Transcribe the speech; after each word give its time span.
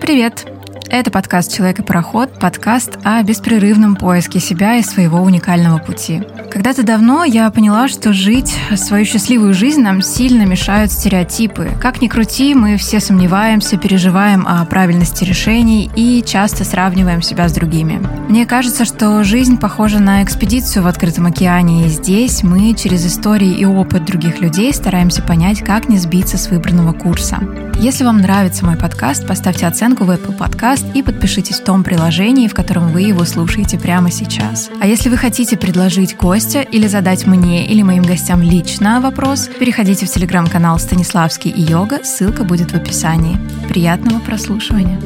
Привет! 0.00 0.44
Это 0.90 1.10
подкаст 1.10 1.52
«Человек 1.54 1.80
и 1.80 1.82
пароход», 1.82 2.38
подкаст 2.40 2.98
о 3.04 3.22
беспрерывном 3.22 3.94
поиске 3.94 4.40
себя 4.40 4.76
и 4.76 4.82
своего 4.82 5.18
уникального 5.18 5.76
пути. 5.78 6.22
Когда-то 6.50 6.82
давно 6.82 7.24
я 7.24 7.50
поняла, 7.50 7.88
что 7.88 8.14
жить 8.14 8.56
свою 8.74 9.04
счастливую 9.04 9.52
жизнь 9.52 9.82
нам 9.82 10.00
сильно 10.00 10.44
мешают 10.44 10.90
стереотипы. 10.90 11.72
Как 11.78 12.00
ни 12.00 12.08
крути, 12.08 12.54
мы 12.54 12.78
все 12.78 13.00
сомневаемся, 13.00 13.76
переживаем 13.76 14.46
о 14.46 14.64
правильности 14.64 15.24
решений 15.24 15.90
и 15.94 16.24
часто 16.26 16.64
сравниваем 16.64 17.20
себя 17.20 17.50
с 17.50 17.52
другими. 17.52 18.00
Мне 18.30 18.46
кажется, 18.46 18.86
что 18.86 19.22
жизнь 19.24 19.58
похожа 19.58 19.98
на 19.98 20.22
экспедицию 20.22 20.84
в 20.84 20.86
открытом 20.86 21.26
океане, 21.26 21.84
и 21.86 21.88
здесь 21.90 22.42
мы 22.42 22.72
через 22.72 23.06
истории 23.06 23.52
и 23.52 23.66
опыт 23.66 24.06
других 24.06 24.40
людей 24.40 24.72
стараемся 24.72 25.20
понять, 25.20 25.60
как 25.60 25.90
не 25.90 25.98
сбиться 25.98 26.38
с 26.38 26.48
выбранного 26.48 26.94
курса. 26.94 27.40
Если 27.80 28.02
вам 28.04 28.18
нравится 28.18 28.64
мой 28.64 28.76
подкаст, 28.76 29.26
поставьте 29.26 29.66
оценку 29.66 30.04
в 30.04 30.10
Apple 30.10 30.36
Podcast 30.36 30.77
и 30.94 31.02
подпишитесь 31.02 31.60
в 31.60 31.64
том 31.64 31.84
приложении, 31.84 32.48
в 32.48 32.54
котором 32.54 32.92
вы 32.92 33.02
его 33.02 33.24
слушаете 33.24 33.78
прямо 33.78 34.10
сейчас. 34.10 34.70
А 34.80 34.86
если 34.86 35.08
вы 35.08 35.16
хотите 35.16 35.56
предложить 35.56 36.16
гостя 36.16 36.62
или 36.62 36.86
задать 36.86 37.26
мне 37.26 37.66
или 37.66 37.82
моим 37.82 38.02
гостям 38.02 38.42
лично 38.42 39.00
вопрос, 39.00 39.48
переходите 39.58 40.06
в 40.06 40.10
телеграм-канал 40.10 40.78
Станиславский 40.78 41.50
и 41.50 41.62
Йога, 41.62 42.04
ссылка 42.04 42.44
будет 42.44 42.72
в 42.72 42.74
описании. 42.74 43.38
Приятного 43.68 44.20
прослушивания! 44.20 45.00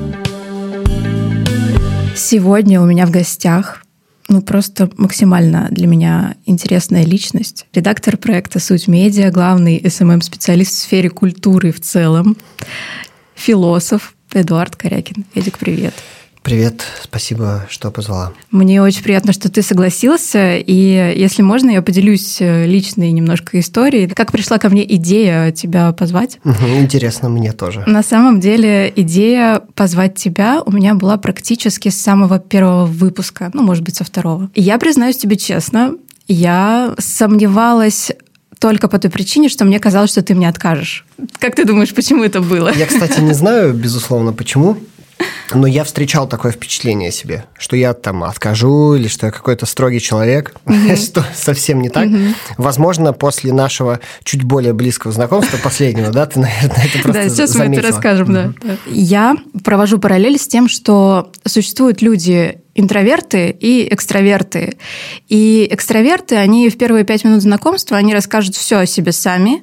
Сегодня 2.16 2.80
у 2.80 2.86
меня 2.86 3.06
в 3.06 3.10
гостях 3.10 3.82
ну, 4.28 4.40
просто 4.40 4.90
максимально 4.96 5.68
для 5.70 5.86
меня 5.86 6.36
интересная 6.46 7.04
личность. 7.04 7.66
Редактор 7.74 8.16
проекта 8.16 8.60
«Суть 8.60 8.88
медиа», 8.88 9.30
главный 9.30 9.82
SMM-специалист 9.86 10.72
в 10.72 10.78
сфере 10.78 11.10
культуры 11.10 11.70
в 11.72 11.80
целом, 11.80 12.36
философ 13.34 14.14
Эдуард 14.40 14.76
Корякин. 14.76 15.24
Эдик, 15.34 15.58
привет. 15.58 15.94
Привет, 16.42 16.82
спасибо, 17.00 17.66
что 17.70 17.92
позвала. 17.92 18.32
Мне 18.50 18.82
очень 18.82 19.04
приятно, 19.04 19.32
что 19.32 19.48
ты 19.48 19.62
согласился, 19.62 20.56
и 20.56 21.14
если 21.16 21.40
можно, 21.40 21.70
я 21.70 21.82
поделюсь 21.82 22.38
э, 22.40 22.66
личной 22.66 23.12
немножко 23.12 23.60
историей. 23.60 24.08
Как 24.08 24.32
пришла 24.32 24.58
ко 24.58 24.68
мне 24.68 24.84
идея 24.96 25.52
тебя 25.52 25.92
позвать? 25.92 26.40
Интересно, 26.44 27.28
мне 27.28 27.52
тоже. 27.52 27.84
На 27.86 28.02
самом 28.02 28.40
деле 28.40 28.92
идея 28.96 29.62
позвать 29.76 30.16
тебя 30.16 30.62
у 30.66 30.72
меня 30.72 30.94
была 30.94 31.16
практически 31.16 31.90
с 31.90 32.00
самого 32.00 32.40
первого 32.40 32.86
выпуска, 32.86 33.52
ну, 33.54 33.62
может 33.62 33.84
быть, 33.84 33.94
со 33.94 34.02
второго. 34.02 34.50
И 34.54 34.62
я 34.62 34.78
признаюсь 34.78 35.18
тебе 35.18 35.36
честно, 35.36 35.92
я 36.26 36.94
сомневалась 36.98 38.10
только 38.62 38.86
по 38.86 38.96
той 39.00 39.10
причине, 39.10 39.48
что 39.48 39.64
мне 39.64 39.80
казалось, 39.80 40.10
что 40.10 40.22
ты 40.22 40.36
мне 40.36 40.48
откажешь. 40.48 41.04
Как 41.40 41.56
ты 41.56 41.64
думаешь, 41.64 41.92
почему 41.92 42.22
это 42.22 42.40
было? 42.40 42.72
Я, 42.72 42.86
кстати, 42.86 43.18
не 43.18 43.32
знаю, 43.34 43.74
безусловно, 43.74 44.32
почему. 44.32 44.78
Но 45.52 45.66
я 45.66 45.82
встречал 45.82 46.28
такое 46.28 46.52
впечатление 46.52 47.10
себе, 47.10 47.44
что 47.58 47.74
я 47.74 47.92
там 47.92 48.22
откажу 48.22 48.94
или 48.94 49.08
что 49.08 49.26
я 49.26 49.32
какой-то 49.32 49.66
строгий 49.66 50.00
человек, 50.00 50.54
mm-hmm. 50.66 50.96
что 50.96 51.26
совсем 51.34 51.82
не 51.82 51.88
так. 51.88 52.06
Mm-hmm. 52.06 52.34
Возможно, 52.56 53.12
после 53.12 53.52
нашего 53.52 53.98
чуть 54.22 54.44
более 54.44 54.74
близкого 54.74 55.12
знакомства, 55.12 55.58
последнего, 55.58 56.10
да, 56.10 56.26
ты, 56.26 56.38
наверное, 56.38 56.84
это 56.84 57.02
просто 57.02 57.22
Да, 57.24 57.28
сейчас 57.28 57.50
заметила. 57.50 57.68
мы 57.68 57.76
это 57.80 57.88
расскажем, 57.88 58.30
mm-hmm. 58.30 58.54
да. 58.62 58.76
Я 58.86 59.36
провожу 59.64 59.98
параллель 59.98 60.38
с 60.38 60.46
тем, 60.46 60.68
что 60.68 61.32
существуют 61.44 62.00
люди 62.00 62.61
интроверты 62.74 63.54
и 63.58 63.86
экстраверты. 63.92 64.76
И 65.28 65.68
экстраверты, 65.70 66.36
они 66.36 66.70
в 66.70 66.78
первые 66.78 67.04
пять 67.04 67.24
минут 67.24 67.42
знакомства, 67.42 67.96
они 67.96 68.14
расскажут 68.14 68.56
все 68.56 68.78
о 68.78 68.86
себе 68.86 69.12
сами, 69.12 69.62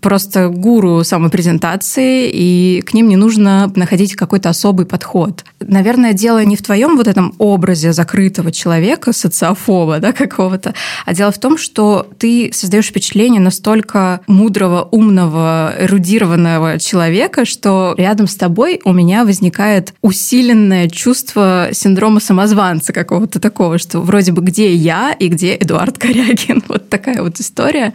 просто 0.00 0.48
гуру 0.48 1.02
самопрезентации, 1.02 2.30
и 2.32 2.82
к 2.82 2.94
ним 2.94 3.08
не 3.08 3.16
нужно 3.16 3.72
находить 3.74 4.14
какой-то 4.14 4.50
особый 4.50 4.86
подход. 4.86 5.44
Наверное, 5.60 6.12
дело 6.12 6.44
не 6.44 6.56
в 6.56 6.62
твоем 6.62 6.96
вот 6.96 7.08
этом 7.08 7.34
образе 7.38 7.92
закрытого 7.92 8.52
человека, 8.52 9.12
социофоба, 9.12 9.98
да, 9.98 10.12
какого-то, 10.12 10.74
а 11.04 11.14
дело 11.14 11.32
в 11.32 11.38
том, 11.38 11.58
что 11.58 12.06
ты 12.18 12.50
создаешь 12.52 12.86
впечатление 12.86 13.40
настолько 13.40 14.20
мудрого, 14.28 14.88
умного, 14.92 15.74
эрудированного 15.78 16.78
человека, 16.78 17.44
что 17.44 17.94
рядом 17.98 18.28
с 18.28 18.36
тобой 18.36 18.80
у 18.84 18.92
меня 18.92 19.24
возникает 19.24 19.94
усиленное 20.02 20.88
чувство 20.88 21.68
синдрома 21.72 22.20
самозванца 22.20 22.43
самозванца 22.44 22.92
какого-то 22.92 23.40
такого, 23.40 23.78
что 23.78 24.00
вроде 24.00 24.32
бы 24.32 24.42
где 24.42 24.74
я 24.74 25.12
и 25.12 25.28
где 25.28 25.56
Эдуард 25.56 25.98
Корягин. 25.98 26.62
Вот 26.74 26.88
такая 26.88 27.22
вот 27.22 27.38
история. 27.40 27.92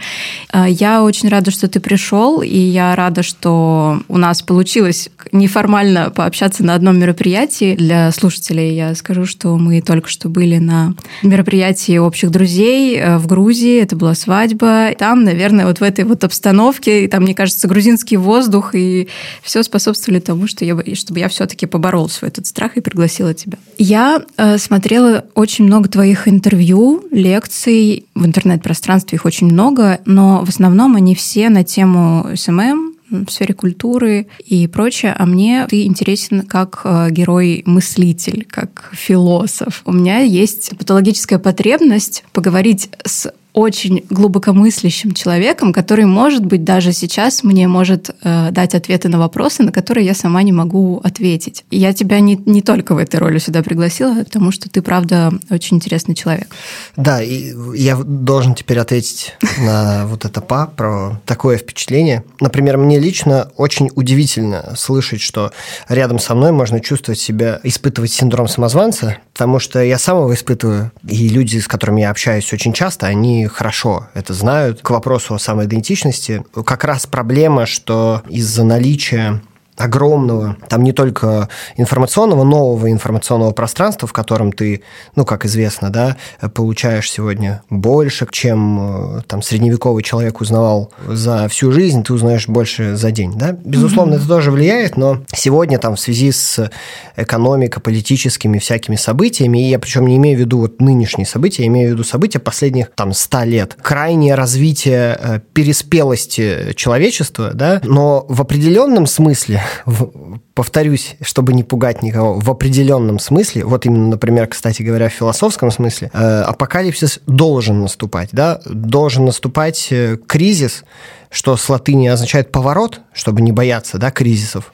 А, 0.52 0.68
я 0.68 1.04
очень 1.04 1.30
рада, 1.30 1.52
что 1.52 1.68
ты 1.68 1.80
пришел, 1.80 2.42
и 2.42 2.58
я 2.58 2.96
рада, 2.96 3.24
что 3.24 4.02
у 4.08 4.18
нас 4.18 4.42
получилось 4.42 5.10
неформально 5.32 6.12
пообщаться 6.12 6.64
на 6.64 6.76
одном 6.76 6.98
мероприятии. 6.98 7.76
Для 7.76 8.12
слушателей 8.12 8.76
я 8.76 8.96
скажу, 8.96 9.26
что 9.26 9.58
мы 9.58 9.82
только 9.82 10.10
что 10.10 10.30
были 10.30 10.58
на 10.58 10.94
мероприятии 11.24 11.98
общих 11.98 12.32
друзей 12.32 12.98
э, 12.98 13.18
в 13.18 13.28
Грузии. 13.28 13.82
Это 13.82 13.96
была 13.96 14.16
свадьба. 14.16 14.92
Там, 14.98 15.24
наверное, 15.24 15.66
вот 15.66 15.80
в 15.80 15.84
этой 15.84 16.06
вот 16.06 16.24
обстановке, 16.24 17.08
там, 17.08 17.24
мне 17.24 17.34
кажется, 17.34 17.68
грузинский 17.68 18.18
воздух, 18.18 18.76
и 18.76 19.10
все 19.44 19.64
способствовали 19.64 20.20
тому, 20.20 20.48
что 20.48 20.64
я, 20.64 20.78
чтобы 20.96 21.20
я 21.20 21.28
все-таки 21.28 21.66
поборол 21.66 22.08
свой 22.10 22.30
этот 22.30 22.46
страх 22.46 22.78
и 22.78 22.82
пригласила 22.82 23.34
тебя. 23.34 23.58
Я 23.78 24.22
смотрела 24.58 25.26
очень 25.36 25.66
много 25.66 25.90
твоих 25.90 26.28
интервью, 26.28 27.04
лекций. 27.12 28.06
В 28.16 28.26
интернет-пространстве 28.26 29.16
их 29.18 29.26
очень 29.26 29.48
много, 29.48 30.00
но 30.06 30.44
в 30.46 30.50
основном 30.50 30.96
они 30.96 31.16
все 31.16 31.50
на 31.50 31.64
тему 31.64 32.28
SMM, 32.36 32.90
в 33.10 33.30
сфере 33.30 33.54
культуры 33.54 34.28
и 34.46 34.68
прочее, 34.68 35.16
а 35.18 35.26
мне 35.26 35.66
ты 35.68 35.84
интересен 35.86 36.42
как 36.42 36.82
э, 36.84 37.10
герой-мыслитель, 37.10 38.46
как 38.50 38.92
философ. 38.94 39.82
У 39.86 39.92
меня 39.92 40.20
есть 40.20 40.78
патологическая 40.78 41.40
потребность 41.40 42.24
поговорить 42.34 42.90
с 43.04 43.32
очень 43.60 44.06
глубокомыслящим 44.10 45.14
человеком, 45.14 45.74
который, 45.74 46.06
может 46.06 46.46
быть, 46.46 46.64
даже 46.64 46.94
сейчас 46.94 47.44
мне 47.44 47.68
может 47.68 48.10
э, 48.24 48.52
дать 48.52 48.74
ответы 48.74 49.10
на 49.10 49.20
вопросы, 49.20 49.64
на 49.64 49.74
которые 49.74 50.06
я 50.06 50.14
сама 50.14 50.42
не 50.44 50.54
могу 50.54 51.02
ответить. 51.04 51.66
И 51.70 51.78
я 51.78 51.92
тебя 51.92 52.22
не, 52.22 52.42
не 52.46 52.62
только 52.62 52.96
в 52.96 52.98
этой 52.98 53.20
роли 53.20 53.38
сюда 53.38 53.62
пригласила, 53.62 54.24
потому 54.24 54.52
что 54.52 54.70
ты, 54.70 54.82
правда, 54.82 55.34
очень 55.50 55.76
интересный 55.76 56.16
человек. 56.16 56.48
Да, 56.96 57.22
и 57.22 57.54
я 57.76 57.98
должен 57.98 58.56
теперь 58.56 58.80
ответить 58.80 59.36
на 59.58 60.08
вот 60.08 60.24
это 60.24 60.40
па 60.40 60.66
про 60.66 61.20
такое 61.26 61.58
впечатление. 61.58 62.24
Например, 62.40 62.78
мне 62.78 62.98
лично 62.98 63.52
очень 63.58 63.90
удивительно 63.94 64.74
слышать, 64.78 65.20
что 65.20 65.52
рядом 65.90 66.20
со 66.20 66.34
мной 66.34 66.54
можно 66.54 66.80
чувствовать 66.80 67.20
себя, 67.20 67.60
испытывать 67.64 68.12
синдром 68.12 68.48
самозванца, 68.48 69.18
потому 69.34 69.60
что 69.60 69.84
я 69.84 69.98
сам 69.98 70.20
его 70.20 70.34
испытываю, 70.34 70.92
и 71.06 71.28
люди, 71.28 71.58
с 71.58 71.68
которыми 71.68 72.02
я 72.02 72.10
общаюсь 72.10 72.54
очень 72.54 72.72
часто, 72.72 73.08
они 73.08 73.49
хорошо 73.50 74.08
это 74.14 74.34
знают. 74.34 74.82
К 74.82 74.92
вопросу 74.92 75.36
о 75.36 75.40
самоидентичности 75.40 76.44
как 76.66 76.84
раз 76.84 77.08
проблема, 77.08 77.66
что 77.66 78.22
из-за 78.30 78.64
наличия 78.64 79.42
огромного, 79.80 80.58
там 80.68 80.84
не 80.84 80.92
только 80.92 81.48
информационного, 81.78 82.44
нового 82.44 82.92
информационного 82.92 83.52
пространства, 83.52 84.08
в 84.08 84.14
котором 84.14 84.52
ты, 84.52 84.84
ну, 85.16 85.26
как 85.26 85.46
известно, 85.46 85.90
да, 85.90 86.18
получаешь 86.54 87.10
сегодня 87.10 87.64
больше, 87.70 88.28
чем 88.30 89.20
э, 89.20 89.22
там 89.28 89.42
средневековый 89.42 90.04
человек 90.04 90.42
узнавал 90.42 90.92
за 91.08 91.48
всю 91.48 91.72
жизнь, 91.72 92.04
ты 92.04 92.14
узнаешь 92.14 92.48
больше 92.48 92.98
за 92.98 93.12
день, 93.12 93.34
да. 93.38 93.54
Безусловно, 93.64 94.16
mm-hmm. 94.16 94.18
это 94.18 94.28
тоже 94.28 94.52
влияет, 94.52 94.98
но 94.98 95.24
сегодня 95.34 95.80
там 95.80 95.96
в 95.96 96.00
связи 96.00 96.32
с 96.32 96.70
экономико-политическими 97.16 98.60
всякими 98.60 98.98
событиями, 98.98 99.66
и 99.66 99.70
я 99.70 99.80
причем 99.80 100.06
не 100.08 100.18
имею 100.18 100.38
в 100.38 100.42
виду 100.42 100.60
вот 100.60 100.82
нынешние 100.82 101.26
события, 101.26 101.64
я 101.64 101.68
имею 101.68 101.90
в 101.90 101.94
виду 101.94 102.04
события 102.04 102.40
последних 102.40 102.92
там 102.96 103.14
100 103.14 103.44
лет, 103.44 103.78
крайнее 103.82 104.36
развитие 104.36 105.18
э, 105.18 105.40
переспелости 105.54 106.74
человечества, 106.76 107.52
да, 107.54 107.80
но 107.84 108.26
в 108.28 108.42
определенном 108.42 109.06
смысле 109.06 109.64
в, 109.86 110.40
повторюсь, 110.54 111.16
чтобы 111.22 111.54
не 111.54 111.64
пугать 111.64 112.02
никого, 112.02 112.40
в 112.40 112.50
определенном 112.50 113.20
смысле, 113.20 113.66
вот 113.66 113.86
именно, 113.86 114.10
например, 114.10 114.48
кстати 114.48 114.82
говоря, 114.82 115.10
в 115.10 115.14
философском 115.14 115.72
смысле, 115.72 116.12
э, 116.14 116.42
апокалипсис 116.42 117.20
должен 117.28 117.82
наступать, 117.82 118.30
да, 118.32 118.62
должен 118.66 119.26
наступать 119.26 119.88
э, 119.92 120.18
кризис, 120.28 120.84
что 121.30 121.58
с 121.58 121.70
латыни 121.70 122.08
означает 122.08 122.52
поворот, 122.52 123.02
чтобы 123.14 123.42
не 123.42 123.52
бояться, 123.52 123.98
да, 123.98 124.12
кризисов. 124.12 124.74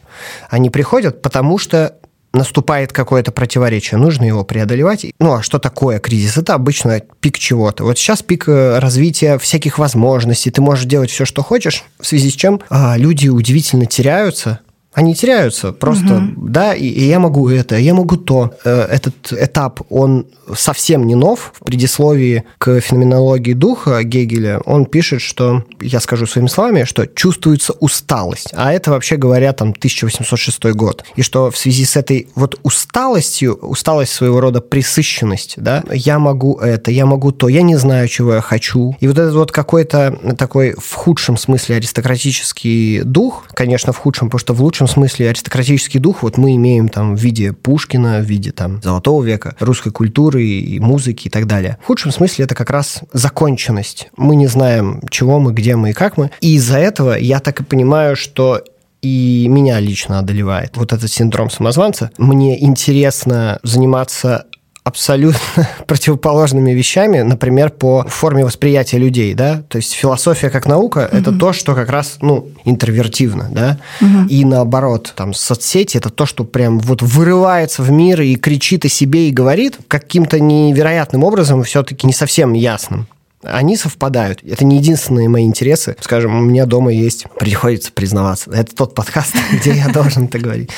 Они 0.49 0.69
приходят, 0.69 1.21
потому 1.21 1.57
что 1.57 1.95
наступает 2.35 2.91
какое-то 2.93 3.31
противоречие, 3.31 3.97
нужно 3.97 4.25
его 4.25 4.43
преодолевать. 4.43 5.05
Ну, 5.19 5.33
а 5.33 5.41
что 5.41 5.57
такое 5.57 5.99
кризис? 5.99 6.37
Это 6.37 6.53
обычно 6.53 7.01
пик 7.19 7.39
чего-то. 7.39 7.83
Вот 7.83 7.97
сейчас 7.97 8.21
пик 8.21 8.47
э, 8.47 8.79
развития 8.79 9.37
всяких 9.37 9.79
возможностей, 9.79 10.51
ты 10.51 10.61
можешь 10.61 10.85
делать 10.85 11.09
все, 11.09 11.25
что 11.25 11.41
хочешь, 11.41 11.83
в 11.99 12.05
связи 12.05 12.29
с 12.29 12.33
чем 12.33 12.61
а, 12.69 12.97
люди 12.97 13.29
удивительно 13.29 13.85
теряются, 13.85 14.59
Они 14.95 15.13
теряются 15.13 15.73
просто, 15.73 16.15
угу. 16.15 16.47
да, 16.47 16.73
и, 16.73 16.87
и 16.87 17.03
я 17.03 17.19
могу 17.19 17.49
это, 17.49 17.77
я 17.77 17.93
могу 17.93 18.15
то. 18.15 18.53
Э, 18.63 18.83
этот 18.83 19.33
этап, 19.33 19.81
он 19.89 20.25
совсем 20.55 21.05
не 21.05 21.15
нов. 21.15 21.51
В 21.59 21.65
предисловии 21.65 22.45
к 22.57 22.79
феноменологии 22.79 23.51
духа 23.51 24.01
Гегеля 24.03 24.59
он 24.59 24.85
пишет, 24.85 25.21
что, 25.21 25.65
я 25.81 25.99
скажу 25.99 26.25
своими 26.25 26.47
словами, 26.47 26.85
что 26.85 27.07
чувствуется 27.07 27.73
усталость. 27.73 28.51
А 28.53 28.71
это, 28.71 28.91
вообще 28.91 29.17
говоря, 29.17 29.51
там 29.51 29.71
1806 29.71 30.63
год. 30.73 31.03
И 31.17 31.21
что 31.23 31.51
в 31.51 31.57
связи 31.57 31.83
с 31.83 31.97
этой 31.97 32.29
вот 32.35 32.57
усталостью, 32.63 33.55
усталость 33.55 34.13
своего 34.13 34.39
рода 34.39 34.61
присыщенность, 34.61 35.55
да, 35.57 35.83
я 35.91 36.19
могу 36.19 36.57
это, 36.59 36.91
я 36.91 37.05
могу 37.05 37.33
то, 37.33 37.49
я 37.49 37.63
не 37.63 37.75
знаю, 37.75 38.07
чего 38.07 38.35
я 38.35 38.41
хочу. 38.41 38.95
И 39.01 39.07
вот 39.07 39.17
этот 39.17 39.33
вот 39.33 39.51
какой-то 39.51 40.17
такой 40.37 40.73
в 40.77 40.93
худшем 40.93 41.35
смысле 41.35 41.75
аристократический 41.75 43.01
дух, 43.01 43.43
конечно, 43.53 43.91
в 43.91 43.97
худшем, 43.97 44.29
потому 44.29 44.39
что 44.39 44.53
в 44.53 44.61
лучшем 44.61 44.84
смысле 44.87 45.29
аристократический 45.29 45.99
дух 45.99 46.23
вот 46.23 46.37
мы 46.37 46.55
имеем 46.55 46.89
там 46.89 47.15
в 47.15 47.19
виде 47.19 47.53
Пушкина, 47.53 48.19
в 48.19 48.23
виде 48.23 48.51
там 48.51 48.81
Золотого 48.81 49.23
века, 49.23 49.55
русской 49.59 49.91
культуры 49.91 50.43
и 50.43 50.79
музыки 50.79 51.27
и 51.27 51.29
так 51.29 51.47
далее. 51.47 51.77
В 51.83 51.87
худшем 51.87 52.11
смысле 52.11 52.45
это 52.45 52.55
как 52.55 52.69
раз 52.69 53.01
законченность. 53.13 54.09
Мы 54.17 54.35
не 54.35 54.47
знаем, 54.47 55.01
чего 55.09 55.39
мы, 55.39 55.53
где 55.53 55.75
мы 55.75 55.91
и 55.91 55.93
как 55.93 56.17
мы. 56.17 56.31
И 56.41 56.55
из-за 56.55 56.77
этого 56.77 57.17
я 57.17 57.39
так 57.39 57.59
и 57.61 57.63
понимаю, 57.63 58.15
что 58.15 58.61
и 59.01 59.47
меня 59.49 59.79
лично 59.79 60.19
одолевает 60.19 60.77
вот 60.77 60.91
этот 60.91 61.11
синдром 61.11 61.51
самозванца. 61.51 62.09
Мне 62.17 62.63
интересно 62.63 63.59
заниматься 63.61 64.45
абсолютно 64.85 65.67
противоположными 65.87 66.71
вещами, 66.71 67.21
например, 67.21 67.71
по 67.71 68.05
форме 68.07 68.45
восприятия 68.45 68.99
людей, 68.99 69.33
да, 69.33 69.63
то 69.67 69.77
есть 69.77 69.93
философия 69.93 70.49
как 70.51 70.67
наука 70.67 71.09
угу. 71.11 71.17
это 71.17 71.31
то, 71.33 71.51
что 71.51 71.73
как 71.73 71.89
раз, 71.89 72.19
ну, 72.21 72.49
интровертивно, 72.63 73.49
да, 73.51 73.79
угу. 73.99 74.27
и 74.29 74.45
наоборот, 74.45 75.11
там, 75.15 75.33
соцсети 75.33 75.97
это 75.97 76.11
то, 76.11 76.27
что 76.27 76.43
прям 76.43 76.77
вот 76.79 77.01
вырывается 77.01 77.81
в 77.81 77.91
мир 77.91 78.21
и 78.21 78.35
кричит 78.35 78.85
о 78.85 78.89
себе 78.89 79.27
и 79.27 79.31
говорит 79.31 79.79
каким-то 79.87 80.39
невероятным 80.39 81.23
образом, 81.23 81.63
все-таки 81.63 82.07
не 82.07 82.13
совсем 82.13 82.53
ясным 82.53 83.07
они 83.47 83.77
совпадают. 83.77 84.41
Это 84.43 84.65
не 84.65 84.77
единственные 84.77 85.29
мои 85.29 85.45
интересы. 85.45 85.95
Скажем, 85.99 86.35
у 86.35 86.41
меня 86.41 86.65
дома 86.65 86.91
есть, 86.91 87.25
приходится 87.39 87.91
признаваться, 87.91 88.49
это 88.51 88.75
тот 88.75 88.95
подкаст, 88.95 89.35
где 89.53 89.73
я 89.73 89.89
должен 89.89 90.25
это 90.25 90.39
говорить. 90.39 90.71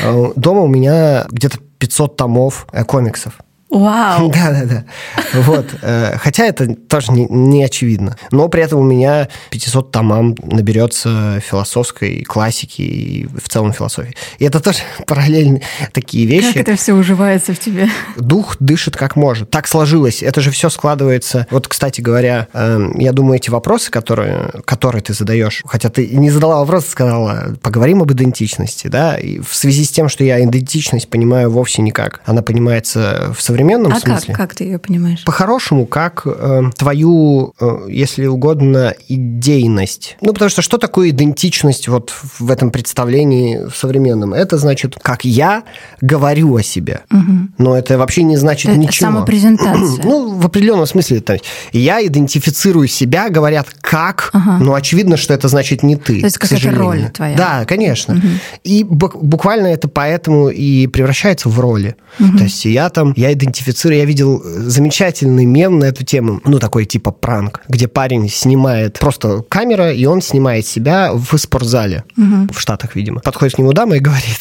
Э, 0.00 0.32
дома 0.36 0.60
у 0.60 0.68
меня 0.68 1.26
где-то 1.30 1.58
500 1.78 2.16
томов 2.16 2.66
э, 2.72 2.84
комиксов. 2.84 3.34
Вау! 3.72 4.30
Да, 4.30 4.50
да, 4.50 4.64
да. 4.66 4.84
Вот. 5.32 5.64
Э, 5.80 6.18
хотя 6.18 6.44
это 6.44 6.74
тоже 6.74 7.10
не, 7.10 7.26
не 7.30 7.64
очевидно. 7.64 8.18
Но 8.30 8.48
при 8.48 8.62
этом 8.62 8.80
у 8.80 8.82
меня 8.82 9.28
500 9.48 9.90
томам 9.90 10.36
наберется 10.42 11.40
философской 11.40 12.22
классики 12.22 12.82
и 12.82 13.26
в 13.26 13.48
целом 13.48 13.72
философии. 13.72 14.14
И 14.38 14.44
это 14.44 14.60
тоже 14.60 14.80
параллельно 15.06 15.60
такие 15.92 16.26
вещи. 16.26 16.52
Как 16.52 16.68
это 16.68 16.76
все 16.76 16.92
уживается 16.92 17.54
в 17.54 17.58
тебе? 17.58 17.88
Дух 18.16 18.56
дышит 18.60 18.94
как 18.94 19.16
может. 19.16 19.48
Так 19.48 19.66
сложилось. 19.66 20.22
Это 20.22 20.42
же 20.42 20.50
все 20.50 20.68
складывается. 20.68 21.46
Вот, 21.50 21.66
кстати 21.66 22.02
говоря, 22.02 22.48
эм, 22.52 22.98
я 22.98 23.12
думаю, 23.12 23.36
эти 23.36 23.48
вопросы, 23.48 23.90
которые, 23.90 24.50
которые 24.66 25.00
ты 25.00 25.14
задаешь, 25.14 25.62
хотя 25.64 25.88
ты 25.88 26.08
не 26.08 26.30
задала 26.30 26.60
вопрос, 26.60 26.88
сказала, 26.88 27.56
поговорим 27.62 28.02
об 28.02 28.12
идентичности, 28.12 28.88
да, 28.88 29.16
и 29.16 29.38
в 29.38 29.54
связи 29.54 29.86
с 29.86 29.90
тем, 29.90 30.10
что 30.10 30.24
я 30.24 30.44
идентичность 30.44 31.08
понимаю 31.08 31.50
вовсе 31.50 31.80
никак. 31.80 32.20
Она 32.26 32.42
понимается 32.42 33.32
в 33.34 33.40
современном 33.40 33.61
современном 33.62 33.92
а 33.92 34.00
смысле. 34.00 34.34
А 34.34 34.36
как, 34.36 34.48
как 34.48 34.54
ты 34.54 34.64
ее 34.64 34.78
понимаешь? 34.78 35.24
По-хорошему, 35.24 35.86
как 35.86 36.22
э, 36.24 36.62
твою, 36.76 37.54
э, 37.60 37.86
если 37.88 38.26
угодно, 38.26 38.94
идейность. 39.08 40.16
Ну, 40.20 40.32
потому 40.32 40.48
что 40.50 40.62
что 40.62 40.78
такое 40.78 41.10
идентичность 41.10 41.88
вот 41.88 42.12
в 42.38 42.50
этом 42.50 42.70
представлении 42.70 43.68
современном? 43.74 44.34
Это 44.34 44.58
значит, 44.58 44.96
как 45.00 45.24
я 45.24 45.62
говорю 46.00 46.56
о 46.56 46.62
себе. 46.62 47.02
Угу. 47.10 47.32
Но 47.58 47.76
это 47.76 47.98
вообще 47.98 48.22
не 48.24 48.36
значит 48.36 48.70
это 48.70 48.78
ничего. 48.78 49.10
Самопрезентация. 49.10 50.02
Ну, 50.12 50.34
в 50.34 50.46
определенном 50.46 50.86
смысле. 50.86 51.20
То 51.20 51.34
есть, 51.34 51.44
я 51.72 52.04
идентифицирую 52.04 52.88
себя, 52.88 53.30
говорят, 53.30 53.68
как, 53.80 54.30
ага. 54.32 54.58
но 54.58 54.74
очевидно, 54.74 55.16
что 55.16 55.32
это 55.32 55.48
значит 55.48 55.82
не 55.82 55.96
ты. 55.96 56.20
То 56.20 56.26
есть 56.26 56.38
какая-то 56.38 56.70
роль 56.72 57.08
твоя. 57.10 57.36
Да, 57.36 57.64
конечно. 57.64 58.14
Угу. 58.14 58.26
И 58.64 58.84
буквально 58.84 59.68
это 59.68 59.88
поэтому 59.88 60.48
и 60.48 60.86
превращается 60.88 61.48
в 61.48 61.58
роли. 61.60 61.96
Угу. 62.18 62.38
То 62.38 62.44
есть 62.44 62.64
я 62.64 62.90
там, 62.90 63.14
я 63.16 63.32
идентифицирую 63.32 63.51
идентифицирую. 63.52 63.98
Я 63.98 64.04
видел 64.04 64.42
замечательный 64.44 65.44
мем 65.44 65.78
на 65.78 65.84
эту 65.84 66.04
тему, 66.04 66.40
ну, 66.44 66.58
такой 66.58 66.84
типа 66.84 67.10
пранк, 67.10 67.60
где 67.68 67.88
парень 67.88 68.28
снимает 68.28 68.98
просто 68.98 69.42
камера, 69.48 69.92
и 69.92 70.04
он 70.06 70.22
снимает 70.22 70.66
себя 70.66 71.12
в 71.12 71.36
спортзале, 71.36 72.04
угу. 72.16 72.52
в 72.52 72.60
Штатах, 72.60 72.96
видимо. 72.96 73.20
Подходит 73.20 73.56
к 73.56 73.58
нему 73.58 73.72
дама 73.72 73.96
и 73.96 74.00
говорит, 74.00 74.40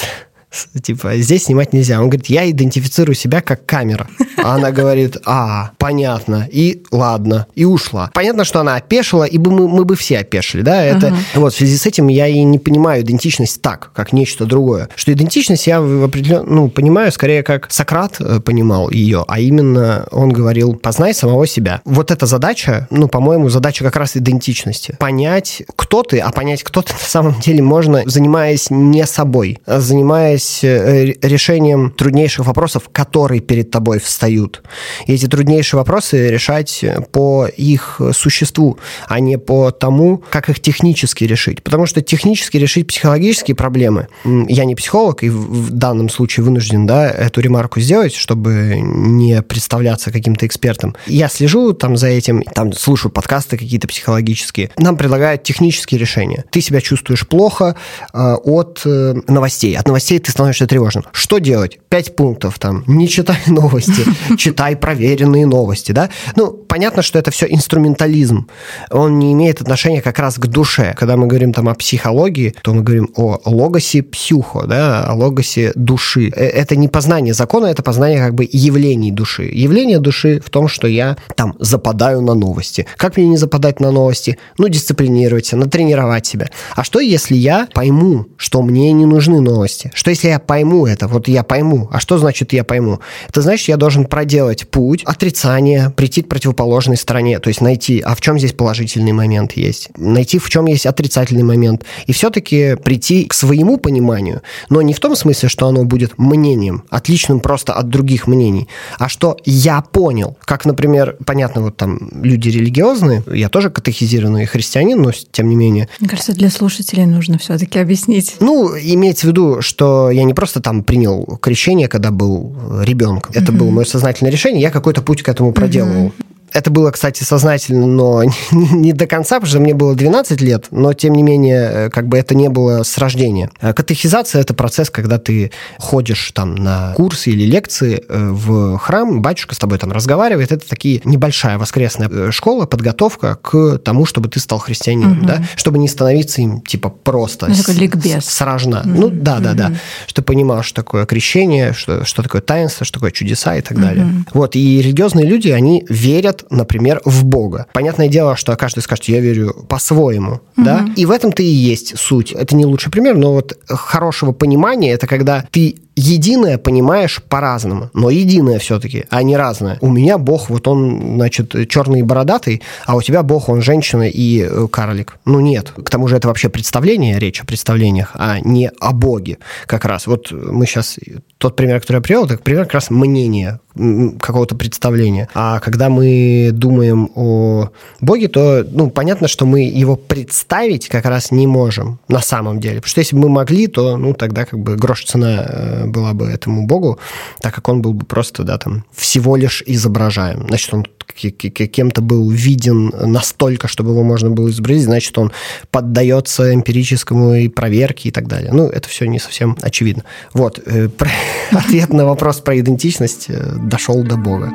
типа, 0.82 1.18
здесь 1.18 1.46
снимать 1.46 1.74
нельзя. 1.74 2.00
Он 2.00 2.10
говорит, 2.10 2.28
я 2.28 2.50
идентифицирую 2.50 3.16
себя 3.16 3.42
как 3.42 3.66
камера. 3.66 4.08
А 4.38 4.56
она 4.56 4.72
говорит, 4.72 5.18
а, 5.26 5.72
понятно, 5.78 6.48
и 6.52 6.84
ладно, 6.92 7.48
и 7.56 7.66
ушла. 7.66 8.10
Понятно, 8.14 8.44
что 8.44 8.60
она 8.60 8.76
опешила, 8.76 9.24
и 9.24 9.38
бы 9.38 9.52
мы, 9.52 9.68
мы 9.68 9.86
бы 9.86 9.96
все 9.96 10.20
опешили, 10.20 10.62
да, 10.62 10.84
это, 10.84 11.08
uh-huh. 11.08 11.40
вот, 11.40 11.54
в 11.54 11.58
связи 11.58 11.78
с 11.78 11.86
этим 11.86 12.08
я 12.08 12.28
и 12.28 12.44
не 12.44 12.60
понимаю 12.60 13.04
идентичность 13.04 13.62
так, 13.62 13.92
как 13.94 14.14
нечто 14.14 14.46
другое. 14.46 14.90
Что 14.96 15.14
идентичность 15.14 15.68
я 15.68 15.82
в 15.82 16.04
определен... 16.04 16.46
ну, 16.48 16.70
понимаю 16.70 17.12
скорее, 17.12 17.44
как 17.44 17.72
Сократ 17.72 18.18
э, 18.20 18.40
понимал 18.40 18.90
ее, 18.90 19.24
а 19.28 19.40
именно 19.40 20.08
он 20.12 20.30
говорил, 20.30 20.76
познай 20.76 21.14
самого 21.14 21.48
себя. 21.48 21.82
Вот 21.86 22.12
эта 22.12 22.26
задача, 22.26 22.88
ну, 22.90 23.08
по-моему, 23.08 23.50
задача 23.50 23.84
как 23.84 23.96
раз 23.96 24.18
идентичности. 24.18 24.96
Понять, 25.00 25.64
кто 25.76 26.04
ты, 26.04 26.20
а 26.20 26.32
понять, 26.32 26.64
кто 26.64 26.82
ты 26.82 26.94
на 26.94 27.00
самом 27.00 27.40
деле 27.40 27.62
можно, 27.62 28.04
занимаясь 28.06 28.70
не 28.70 29.06
собой, 29.06 29.60
а 29.66 29.80
занимаясь 29.80 30.41
занимаясь 30.42 30.64
э, 30.64 31.14
решением 31.22 31.92
труднейших 31.92 32.46
вопросов, 32.46 32.90
которые 32.92 33.42
перед 33.42 33.72
тобой 33.72 34.00
встают. 34.00 34.62
И 35.08 35.14
эти 35.14 35.28
труднейшие 35.28 35.78
вопросы 35.78 36.30
решать 36.30 36.86
по 37.12 37.48
их 37.48 38.02
существу, 38.14 38.78
а 39.08 39.20
не 39.20 39.38
по 39.38 39.72
тому, 39.72 40.24
как 40.30 40.50
их 40.50 40.60
технически 40.60 41.26
решить. 41.26 41.64
Потому 41.64 41.86
что 41.86 42.02
технически 42.02 42.58
решить 42.58 42.88
психологические 42.88 43.56
проблемы, 43.56 44.08
я 44.26 44.66
не 44.66 44.76
психолог, 44.76 45.24
и 45.24 45.30
в 45.30 45.72
данном 45.72 46.10
случае 46.10 46.44
вынужден 46.44 46.86
да, 46.86 47.10
эту 47.10 47.42
ремарку 47.42 47.80
сделать, 47.80 48.16
чтобы 48.16 48.78
не 48.82 49.42
представляться 49.42 50.12
каким-то 50.12 50.46
экспертом. 50.46 50.96
Я 51.08 51.30
слежу 51.30 51.74
там 51.74 51.98
за 51.98 52.08
этим, 52.08 52.44
там 52.44 52.74
слушаю 52.74 53.12
подкасты 53.12 53.58
какие-то 53.58 53.88
психологические. 53.88 54.70
Нам 54.78 54.98
предлагают 54.98 55.44
технические 55.44 56.00
решения. 56.00 56.46
Ты 56.52 56.62
себя 56.62 56.82
чувствуешь 56.82 57.28
плохо 57.28 57.76
э, 58.14 58.34
от 58.44 58.82
э, 58.86 59.14
новостей. 59.28 59.78
От 59.78 59.88
новостей 59.88 60.20
ты 60.20 60.31
становишься 60.32 60.68
тревожным. 60.68 61.06
Что 61.12 61.38
делать? 61.38 61.80
Пять 61.90 62.16
пунктов 62.16 62.60
там. 62.60 62.84
Не 62.88 63.08
читай 63.08 63.38
новости, 63.48 64.04
читай 64.38 64.76
проверенные 64.76 65.46
новости, 65.46 65.92
да? 65.92 66.10
Ну, 66.36 66.52
понятно, 66.52 67.02
что 67.02 67.20
это 67.20 67.32
все 67.32 67.46
инструментализм. 67.48 68.48
Он 68.90 69.20
не 69.20 69.34
имеет 69.34 69.62
отношения 69.62 70.02
как 70.02 70.20
раз 70.20 70.38
к 70.38 70.48
душе. 70.48 70.96
Когда 70.98 71.18
мы 71.18 71.28
говорим 71.28 71.54
там 71.54 71.70
о 71.70 71.76
психологии, 71.76 72.54
то 72.62 72.74
мы 72.74 72.82
говорим 72.82 73.10
о 73.16 73.40
логосе 73.46 74.04
псюхо, 74.04 74.66
да, 74.68 75.06
о 75.06 75.14
логосе 75.14 75.72
души. 75.76 76.32
Э, 76.36 76.46
это 76.46 76.76
не 76.76 76.88
познание 76.88 77.34
закона, 77.34 77.68
это 77.68 77.84
познание 77.84 78.20
как 78.20 78.36
бы 78.36 78.48
явлений 78.52 79.12
души. 79.12 79.44
Явление 79.44 80.00
души 80.00 80.42
в 80.44 80.50
том, 80.50 80.68
что 80.68 80.88
я 80.88 81.18
там 81.36 81.56
западаю 81.60 82.22
на 82.22 82.34
новости. 82.34 82.86
Как 82.98 83.18
мне 83.18 83.28
не 83.28 83.38
западать 83.38 83.80
на 83.80 83.92
новости? 83.92 84.38
Ну, 84.58 84.68
дисциплинировать 84.68 85.52
натренировать 85.54 86.26
себя. 86.26 86.50
А 86.76 86.84
что, 86.84 87.00
если 87.00 87.36
я 87.36 87.68
пойму, 87.74 88.28
что 88.38 88.62
мне 88.62 88.92
не 88.94 89.06
нужны 89.06 89.42
новости? 89.42 89.92
Что, 89.94 90.10
если 90.10 90.21
если 90.22 90.30
я 90.30 90.40
пойму 90.40 90.86
это, 90.86 91.08
вот 91.08 91.28
я 91.28 91.42
пойму, 91.42 91.90
а 91.92 92.00
что 92.00 92.20
значит 92.20 92.54
я 92.54 92.64
пойму? 92.64 93.00
Это 93.28 93.42
значит, 93.42 93.70
я 93.70 93.78
должен 93.78 94.06
проделать 94.06 94.68
путь 94.68 95.02
отрицания, 95.04 95.90
прийти 95.90 96.22
к 96.22 96.30
противоположной 96.30 96.96
стороне, 96.96 97.40
то 97.40 97.48
есть 97.48 97.60
найти, 97.60 98.02
а 98.02 98.14
в 98.14 98.22
чем 98.22 98.38
здесь 98.38 98.54
положительный 98.54 99.14
момент 99.14 99.54
есть, 99.54 99.90
найти, 99.98 100.38
в 100.38 100.48
чем 100.52 100.68
есть 100.68 100.86
отрицательный 100.86 101.42
момент, 101.42 101.86
и 102.06 102.14
все-таки 102.14 102.76
прийти 102.76 103.26
к 103.26 103.34
своему 103.34 103.78
пониманию, 103.78 104.44
но 104.70 104.84
не 104.84 104.94
в 104.94 105.00
том 105.00 105.16
смысле, 105.16 105.50
что 105.50 105.68
оно 105.68 105.86
будет 105.86 106.20
мнением, 106.20 106.84
отличным 106.92 107.40
просто 107.40 107.74
от 107.74 107.90
других 107.90 108.28
мнений, 108.28 108.68
а 109.00 109.10
что 109.10 109.38
я 109.44 109.82
понял, 109.82 110.38
как, 110.46 110.66
например, 110.66 111.18
понятно, 111.26 111.64
вот 111.64 111.78
там 111.78 112.12
люди 112.22 112.50
религиозные, 112.50 113.24
я 113.34 113.50
тоже 113.50 113.72
катехизированный 113.72 114.46
христианин, 114.46 115.02
но 115.02 115.12
тем 115.32 115.50
не 115.50 115.56
менее. 115.56 115.90
Мне 116.00 116.10
кажется, 116.10 116.34
для 116.34 116.52
слушателей 116.52 117.06
нужно 117.06 117.40
все-таки 117.40 117.80
объяснить. 117.80 118.36
Ну, 118.40 118.78
иметь 118.78 119.22
в 119.22 119.24
виду, 119.24 119.62
что 119.62 120.11
я 120.12 120.24
не 120.24 120.34
просто 120.34 120.62
там 120.62 120.84
принял 120.84 121.38
крещение, 121.42 121.88
когда 121.88 122.12
был 122.12 122.56
ребенком. 122.84 123.32
Это 123.36 123.52
mm-hmm. 123.52 123.58
было 123.58 123.70
мое 123.70 123.86
сознательное 123.86 124.32
решение, 124.32 124.62
я 124.62 124.72
какой-то 124.72 125.02
путь 125.02 125.24
к 125.24 125.30
этому 125.30 125.54
проделывал. 125.54 126.12
Это 126.54 126.70
было, 126.70 126.92
кстати, 126.92 127.24
сознательно, 127.24 127.86
но 127.86 128.24
не 128.52 128.94
до 128.94 129.08
конца, 129.08 129.36
потому 129.36 129.50
что 129.50 129.60
мне 129.60 129.74
было 129.74 129.96
12 129.96 130.42
лет, 130.42 130.68
но, 130.72 130.94
тем 130.94 131.14
не 131.14 131.24
менее, 131.24 131.72
э, 131.72 131.90
как 131.90 132.08
бы 132.08 132.18
это 132.18 132.36
не 132.36 132.50
было 132.50 132.84
с 132.84 132.98
рождения. 132.98 133.50
А 133.60 133.74
катехизация– 133.74 134.42
это 134.42 134.54
процесс, 134.54 134.90
когда 134.90 135.18
ты 135.18 135.52
ходишь 135.78 136.32
там 136.34 136.56
на 136.56 136.94
курсы 136.96 137.32
или 137.32 137.46
лекции 137.46 138.04
э, 138.08 138.30
в 138.32 138.78
храм, 138.78 139.22
батюшка 139.22 139.56
с 139.56 139.58
тобой 139.58 139.78
там 139.78 139.92
разговаривает. 139.92 140.52
Это 140.52 140.68
такие 140.68 141.02
небольшая 141.06 141.58
воскресная 141.58 142.10
э, 142.10 142.32
школа, 142.32 142.66
подготовка 142.66 143.38
к 143.42 143.78
тому, 143.80 144.06
чтобы 144.06 144.30
ты 144.30 144.40
стал 144.40 144.60
христианином, 144.60 145.20
угу. 145.20 145.26
да, 145.26 145.44
чтобы 145.56 145.78
не 145.80 145.88
становиться 145.88 146.42
им, 146.42 146.62
типа, 146.62 146.90
просто 146.90 147.48
ну, 147.48 147.56
такой 147.56 147.76
ликбез. 147.76 148.26
сражна. 148.26 148.82
Угу. 148.82 148.90
Ну, 148.90 149.10
да, 149.10 149.40
да, 149.40 149.52
угу. 149.52 149.58
да. 149.58 149.72
Что 150.08 150.22
понимал, 150.22 150.64
что 150.64 150.76
такое 150.76 151.06
крещение, 151.06 151.74
что, 151.74 152.06
что 152.06 152.24
такое 152.24 152.42
таинство, 152.42 152.86
что 152.86 152.96
такое 152.96 153.12
чудеса 153.12 153.56
и 153.56 153.62
так 153.62 153.78
угу. 153.78 153.82
далее. 153.82 154.08
Вот, 154.34 154.56
и 154.56 154.82
религиозные 154.82 155.26
люди, 155.26 155.50
они 155.50 155.86
верят, 155.88 156.41
например, 156.50 157.02
в 157.06 157.24
Бога. 157.26 157.68
Понятное 157.74 158.08
дело, 158.08 158.36
что 158.36 158.56
каждый 158.56 158.82
скажет, 158.82 159.06
я 159.06 159.20
верю 159.20 159.66
по-своему, 159.68 160.34
угу. 160.34 160.42
да, 160.58 160.86
и 160.96 161.06
в 161.06 161.12
этом-то 161.12 161.44
и 161.44 161.46
есть 161.46 161.98
суть. 161.98 162.32
Это 162.32 162.56
не 162.56 162.66
лучший 162.66 162.92
пример, 162.92 163.16
но 163.16 163.34
вот 163.34 163.58
хорошего 163.68 164.32
понимания– 164.32 164.92
это 164.94 165.08
когда 165.08 165.46
ты 165.52 165.76
единое 166.02 166.58
понимаешь 166.58 167.22
по-разному, 167.30 167.90
но 167.94 168.10
единое 168.10 168.60
все-таки, 168.60 169.06
а 169.10 169.24
не 169.24 169.38
разное. 169.38 169.78
У 169.82 169.90
меня 169.90 170.18
бог, 170.18 170.50
вот 170.50 170.68
он, 170.68 171.16
значит, 171.16 171.56
черный 171.70 172.00
и 172.00 172.04
бородатый, 172.04 172.62
а 172.86 172.96
у 172.96 173.02
тебя 173.02 173.24
бог, 173.24 173.50
он 173.50 173.62
женщина 173.62 174.10
и 174.10 174.42
э, 174.42 174.68
карлик. 174.72 175.18
Ну 175.26 175.40
нет. 175.40 175.72
К 175.72 175.90
тому 175.90 176.08
же 176.08 176.18
это 176.18 176.28
вообще 176.28 176.50
представление, 176.50 177.20
речь 177.20 177.42
о 177.42 177.46
представлениях, 177.46 178.12
а 178.16 178.40
не 178.40 178.72
о 178.80 178.92
боге 178.92 179.38
как 179.68 179.86
раз. 179.86 180.08
Вот 180.08 180.32
мы 180.32 180.66
сейчас, 180.66 180.98
тот 181.38 181.56
пример, 181.56 181.80
который 181.80 181.98
я 181.98 182.02
привел, 182.02 182.26
это 182.26 182.38
пример 182.38 182.66
как 182.66 182.74
раз 182.76 182.90
мнения 182.90 183.60
какого-то 183.76 184.56
представления. 184.56 185.30
А 185.34 185.60
когда 185.60 185.90
мы 185.90 186.50
думаем 186.52 187.10
о 187.16 187.70
Боге, 188.00 188.28
то 188.28 188.66
ну, 188.70 188.90
понятно, 188.90 189.28
что 189.28 189.46
мы 189.46 189.62
его 189.62 189.96
представить 189.96 190.88
как 190.90 191.06
раз 191.06 191.32
не 191.32 191.48
можем 191.48 192.00
на 192.08 192.22
самом 192.22 192.60
деле. 192.60 192.76
Потому 192.76 192.90
что 192.90 193.00
если 193.00 193.16
бы 193.16 193.24
мы 193.24 193.30
могли, 193.30 193.68
то 193.68 193.98
ну, 193.98 194.14
тогда 194.14 194.46
как 194.46 194.60
бы 194.60 194.76
грош 194.76 195.06
цена 195.06 195.46
э, 195.48 195.88
была 195.92 196.14
бы 196.14 196.26
этому 196.26 196.66
Богу, 196.66 197.00
так 197.42 197.54
как 197.54 197.70
он 197.70 197.82
был 197.82 197.94
бы 197.94 198.06
просто 198.06 198.44
да, 198.44 198.58
там, 198.58 198.84
всего 198.94 199.36
лишь 199.36 199.64
изображаем. 199.66 200.48
Значит, 200.48 200.74
он 200.74 200.86
кем-то 201.14 202.02
был 202.02 202.30
виден 202.30 202.92
настолько, 203.06 203.68
чтобы 203.68 203.92
его 203.92 204.04
можно 204.04 204.30
было 204.30 204.50
изобразить, 204.50 204.86
значит, 204.86 205.18
он 205.18 205.32
поддается 205.70 206.54
эмпирическому 206.54 207.36
и 207.36 207.48
проверке 207.48 208.10
и 208.10 208.12
так 208.12 208.28
далее. 208.28 208.52
Ну, 208.54 208.68
это 208.68 208.88
все 208.88 209.06
не 209.06 209.20
совсем 209.20 209.58
очевидно. 209.62 210.04
Вот, 210.34 210.60
э, 210.66 210.90
ответ 211.52 211.94
на 211.94 212.06
вопрос 212.06 212.40
про 212.40 212.60
идентичность 212.60 213.26
э, 213.30 213.56
дошел 213.58 214.04
до 214.04 214.18
Бога. 214.18 214.52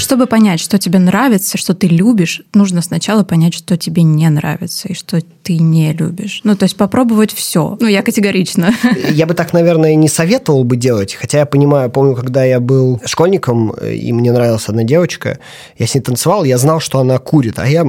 Чтобы 0.00 0.26
понять, 0.26 0.60
что 0.60 0.78
тебе 0.78 0.98
нравится, 0.98 1.58
что 1.58 1.74
ты 1.74 1.86
любишь, 1.86 2.42
нужно 2.54 2.80
сначала 2.80 3.22
понять, 3.22 3.52
что 3.52 3.76
тебе 3.76 4.02
не 4.02 4.28
нравится 4.30 4.88
и 4.88 4.94
что 4.94 5.20
ты 5.42 5.58
не 5.58 5.92
любишь. 5.92 6.40
Ну, 6.42 6.56
то 6.56 6.64
есть 6.64 6.76
попробовать 6.76 7.32
все. 7.32 7.76
Ну, 7.78 7.86
я 7.86 8.02
категорично. 8.02 8.72
Я 9.10 9.26
бы 9.26 9.34
так, 9.34 9.52
наверное, 9.52 9.94
не 9.96 10.08
советовал 10.08 10.64
бы 10.64 10.76
делать. 10.76 11.14
Хотя 11.14 11.40
я 11.40 11.46
понимаю, 11.46 11.90
помню, 11.90 12.14
когда 12.14 12.44
я 12.44 12.60
был 12.60 13.00
школьником, 13.04 13.72
и 13.72 14.10
мне 14.12 14.32
нравилась 14.32 14.68
одна 14.68 14.84
девочка, 14.84 15.38
я 15.76 15.86
с 15.86 15.94
ней 15.94 16.00
танцевал, 16.00 16.44
я 16.44 16.56
знал, 16.56 16.80
что 16.80 16.98
она 16.98 17.18
курит. 17.18 17.58
А 17.58 17.68
я 17.68 17.84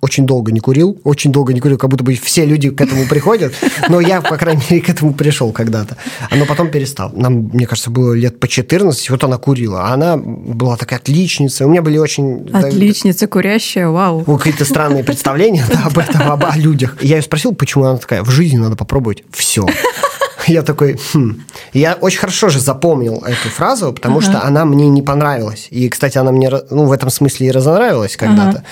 очень 0.00 0.26
долго 0.26 0.50
не 0.50 0.60
курил. 0.60 0.98
Очень 1.04 1.30
долго 1.30 1.52
не 1.52 1.60
курил, 1.60 1.78
как 1.78 1.88
будто 1.88 2.02
бы 2.02 2.14
все 2.14 2.46
люди 2.46 2.70
к 2.70 2.80
этому 2.80 3.06
приходят. 3.06 3.54
Но 3.88 4.00
я, 4.00 4.20
по 4.22 4.36
крайней 4.36 4.62
мере, 4.70 4.82
к 4.82 4.88
этому 4.88 5.14
пришел 5.14 5.52
когда-то. 5.52 5.96
Но 6.36 6.46
потом 6.46 6.70
перестал. 6.70 7.12
Нам, 7.14 7.50
мне 7.52 7.66
кажется, 7.66 7.90
было 7.90 8.12
лет 8.12 8.40
по 8.40 8.48
14, 8.48 9.10
вот 9.10 9.22
она 9.22 9.38
курила. 9.38 9.84
А 9.84 9.94
она 9.94 10.16
была 10.16 10.76
такая 10.76 10.98
отличница. 11.44 11.66
У 11.66 11.70
меня 11.70 11.82
были 11.82 11.98
очень... 11.98 12.48
Отличница, 12.52 13.26
курящая, 13.26 13.88
вау. 13.88 14.24
Какие-то 14.24 14.64
странные 14.64 15.04
представления 15.04 15.64
об 15.84 15.98
этом, 15.98 16.30
об 16.30 16.44
людях 16.44 16.56
людях. 16.56 16.96
Я 17.02 17.16
ее 17.16 17.22
спросил, 17.22 17.54
почему 17.54 17.84
она 17.84 17.98
такая, 17.98 18.22
в 18.22 18.30
жизни 18.30 18.58
надо 18.58 18.76
попробовать 18.76 19.22
все. 19.32 19.66
Я 20.46 20.62
такой, 20.62 20.98
хм. 21.12 21.42
Я 21.72 21.94
очень 21.94 22.18
хорошо 22.18 22.48
же 22.48 22.60
запомнил 22.60 23.22
эту 23.26 23.48
фразу, 23.48 23.92
потому 23.92 24.18
ага. 24.18 24.26
что 24.26 24.44
она 24.44 24.64
мне 24.64 24.88
не 24.88 25.02
понравилась. 25.02 25.68
И, 25.70 25.88
кстати, 25.88 26.18
она 26.18 26.32
мне, 26.32 26.50
ну, 26.70 26.84
в 26.84 26.92
этом 26.92 27.10
смысле 27.10 27.48
и 27.48 27.50
разонравилась 27.50 28.16
когда-то. 28.16 28.58
Ага. 28.58 28.64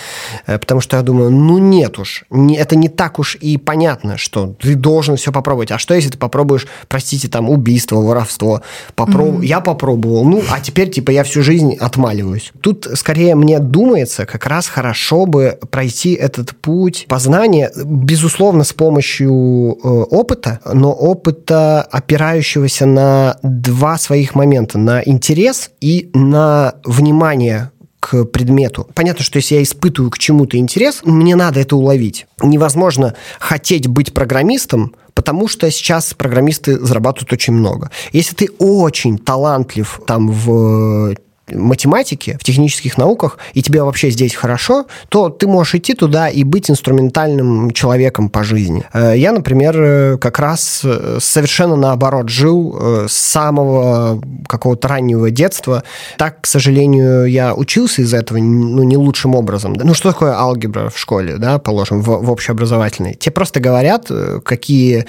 Э, 0.46 0.58
потому 0.58 0.80
что 0.80 0.96
я 0.96 1.02
думаю, 1.02 1.30
ну, 1.30 1.58
нет 1.58 1.98
уж. 1.98 2.24
Не, 2.30 2.56
это 2.56 2.76
не 2.76 2.88
так 2.88 3.18
уж 3.18 3.36
и 3.36 3.56
понятно, 3.56 4.18
что 4.18 4.54
ты 4.60 4.74
должен 4.74 5.16
все 5.16 5.32
попробовать. 5.32 5.70
А 5.70 5.78
что, 5.78 5.94
если 5.94 6.10
ты 6.10 6.18
попробуешь, 6.18 6.66
простите, 6.88 7.28
там, 7.28 7.48
убийство, 7.48 7.96
воровство? 7.96 8.62
Попроб... 8.94 9.34
Угу. 9.34 9.42
Я 9.42 9.60
попробовал. 9.60 10.24
Ну, 10.24 10.42
а 10.50 10.60
теперь, 10.60 10.90
типа, 10.90 11.10
я 11.10 11.24
всю 11.24 11.42
жизнь 11.42 11.76
отмаливаюсь. 11.78 12.52
Тут, 12.60 12.86
скорее, 12.94 13.34
мне 13.34 13.58
думается, 13.58 14.26
как 14.26 14.46
раз 14.46 14.68
хорошо 14.68 15.26
бы 15.26 15.58
пройти 15.70 16.12
этот 16.12 16.56
путь 16.56 17.06
познания, 17.08 17.70
безусловно, 17.84 18.64
с 18.64 18.72
помощью 18.72 19.78
э, 19.82 19.88
опыта, 19.88 20.60
но 20.72 20.92
опыта 20.92 21.61
опирающегося 21.82 22.86
на 22.86 23.36
два 23.42 23.98
своих 23.98 24.34
момента, 24.34 24.78
на 24.78 25.02
интерес 25.02 25.70
и 25.80 26.10
на 26.14 26.74
внимание 26.84 27.70
к 28.00 28.24
предмету. 28.24 28.88
Понятно, 28.94 29.24
что 29.24 29.36
если 29.36 29.54
я 29.54 29.62
испытываю 29.62 30.10
к 30.10 30.18
чему-то 30.18 30.56
интерес, 30.58 31.02
мне 31.04 31.36
надо 31.36 31.60
это 31.60 31.76
уловить. 31.76 32.26
Невозможно 32.42 33.14
хотеть 33.38 33.86
быть 33.86 34.12
программистом, 34.12 34.96
потому 35.14 35.46
что 35.46 35.70
сейчас 35.70 36.12
программисты 36.12 36.84
зарабатывают 36.84 37.32
очень 37.32 37.52
много. 37.52 37.90
Если 38.12 38.34
ты 38.34 38.48
очень 38.58 39.18
талантлив 39.18 40.00
там 40.06 40.28
в 40.30 41.14
математике, 41.54 42.36
в 42.40 42.44
технических 42.44 42.98
науках, 42.98 43.38
и 43.54 43.62
тебе 43.62 43.82
вообще 43.82 44.10
здесь 44.10 44.34
хорошо, 44.34 44.86
то 45.08 45.28
ты 45.28 45.46
можешь 45.46 45.74
идти 45.76 45.94
туда 45.94 46.28
и 46.28 46.44
быть 46.44 46.70
инструментальным 46.70 47.70
человеком 47.70 48.28
по 48.28 48.44
жизни. 48.44 48.84
Э, 48.92 49.14
я, 49.16 49.32
например, 49.32 49.76
э, 49.78 50.18
как 50.18 50.38
раз 50.38 50.82
э, 50.84 51.18
совершенно 51.20 51.76
наоборот 51.76 52.28
жил 52.28 52.78
с 53.08 53.12
самого 53.12 54.20
какого-то 54.48 54.88
раннего 54.88 55.30
детства. 55.30 55.82
Так, 56.18 56.42
к 56.42 56.46
сожалению, 56.46 57.26
я 57.26 57.54
учился 57.54 58.02
из 58.02 58.14
этого 58.14 58.38
ну, 58.38 58.82
не 58.82 58.96
лучшим 58.96 59.34
образом. 59.34 59.74
Ну, 59.74 59.94
что 59.94 60.12
такое 60.12 60.32
алгебра 60.32 60.90
в 60.90 60.98
школе, 60.98 61.36
да, 61.36 61.58
положим, 61.58 62.02
в, 62.02 62.06
в 62.06 62.30
общеобразовательной? 62.30 63.14
Тебе 63.14 63.32
просто 63.32 63.60
говорят, 63.60 64.10
какие 64.44 65.06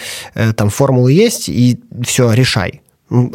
там 0.55 0.69
формулы 0.69 1.11
есть, 1.11 1.49
и 1.49 1.79
все, 2.03 2.31
решай. 2.31 2.82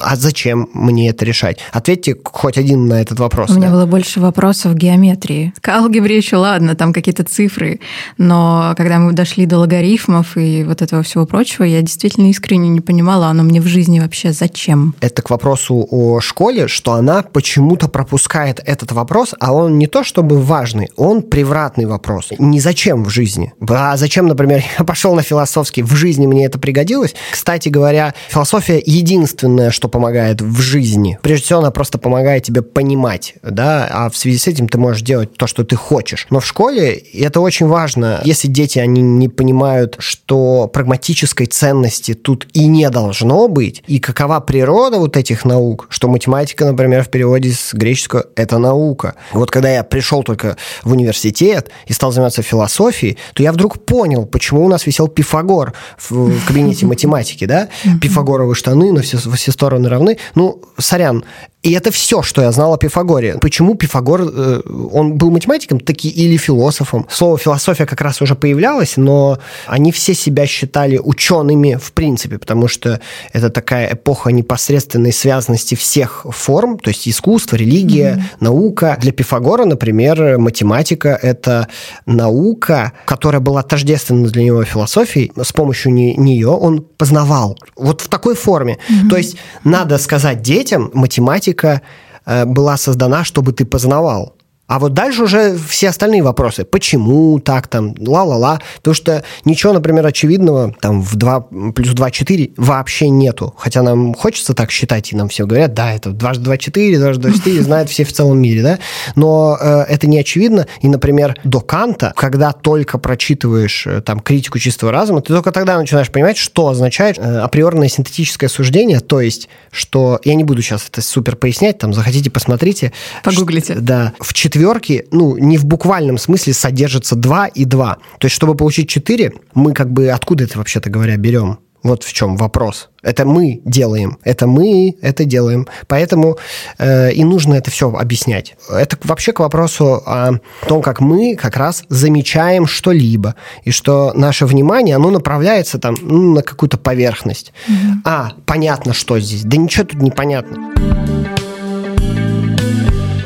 А 0.00 0.16
зачем 0.16 0.68
мне 0.72 1.08
это 1.08 1.24
решать? 1.24 1.58
Ответьте 1.72 2.16
хоть 2.24 2.58
один 2.58 2.86
на 2.86 3.00
этот 3.00 3.20
вопрос. 3.20 3.50
У 3.50 3.54
да. 3.54 3.60
меня 3.60 3.70
было 3.70 3.86
больше 3.86 4.20
вопросов 4.20 4.72
в 4.72 4.74
геометрии. 4.74 5.52
К 5.60 5.68
алгебре 5.68 6.16
еще 6.16 6.36
ладно, 6.36 6.74
там 6.74 6.92
какие-то 6.92 7.22
цифры. 7.22 7.80
Но 8.16 8.74
когда 8.76 8.98
мы 8.98 9.12
дошли 9.12 9.46
до 9.46 9.58
логарифмов 9.58 10.36
и 10.36 10.64
вот 10.64 10.82
этого 10.82 11.02
всего 11.02 11.26
прочего, 11.26 11.64
я 11.64 11.80
действительно 11.80 12.28
искренне 12.30 12.68
не 12.68 12.80
понимала, 12.80 13.28
оно 13.28 13.44
мне 13.44 13.60
в 13.60 13.66
жизни 13.66 14.00
вообще 14.00 14.32
зачем. 14.32 14.94
Это 15.00 15.22
к 15.22 15.30
вопросу 15.30 15.86
о 15.90 16.20
школе, 16.20 16.66
что 16.66 16.94
она 16.94 17.22
почему-то 17.22 17.88
пропускает 17.88 18.60
этот 18.64 18.92
вопрос, 18.92 19.34
а 19.38 19.52
он 19.52 19.78
не 19.78 19.86
то 19.86 20.02
чтобы 20.02 20.40
важный, 20.40 20.90
он 20.96 21.22
превратный 21.22 21.86
вопрос. 21.86 22.32
Не 22.38 22.58
зачем 22.58 23.04
в 23.04 23.10
жизни. 23.10 23.52
А 23.68 23.96
зачем, 23.96 24.26
например, 24.26 24.64
я 24.78 24.84
пошел 24.84 25.14
на 25.14 25.22
философский, 25.22 25.82
в 25.82 25.94
жизни 25.94 26.26
мне 26.26 26.46
это 26.46 26.58
пригодилось? 26.58 27.14
Кстати 27.30 27.68
говоря, 27.68 28.14
философия 28.28 28.82
единственная 28.84 29.67
единственное, 29.68 29.72
что 29.72 29.88
помогает 29.88 30.40
в 30.40 30.60
жизни. 30.60 31.18
Прежде 31.22 31.44
всего, 31.44 31.58
она 31.60 31.70
просто 31.70 31.98
помогает 31.98 32.42
тебе 32.42 32.62
понимать, 32.62 33.34
да, 33.42 33.88
а 33.90 34.10
в 34.10 34.16
связи 34.16 34.38
с 34.38 34.46
этим 34.46 34.68
ты 34.68 34.78
можешь 34.78 35.02
делать 35.02 35.34
то, 35.36 35.46
что 35.46 35.64
ты 35.64 35.76
хочешь. 35.76 36.26
Но 36.30 36.40
в 36.40 36.46
школе 36.46 36.92
это 36.94 37.40
очень 37.40 37.66
важно. 37.66 38.20
Если 38.24 38.48
дети, 38.48 38.78
они 38.78 39.02
не 39.02 39.28
понимают, 39.28 39.96
что 39.98 40.68
прагматической 40.72 41.46
ценности 41.46 42.14
тут 42.14 42.46
и 42.52 42.66
не 42.66 42.88
должно 42.90 43.48
быть, 43.48 43.82
и 43.86 43.98
какова 43.98 44.40
природа 44.40 44.98
вот 44.98 45.16
этих 45.16 45.44
наук, 45.44 45.86
что 45.90 46.08
математика, 46.08 46.64
например, 46.64 47.04
в 47.04 47.08
переводе 47.08 47.50
с 47.50 47.74
греческого– 47.74 48.24
это 48.36 48.58
наука. 48.58 49.14
Вот 49.32 49.50
когда 49.50 49.70
я 49.70 49.84
пришел 49.84 50.22
только 50.22 50.56
в 50.82 50.92
университет 50.92 51.70
и 51.86 51.92
стал 51.92 52.12
заниматься 52.12 52.42
философией, 52.42 53.18
то 53.34 53.42
я 53.42 53.52
вдруг 53.52 53.84
понял, 53.84 54.26
почему 54.26 54.64
у 54.64 54.68
нас 54.68 54.86
висел 54.86 55.08
Пифагор 55.08 55.72
в 56.10 56.46
кабинете 56.46 56.86
математики, 56.92 57.44
да? 57.46 57.68
Пифагоровые 58.00 58.54
штаны 58.54 58.92
на 58.92 59.02
все, 59.02 59.18
все 59.48 59.52
стороны 59.52 59.88
равны. 59.88 60.18
Ну, 60.34 60.62
сорян, 60.76 61.24
и 61.62 61.72
это 61.72 61.90
все, 61.90 62.22
что 62.22 62.40
я 62.40 62.52
знал 62.52 62.72
о 62.74 62.78
Пифагоре. 62.78 63.36
Почему 63.40 63.74
Пифагор, 63.74 64.22
э, 64.22 64.60
он 64.92 65.14
был 65.14 65.32
математиком 65.32 65.80
таки 65.80 66.08
или 66.08 66.36
философом? 66.36 67.04
Слово 67.10 67.36
философия 67.36 67.84
как 67.84 68.00
раз 68.00 68.22
уже 68.22 68.36
появлялось, 68.36 68.96
но 68.96 69.38
они 69.66 69.90
все 69.90 70.14
себя 70.14 70.46
считали 70.46 70.98
учеными 70.98 71.74
в 71.74 71.92
принципе, 71.92 72.38
потому 72.38 72.68
что 72.68 73.00
это 73.32 73.50
такая 73.50 73.92
эпоха 73.94 74.30
непосредственной 74.30 75.12
связанности 75.12 75.74
всех 75.74 76.26
форм, 76.30 76.78
то 76.78 76.90
есть 76.90 77.08
искусство, 77.08 77.56
религия, 77.56 78.14
mm-hmm. 78.14 78.36
наука. 78.38 78.96
Для 79.00 79.10
Пифагора, 79.10 79.64
например, 79.64 80.38
математика– 80.38 81.18
это 81.22 81.66
наука, 82.06 82.92
которая 83.04 83.40
была 83.40 83.64
тождественна 83.64 84.28
для 84.28 84.44
него 84.44 84.62
философией. 84.62 85.32
С 85.36 85.52
помощью 85.52 85.92
нее 85.92 86.48
он 86.48 86.82
познавал. 86.82 87.58
Вот 87.74 88.02
в 88.02 88.08
такой 88.08 88.36
форме. 88.36 88.78
Mm-hmm. 88.88 89.08
То 89.10 89.16
есть 89.16 89.36
надо 89.64 89.98
сказать 89.98 90.40
детям, 90.40 90.92
математика 90.94 91.47
математика 91.48 91.82
э, 92.26 92.44
была 92.44 92.76
создана, 92.76 93.24
чтобы 93.24 93.52
ты 93.52 93.64
познавал. 93.64 94.34
А 94.68 94.78
вот 94.78 94.92
дальше 94.92 95.22
уже 95.22 95.56
все 95.56 95.88
остальные 95.88 96.22
вопросы. 96.22 96.64
Почему 96.64 97.40
так 97.40 97.68
там, 97.68 97.94
ла-ла-ла. 97.98 98.60
Потому 98.76 98.94
что 98.94 99.24
ничего, 99.46 99.72
например, 99.72 100.06
очевидного 100.06 100.74
там 100.78 101.00
в 101.00 101.16
2 101.16 101.40
плюс 101.74 101.94
2 101.94 102.10
4 102.10 102.50
вообще 102.58 103.08
нету. 103.08 103.54
Хотя 103.56 103.82
нам 103.82 104.12
хочется 104.12 104.52
так 104.52 104.70
считать, 104.70 105.10
и 105.10 105.16
нам 105.16 105.30
все 105.30 105.46
говорят, 105.46 105.72
да, 105.72 105.94
это 105.94 106.10
2 106.10 106.34
2 106.34 106.58
4, 106.58 106.98
2 106.98 107.14
2 107.14 107.32
4, 107.32 107.62
знают 107.62 107.88
все 107.88 108.04
в 108.04 108.12
целом 108.12 108.38
мире, 108.40 108.62
да. 108.62 108.78
Но 109.16 109.56
э, 109.58 109.86
это 109.88 110.06
не 110.06 110.18
очевидно. 110.18 110.66
И, 110.82 110.88
например, 110.88 111.36
до 111.44 111.60
Канта, 111.60 112.12
когда 112.14 112.52
только 112.52 112.98
прочитываешь 112.98 113.86
э, 113.86 114.02
там 114.02 114.20
критику 114.20 114.58
чистого 114.58 114.92
разума, 114.92 115.22
ты 115.22 115.32
только 115.32 115.50
тогда 115.50 115.78
начинаешь 115.78 116.10
понимать, 116.10 116.36
что 116.36 116.68
означает 116.68 117.18
э, 117.18 117.38
априорное 117.38 117.88
синтетическое 117.88 118.50
суждение, 118.50 119.00
то 119.00 119.22
есть, 119.22 119.48
что... 119.70 120.20
Я 120.24 120.34
не 120.34 120.44
буду 120.44 120.60
сейчас 120.60 120.86
это 120.90 121.00
супер 121.00 121.36
пояснять, 121.36 121.78
там, 121.78 121.94
захотите, 121.94 122.30
посмотрите. 122.30 122.92
Погуглите. 123.24 123.72
Что, 123.72 123.82
да. 123.82 124.12
В 124.20 124.34
четверг 124.34 124.57
четверки, 124.58 125.06
ну, 125.12 125.36
не 125.36 125.56
в 125.56 125.66
буквальном 125.66 126.18
смысле 126.18 126.52
содержится 126.52 127.14
2 127.14 127.46
и 127.46 127.64
2. 127.64 127.96
То 128.18 128.24
есть, 128.24 128.34
чтобы 128.34 128.56
получить 128.56 128.88
4, 128.88 129.32
мы 129.54 129.72
как 129.72 129.90
бы 129.92 130.08
откуда 130.08 130.44
это, 130.44 130.58
вообще-то 130.58 130.90
говоря, 130.90 131.16
берем? 131.16 131.58
Вот 131.84 132.02
в 132.02 132.12
чем 132.12 132.36
вопрос. 132.36 132.88
Это 133.02 133.24
мы 133.24 133.62
делаем, 133.64 134.18
это 134.24 134.48
мы 134.48 134.96
это 135.00 135.24
делаем. 135.24 135.68
Поэтому 135.86 136.36
э, 136.76 137.12
и 137.12 137.22
нужно 137.22 137.54
это 137.54 137.70
все 137.70 137.88
объяснять. 137.88 138.56
Это 138.68 138.98
вообще 139.04 139.32
к 139.32 139.38
вопросу 139.38 140.02
о 140.04 140.40
том, 140.66 140.82
как 140.82 141.00
мы 141.00 141.36
как 141.36 141.56
раз 141.56 141.84
замечаем 141.88 142.66
что-либо, 142.66 143.36
и 143.62 143.70
что 143.70 144.12
наше 144.12 144.44
внимание, 144.44 144.96
оно 144.96 145.10
направляется 145.10 145.78
там 145.78 145.94
ну, 146.02 146.34
на 146.34 146.42
какую-то 146.42 146.78
поверхность. 146.78 147.52
Mm-hmm. 147.68 147.92
А, 148.04 148.32
понятно, 148.44 148.92
что 148.92 149.20
здесь. 149.20 149.44
Да 149.44 149.56
ничего 149.56 149.84
тут 149.84 150.02
не 150.02 150.10
понятно 150.10 150.74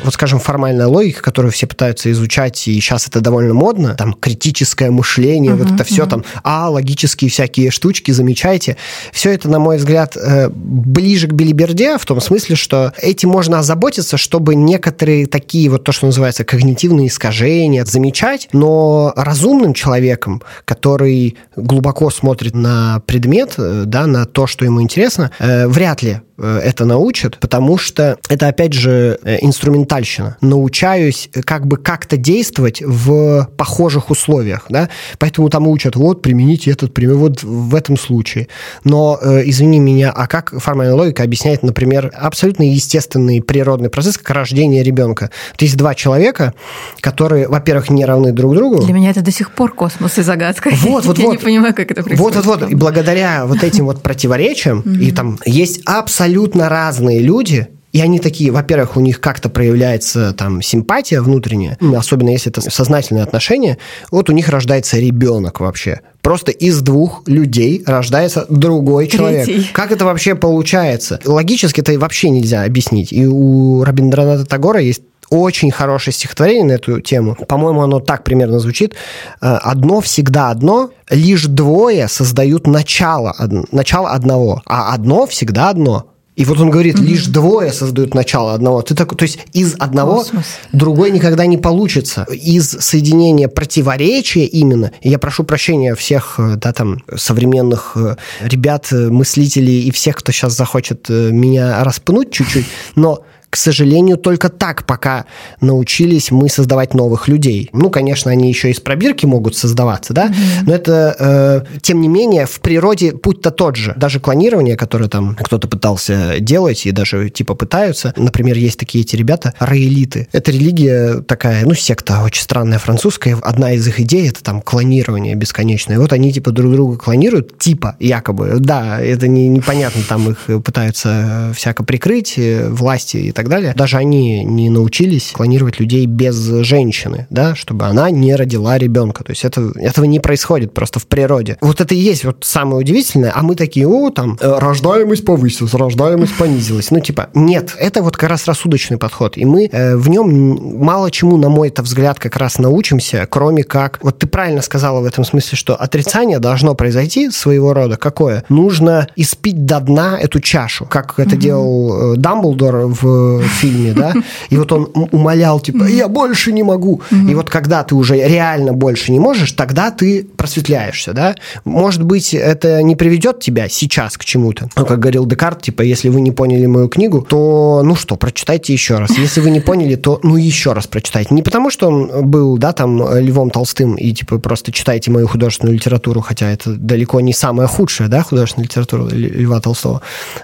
вот, 0.03 0.13
скажем, 0.13 0.39
формальная 0.39 0.87
логика, 0.87 1.21
которую 1.21 1.51
все 1.51 1.67
пытаются 1.67 2.11
изучать, 2.11 2.67
и 2.67 2.79
сейчас 2.79 3.07
это 3.07 3.21
довольно 3.21 3.53
модно, 3.53 3.95
там, 3.95 4.13
критическое 4.13 4.91
мышление, 4.91 5.53
uh-huh, 5.53 5.63
вот 5.63 5.71
это 5.73 5.83
все 5.83 6.03
uh-huh. 6.03 6.09
там, 6.09 6.25
а, 6.43 6.69
логические 6.69 7.29
всякие 7.29 7.71
штучки, 7.71 8.11
замечайте. 8.11 8.77
Все 9.11 9.31
это, 9.31 9.49
на 9.49 9.59
мой 9.59 9.77
взгляд, 9.77 10.17
э, 10.17 10.49
ближе 10.49 11.27
к 11.27 11.33
билиберде, 11.33 11.97
в 11.97 12.05
том 12.05 12.21
смысле, 12.21 12.55
что 12.55 12.93
этим 13.01 13.29
можно 13.29 13.59
озаботиться, 13.59 14.17
чтобы 14.17 14.55
некоторые 14.55 15.25
такие, 15.27 15.69
вот 15.69 15.83
то, 15.83 15.91
что 15.91 16.05
называется, 16.05 16.43
когнитивные 16.43 17.07
искажения 17.07 17.85
замечать, 17.85 18.49
но 18.53 19.13
разумным 19.15 19.73
человеком, 19.73 20.41
который 20.65 21.37
глубоко 21.55 22.09
смотрит 22.09 22.55
на 22.55 23.01
предмет, 23.05 23.55
э, 23.57 23.83
да, 23.85 24.07
на 24.07 24.25
то, 24.25 24.47
что 24.47 24.65
ему 24.65 24.81
интересно, 24.81 25.31
э, 25.39 25.67
вряд 25.67 26.01
ли 26.01 26.21
это 26.37 26.85
научат, 26.85 27.37
потому 27.37 27.77
что 27.77 28.17
это, 28.29 28.47
опять 28.47 28.73
же, 28.73 29.19
э, 29.23 29.37
инструментальщина. 29.41 30.37
Научаюсь 30.41 31.29
как 31.45 31.67
бы 31.67 31.77
как-то 31.77 32.17
действовать 32.17 32.81
в 32.81 33.49
похожих 33.55 34.09
условиях, 34.09 34.65
да, 34.69 34.89
поэтому 35.19 35.49
там 35.49 35.67
учат, 35.67 35.95
вот, 35.95 36.21
примените 36.21 36.71
этот 36.71 36.93
пример, 36.93 37.15
вот 37.15 37.43
в 37.43 37.75
этом 37.75 37.97
случае. 37.97 38.47
Но, 38.83 39.19
э, 39.21 39.43
извини 39.45 39.79
меня, 39.79 40.11
а 40.11 40.27
как 40.27 40.59
формальная 40.59 40.95
логика 40.95 41.23
объясняет, 41.23 41.61
например, 41.61 42.11
абсолютно 42.15 42.63
естественный 42.63 43.41
природный 43.41 43.89
процесс, 43.89 44.17
как 44.17 44.31
рождение 44.31 44.83
ребенка? 44.83 45.29
Вот 45.51 45.61
есть 45.61 45.77
два 45.77 45.93
человека, 45.93 46.53
которые, 46.99 47.47
во-первых, 47.47 47.89
не 47.89 48.05
равны 48.05 48.31
друг 48.31 48.55
другу. 48.55 48.81
Для 48.83 48.93
меня 48.93 49.11
это 49.11 49.21
до 49.21 49.31
сих 49.31 49.51
пор 49.51 49.73
космос 49.73 50.17
и 50.17 50.23
загадка. 50.23 50.71
Вот, 50.73 51.05
вот, 51.05 51.19
Я 51.19 51.25
вот. 51.25 51.31
не 51.33 51.37
понимаю, 51.37 51.75
как 51.75 51.91
это 51.91 52.03
происходит. 52.03 52.35
Вот, 52.37 52.45
вот, 52.45 52.61
вот. 52.61 52.71
И 52.71 52.75
благодаря 52.75 53.45
вот 53.45 53.63
этим 53.63 53.85
вот 53.85 54.01
противоречиям, 54.01 54.81
и 54.81 55.11
там 55.11 55.37
есть 55.45 55.81
абсолютно 55.85 56.22
абсолютно 56.23 56.69
разные 56.69 57.19
люди, 57.19 57.67
и 57.91 58.01
они 58.01 58.19
такие, 58.19 58.49
во-первых, 58.51 58.95
у 58.97 59.01
них 59.01 59.19
как-то 59.19 59.49
проявляется 59.49 60.33
там 60.33 60.61
симпатия 60.61 61.21
внутренняя, 61.21 61.77
особенно 61.95 62.29
если 62.29 62.49
это 62.49 62.61
сознательные 62.61 63.23
отношения, 63.23 63.77
вот 64.09 64.29
у 64.29 64.33
них 64.33 64.49
рождается 64.49 64.97
ребенок 64.97 65.59
вообще. 65.59 65.99
Просто 66.21 66.51
из 66.51 66.81
двух 66.81 67.23
людей 67.27 67.83
рождается 67.85 68.45
другой 68.49 69.07
Третий. 69.07 69.17
человек. 69.17 69.71
Как 69.73 69.91
это 69.91 70.05
вообще 70.05 70.35
получается? 70.35 71.19
Логически 71.25 71.81
это 71.81 71.99
вообще 71.99 72.29
нельзя 72.29 72.63
объяснить. 72.63 73.11
И 73.11 73.27
у 73.27 73.83
Рабиндраната 73.83 74.45
Тагора 74.45 74.79
есть 74.79 75.03
очень 75.29 75.71
хорошее 75.71 76.13
стихотворение 76.13 76.63
на 76.63 76.71
эту 76.73 77.01
тему. 77.01 77.35
По-моему, 77.35 77.81
оно 77.81 77.99
так 77.99 78.23
примерно 78.23 78.59
звучит. 78.59 78.93
Э, 79.41 79.57
«Одно 79.61 79.99
всегда 79.99 80.49
одно, 80.49 80.91
лишь 81.09 81.45
двое 81.45 82.07
создают 82.07 82.67
начало, 82.67 83.35
начало 83.71 84.11
одного, 84.11 84.61
а 84.65 84.93
одно 84.93 85.25
всегда 85.25 85.69
одно». 85.69 86.12
И 86.35 86.45
вот 86.45 86.59
он 86.59 86.69
говорит, 86.71 86.95
угу. 86.95 87.03
лишь 87.03 87.27
двое 87.27 87.71
создают 87.71 88.15
начало 88.15 88.53
одного. 88.53 88.81
Ты 88.81 88.95
так, 88.95 89.15
то 89.15 89.23
есть 89.23 89.39
из 89.53 89.75
одного 89.77 90.17
Космос. 90.17 90.45
другой 90.71 91.11
никогда 91.11 91.45
не 91.45 91.57
получится. 91.57 92.25
Из 92.31 92.69
соединения 92.69 93.47
противоречия 93.47 94.45
именно, 94.45 94.91
я 95.01 95.19
прошу 95.19 95.43
прощения 95.43 95.93
всех 95.95 96.35
э, 96.39 96.55
да, 96.55 96.73
там, 96.73 97.03
современных 97.15 97.93
э, 97.95 98.15
ребят, 98.41 98.87
э, 98.91 99.09
мыслителей 99.09 99.83
и 99.83 99.91
всех, 99.91 100.17
кто 100.17 100.31
сейчас 100.31 100.53
захочет 100.53 101.07
меня 101.09 101.83
распнуть 101.83 102.31
чуть-чуть, 102.31 102.65
но 102.95 103.23
к 103.53 103.55
сожалению, 103.55 104.17
только 104.17 104.49
так 104.49 104.83
пока 104.87 105.25
научились 105.61 106.31
мы 106.31 106.49
создавать 106.49 106.95
новых 106.95 107.27
людей. 107.27 107.69
Ну, 107.71 107.91
конечно, 107.91 108.31
они 108.31 108.49
еще 108.49 108.71
из 108.71 108.79
пробирки 108.79 109.27
могут 109.27 109.55
создаваться, 109.55 110.11
да, 110.11 110.29
mm-hmm. 110.29 110.63
но 110.65 110.73
это, 110.73 111.15
э, 111.19 111.79
тем 111.81 112.01
не 112.01 112.07
менее, 112.07 112.47
в 112.47 112.59
природе 112.61 113.11
путь-то 113.11 113.51
тот 113.51 113.75
же. 113.75 113.93
Даже 113.95 114.19
клонирование, 114.19 114.75
которое 114.75 115.07
там 115.07 115.35
кто-то 115.39 115.67
пытался 115.67 116.39
делать 116.39 116.87
и 116.87 116.91
даже 116.91 117.29
типа 117.29 117.53
пытаются, 117.53 118.15
например, 118.17 118.57
есть 118.57 118.79
такие 118.79 119.03
эти 119.03 119.15
ребята, 119.15 119.53
раэлиты. 119.59 120.27
Это 120.31 120.51
религия 120.51 121.21
такая, 121.21 121.63
ну, 121.63 121.75
секта 121.75 122.23
очень 122.23 122.41
странная 122.41 122.79
французская. 122.79 123.37
Одна 123.43 123.73
из 123.73 123.87
их 123.87 123.99
идей 123.99 124.29
это 124.29 124.41
там 124.41 124.63
клонирование 124.63 125.35
бесконечное. 125.35 125.99
Вот 125.99 126.11
они 126.11 126.33
типа 126.33 126.49
друг 126.49 126.71
друга 126.71 126.97
клонируют, 126.97 127.59
типа 127.59 127.97
якобы. 127.99 128.55
Да, 128.57 128.99
это 128.99 129.27
не, 129.27 129.47
непонятно, 129.47 130.01
там 130.09 130.31
их 130.31 130.63
пытаются 130.63 131.51
всяко 131.55 131.83
прикрыть 131.83 132.33
э, 132.37 132.67
власти 132.69 133.17
и 133.17 133.31
так 133.31 133.42
так 133.43 133.51
далее, 133.51 133.73
даже 133.75 133.97
они 133.97 134.43
не 134.43 134.69
научились 134.69 135.31
клонировать 135.33 135.79
людей 135.79 136.05
без 136.05 136.35
женщины, 136.35 137.27
да, 137.29 137.55
чтобы 137.55 137.85
она 137.85 138.09
не 138.09 138.35
родила 138.35 138.77
ребенка. 138.77 139.23
То 139.23 139.31
есть 139.31 139.45
это, 139.45 139.71
этого 139.75 140.05
не 140.05 140.19
происходит 140.19 140.73
просто 140.73 140.99
в 140.99 141.07
природе. 141.07 141.57
Вот 141.61 141.81
это 141.81 141.93
и 141.93 141.97
есть 141.97 142.23
вот 142.23 142.37
самое 142.41 142.77
удивительное, 142.77 143.31
а 143.35 143.43
мы 143.43 143.55
такие, 143.55 143.87
о, 143.87 144.09
там, 144.09 144.37
э, 144.39 144.57
рождаемость 144.59 145.25
повысилась, 145.25 145.73
рождаемость 145.73 146.37
понизилась. 146.37 146.91
Ну, 146.91 146.99
типа, 146.99 147.29
нет, 147.33 147.75
это 147.77 148.01
вот 148.01 148.17
как 148.17 148.29
раз 148.29 148.47
рассудочный 148.47 148.97
подход, 148.97 149.37
и 149.37 149.45
мы 149.45 149.69
э, 149.71 149.95
в 149.95 150.09
нем 150.09 150.77
мало 150.83 151.11
чему, 151.11 151.37
на 151.37 151.49
мой 151.49 151.67
это 151.67 151.81
взгляд, 151.81 152.19
как 152.19 152.37
раз 152.37 152.57
научимся, 152.57 153.27
кроме 153.29 153.63
как, 153.63 153.99
вот 154.01 154.19
ты 154.19 154.27
правильно 154.27 154.61
сказала 154.61 155.01
в 155.01 155.05
этом 155.05 155.25
смысле, 155.25 155.57
что 155.57 155.75
отрицание 155.75 156.39
должно 156.39 156.75
произойти 156.75 157.29
своего 157.29 157.73
рода. 157.73 157.97
Какое? 157.97 158.43
Нужно 158.49 159.07
испить 159.15 159.65
до 159.65 159.79
дна 159.79 160.17
эту 160.19 160.39
чашу, 160.39 160.85
как 160.85 161.19
это 161.19 161.35
mm-hmm. 161.35 161.39
делал 161.39 162.13
э, 162.13 162.17
Дамблдор 162.17 162.87
в 162.87 163.32
в 163.39 163.47
фильме, 163.47 163.93
да, 163.93 164.13
и 164.49 164.57
вот 164.57 164.71
он 164.71 164.89
умолял, 165.11 165.59
типа, 165.59 165.85
я 165.85 166.07
больше 166.07 166.51
не 166.51 166.63
могу. 166.63 167.01
И 167.11 167.35
вот 167.35 167.49
когда 167.49 167.83
ты 167.83 167.95
уже 167.95 168.15
реально 168.15 168.73
больше 168.73 169.11
не 169.11 169.19
можешь, 169.19 169.51
тогда 169.51 169.91
ты 169.91 170.23
просветляешься, 170.23 171.13
да. 171.13 171.35
Может 171.65 172.03
быть, 172.03 172.33
это 172.33 172.81
не 172.83 172.95
приведет 172.95 173.39
тебя 173.39 173.69
сейчас 173.69 174.17
к 174.17 174.25
чему-то. 174.25 174.69
Ну, 174.75 174.85
как 174.85 174.99
говорил 174.99 175.25
Декарт, 175.25 175.61
типа, 175.61 175.81
если 175.81 176.09
вы 176.09 176.21
не 176.21 176.31
поняли 176.31 176.65
мою 176.65 176.89
книгу, 176.89 177.21
то, 177.21 177.81
ну 177.83 177.95
что, 177.95 178.15
прочитайте 178.15 178.73
еще 178.73 178.97
раз. 178.97 179.17
Если 179.17 179.41
вы 179.41 179.49
не 179.49 179.59
поняли, 179.59 179.95
то, 179.95 180.19
ну, 180.23 180.35
еще 180.35 180.73
раз 180.73 180.87
прочитайте. 180.87 181.33
Не 181.33 181.43
потому, 181.43 181.69
что 181.69 181.87
он 181.87 182.29
был, 182.29 182.57
да, 182.57 182.73
там, 182.73 183.17
Львом 183.17 183.49
Толстым, 183.49 183.95
и, 183.95 184.11
типа, 184.11 184.39
просто 184.39 184.71
читайте 184.71 185.11
мою 185.11 185.27
художественную 185.27 185.75
литературу, 185.75 186.21
хотя 186.21 186.49
это 186.49 186.73
далеко 186.75 187.19
не 187.21 187.33
самая 187.33 187.67
худшая, 187.67 188.07
да, 188.07 188.23
художественная 188.23 188.65
литература 188.67 189.09
Льва 189.09 189.59
Толстого, 189.59 190.01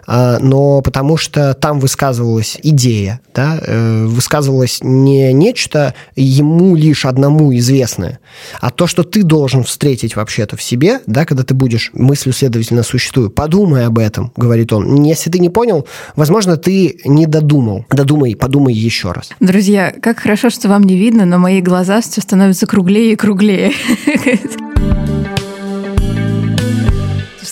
а, 0.07 0.39
но 0.39 0.81
потому 0.81 1.17
что 1.17 1.53
там 1.53 1.79
высказывалась 1.79 2.57
идея 2.63 2.78
идея, 2.79 3.19
да, 3.35 3.59
э, 3.61 4.05
высказывалось 4.05 4.79
не 4.81 5.33
нечто 5.33 5.93
ему 6.15 6.75
лишь 6.75 7.05
одному 7.05 7.53
известное, 7.55 8.19
а 8.61 8.69
то, 8.69 8.87
что 8.87 9.03
ты 9.03 9.23
должен 9.23 9.63
встретить 9.63 10.15
вообще-то 10.15 10.55
в 10.55 10.61
себе, 10.61 11.01
да, 11.05 11.25
когда 11.25 11.43
ты 11.43 11.53
будешь 11.53 11.91
мыслью, 11.93 12.33
следовательно, 12.33 12.83
существую. 12.83 13.29
Подумай 13.29 13.85
об 13.85 13.99
этом, 13.99 14.31
говорит 14.37 14.71
он. 14.71 15.03
Если 15.03 15.29
ты 15.29 15.39
не 15.39 15.49
понял, 15.49 15.85
возможно, 16.15 16.55
ты 16.55 16.99
не 17.03 17.25
додумал. 17.25 17.85
Додумай, 17.89 18.35
подумай 18.35 18.73
еще 18.73 19.11
раз. 19.11 19.29
Друзья, 19.39 19.93
как 20.01 20.19
хорошо, 20.19 20.49
что 20.49 20.69
вам 20.69 20.83
не 20.83 20.95
видно, 20.95 21.25
но 21.25 21.37
мои 21.37 21.61
глаза 21.61 22.01
все 22.01 22.21
становятся 22.21 22.65
круглее 22.65 23.13
и 23.13 23.15
круглее. 23.15 23.73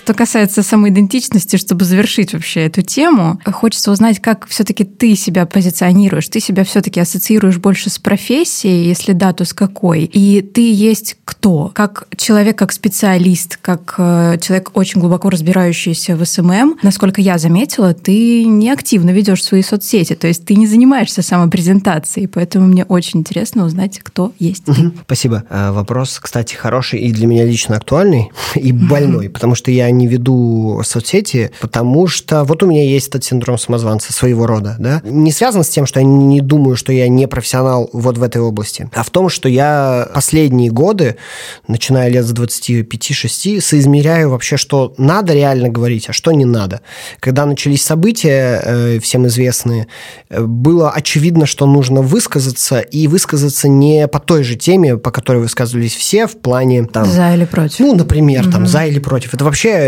Что 0.07 0.13
касается 0.13 0.63
самоидентичности, 0.63 1.57
чтобы 1.57 1.83
завершить 1.83 2.31
вообще 2.31 2.61
эту 2.61 2.81
тему, 2.81 3.41
хочется 3.45 3.91
узнать, 3.91 4.21
как 4.21 4.47
все-таки 4.47 4.85
ты 4.85 5.17
себя 5.17 5.45
позиционируешь. 5.45 6.29
Ты 6.29 6.39
себя 6.39 6.63
все-таки 6.63 7.01
ассоциируешь 7.01 7.57
больше 7.57 7.89
с 7.89 7.99
профессией, 7.99 8.87
если 8.87 9.11
да, 9.11 9.33
то 9.33 9.43
с 9.43 9.53
какой? 9.53 10.05
И 10.05 10.39
ты 10.39 10.71
есть 10.71 11.17
кто? 11.25 11.73
Как 11.75 12.07
человек, 12.15 12.57
как 12.57 12.71
специалист, 12.71 13.57
как 13.57 13.95
э, 13.97 14.37
человек, 14.39 14.71
очень 14.75 15.01
глубоко 15.01 15.29
разбирающийся 15.29 16.15
в 16.15 16.23
SMM, 16.25 16.77
насколько 16.83 17.19
я 17.19 17.37
заметила, 17.37 17.93
ты 17.93 18.45
не 18.45 18.71
активно 18.71 19.09
ведешь 19.09 19.43
свои 19.43 19.61
соцсети, 19.61 20.15
то 20.15 20.27
есть 20.27 20.45
ты 20.45 20.55
не 20.55 20.67
занимаешься 20.67 21.21
самопрезентацией, 21.21 22.29
поэтому 22.29 22.67
мне 22.67 22.85
очень 22.85 23.19
интересно 23.19 23.65
узнать, 23.65 23.99
кто 24.01 24.31
есть 24.39 24.63
ты. 24.63 24.93
Спасибо. 25.03 25.43
А, 25.49 25.73
вопрос, 25.73 26.17
кстати, 26.21 26.55
хороший 26.55 27.01
и 27.01 27.11
для 27.11 27.27
меня 27.27 27.43
лично 27.43 27.75
актуальный, 27.75 28.31
и 28.55 28.71
больной, 28.71 29.29
потому 29.29 29.53
что 29.53 29.69
я 29.69 29.91
не 29.97 30.07
веду 30.07 30.81
соцсети, 30.83 31.51
потому 31.61 32.07
что 32.07 32.43
вот 32.43 32.63
у 32.63 32.67
меня 32.67 32.83
есть 32.83 33.09
этот 33.09 33.23
синдром 33.23 33.57
самозванца 33.57 34.13
своего 34.13 34.45
рода, 34.47 34.75
да, 34.79 35.01
не 35.03 35.31
связан 35.31 35.63
с 35.63 35.69
тем, 35.69 35.85
что 35.85 35.99
я 35.99 36.05
не 36.05 36.41
думаю, 36.41 36.75
что 36.75 36.91
я 36.91 37.07
не 37.07 37.27
профессионал 37.27 37.89
вот 37.93 38.17
в 38.17 38.23
этой 38.23 38.41
области, 38.41 38.89
а 38.93 39.03
в 39.03 39.09
том, 39.09 39.29
что 39.29 39.49
я 39.49 40.09
последние 40.13 40.71
годы, 40.71 41.15
начиная 41.67 42.09
лет 42.09 42.25
с 42.25 42.33
25-6, 42.33 43.61
соизмеряю 43.61 44.29
вообще, 44.29 44.57
что 44.57 44.93
надо 44.97 45.33
реально 45.33 45.69
говорить, 45.69 46.09
а 46.09 46.13
что 46.13 46.31
не 46.31 46.45
надо. 46.45 46.81
Когда 47.19 47.45
начались 47.45 47.83
события, 47.83 48.61
э, 48.63 48.99
всем 48.99 49.25
известные, 49.27 49.87
э, 50.29 50.41
было 50.41 50.91
очевидно, 50.91 51.45
что 51.45 51.65
нужно 51.65 52.01
высказаться, 52.01 52.79
и 52.79 53.07
высказаться 53.07 53.67
не 53.67 54.07
по 54.07 54.19
той 54.19 54.43
же 54.43 54.55
теме, 54.55 54.97
по 54.97 55.11
которой 55.11 55.37
высказывались 55.37 55.95
все, 55.95 56.27
в 56.27 56.37
плане... 56.37 56.83
Там, 56.85 57.05
за 57.05 57.33
или 57.33 57.45
против. 57.45 57.79
Ну, 57.79 57.95
например, 57.95 58.43
угу. 58.43 58.51
там, 58.51 58.67
за 58.67 58.85
или 58.85 58.99
против. 58.99 59.33
Это 59.33 59.45
вообще, 59.45 59.86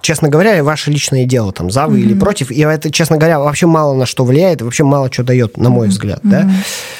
честно 0.00 0.28
говоря, 0.28 0.62
ваше 0.62 0.90
личное 0.90 1.24
дело, 1.24 1.52
там, 1.52 1.70
за 1.70 1.86
вы 1.86 1.94
угу. 1.94 2.02
или 2.02 2.14
против. 2.14 2.50
И 2.50 2.60
это, 2.60 2.90
честно 2.90 3.16
говоря, 3.16 3.40
вообще 3.40 3.66
мало 3.66 3.94
на 3.94 4.06
что 4.06 4.24
влияет, 4.24 4.62
вообще 4.62 4.84
мало 4.84 5.12
что 5.12 5.22
дает, 5.22 5.56
на 5.56 5.70
мой 5.70 5.86
угу. 5.86 5.92
взгляд. 5.92 6.20
Да? 6.22 6.50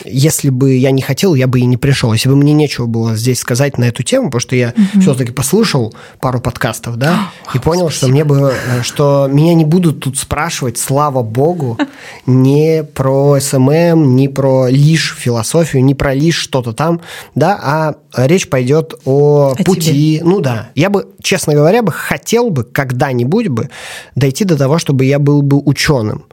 Если 0.04 0.50
бы 0.50 0.74
я 0.74 0.90
не 0.90 1.02
хотел, 1.02 1.34
я 1.34 1.46
бы 1.46 1.60
и 1.60 1.64
не 1.66 1.76
пришел. 1.76 2.12
Если 2.12 2.28
бы 2.28 2.36
мне 2.36 2.52
нечего 2.52 2.86
было 2.86 3.16
здесь 3.16 3.40
сказать 3.40 3.78
на 3.78 3.84
эту 3.84 4.02
тему, 4.02 4.26
потому 4.26 4.40
что 4.40 4.56
я 4.56 4.74
угу. 4.76 5.00
все-таки 5.00 5.32
послушал 5.32 5.94
пару 6.20 6.40
подкастов, 6.40 6.96
да, 6.96 7.30
и 7.54 7.58
понял, 7.58 7.90
спасибо. 7.90 7.96
что 7.96 8.08
мне 8.08 8.24
бы, 8.24 8.52
э, 8.52 8.82
что 8.82 9.28
меня 9.30 9.54
не 9.54 9.64
будут 9.64 10.00
тут 10.00 10.18
спрашивать, 10.18 10.78
слава 10.78 11.22
богу, 11.22 11.78
не 12.26 12.84
про 12.84 13.38
SMM, 13.40 14.16
не 14.16 14.28
про 14.28 14.68
лишь 14.68 15.16
философию, 15.18 15.84
не 15.84 15.94
про 15.94 16.14
лишь 16.14 16.36
что-то 16.36 16.72
там, 16.72 17.00
да, 17.34 17.58
а 17.62 17.94
речь 18.16 18.48
пойдет 18.48 18.94
о, 19.04 19.54
о 19.58 19.64
пути. 19.64 20.16
Тебе. 20.18 20.24
Ну 20.24 20.40
да. 20.40 20.70
Я 20.74 20.90
бы, 20.90 21.08
честно 21.22 21.54
говоря, 21.54 21.82
бы 21.82 21.92
хотел 21.92 22.39
бы 22.48 22.64
когда-нибудь 22.64 23.48
бы 23.48 23.68
дойти 24.14 24.44
до 24.44 24.56
того, 24.56 24.78
чтобы 24.78 25.04
я 25.04 25.18
был 25.18 25.42
бы 25.42 25.58
ученым. 25.58 26.24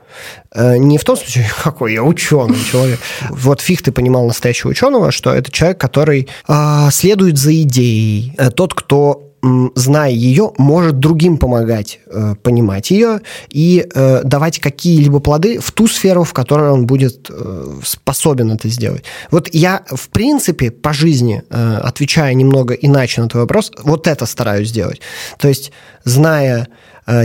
Э, 0.54 0.78
не 0.78 0.98
в 0.98 1.04
том 1.04 1.18
смысле, 1.18 1.50
какой 1.64 1.94
я 1.94 2.04
ученый 2.04 2.64
человек. 2.72 3.00
Вот 3.30 3.60
Фихте 3.60 3.92
понимал 3.92 4.26
настоящего 4.26 4.70
ученого, 4.70 5.12
что 5.12 5.34
это 5.34 5.52
человек, 5.52 5.78
который 5.78 6.30
э, 6.48 6.88
следует 6.92 7.38
за 7.38 7.62
идеей. 7.62 8.34
Э, 8.38 8.50
тот, 8.50 8.74
кто 8.74 9.27
зная 9.42 10.12
ее, 10.12 10.52
может 10.58 11.00
другим 11.00 11.38
помогать 11.38 12.00
э, 12.08 12.36
понимать 12.42 12.92
ее 12.92 13.22
и 13.50 13.88
э, 13.94 14.22
давать 14.24 14.60
какие-либо 14.60 15.20
плоды 15.20 15.60
в 15.60 15.72
ту 15.72 15.88
сферу, 15.88 16.24
в 16.24 16.34
которой 16.34 16.72
он 16.72 16.88
будет 16.88 17.30
э, 17.30 17.80
способен 17.84 18.52
это 18.52 18.68
сделать. 18.70 19.04
Вот 19.32 19.50
я, 19.54 19.84
в 19.88 20.10
принципе, 20.10 20.72
по 20.72 20.92
жизни, 20.92 21.44
э, 21.50 21.80
отвечая 21.84 22.34
немного 22.34 22.74
иначе 22.74 23.22
на 23.22 23.30
твой 23.30 23.44
вопрос, 23.44 23.72
вот 23.84 24.08
это 24.08 24.26
стараюсь 24.26 24.70
сделать. 24.70 25.02
То 25.38 25.48
есть, 25.48 25.72
зная 26.04 26.68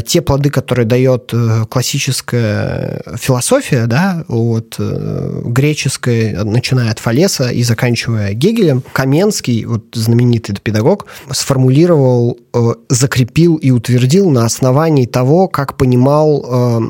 те 0.05 0.23
плоды, 0.23 0.51
которые 0.51 0.87
дает 0.87 1.31
э, 1.33 1.64
классическая 1.68 3.03
философия, 3.16 3.87
да, 3.87 4.25
от 4.29 4.77
э, 4.79 5.42
греческой, 5.45 6.45
начиная 6.45 6.92
от 6.92 7.01
Фалеса 7.01 7.49
и 7.49 7.62
заканчивая 7.64 8.33
Гегелем, 8.33 8.83
Каменский, 8.92 9.64
вот 9.64 9.87
знаменитый 9.92 10.57
педагог, 10.62 11.07
сформулировал, 11.33 12.38
закрепил 12.88 13.57
и 13.57 13.71
утвердил 13.71 14.31
на 14.31 14.45
основании 14.45 15.07
того, 15.07 15.49
как 15.49 15.77
понимал 15.77 16.83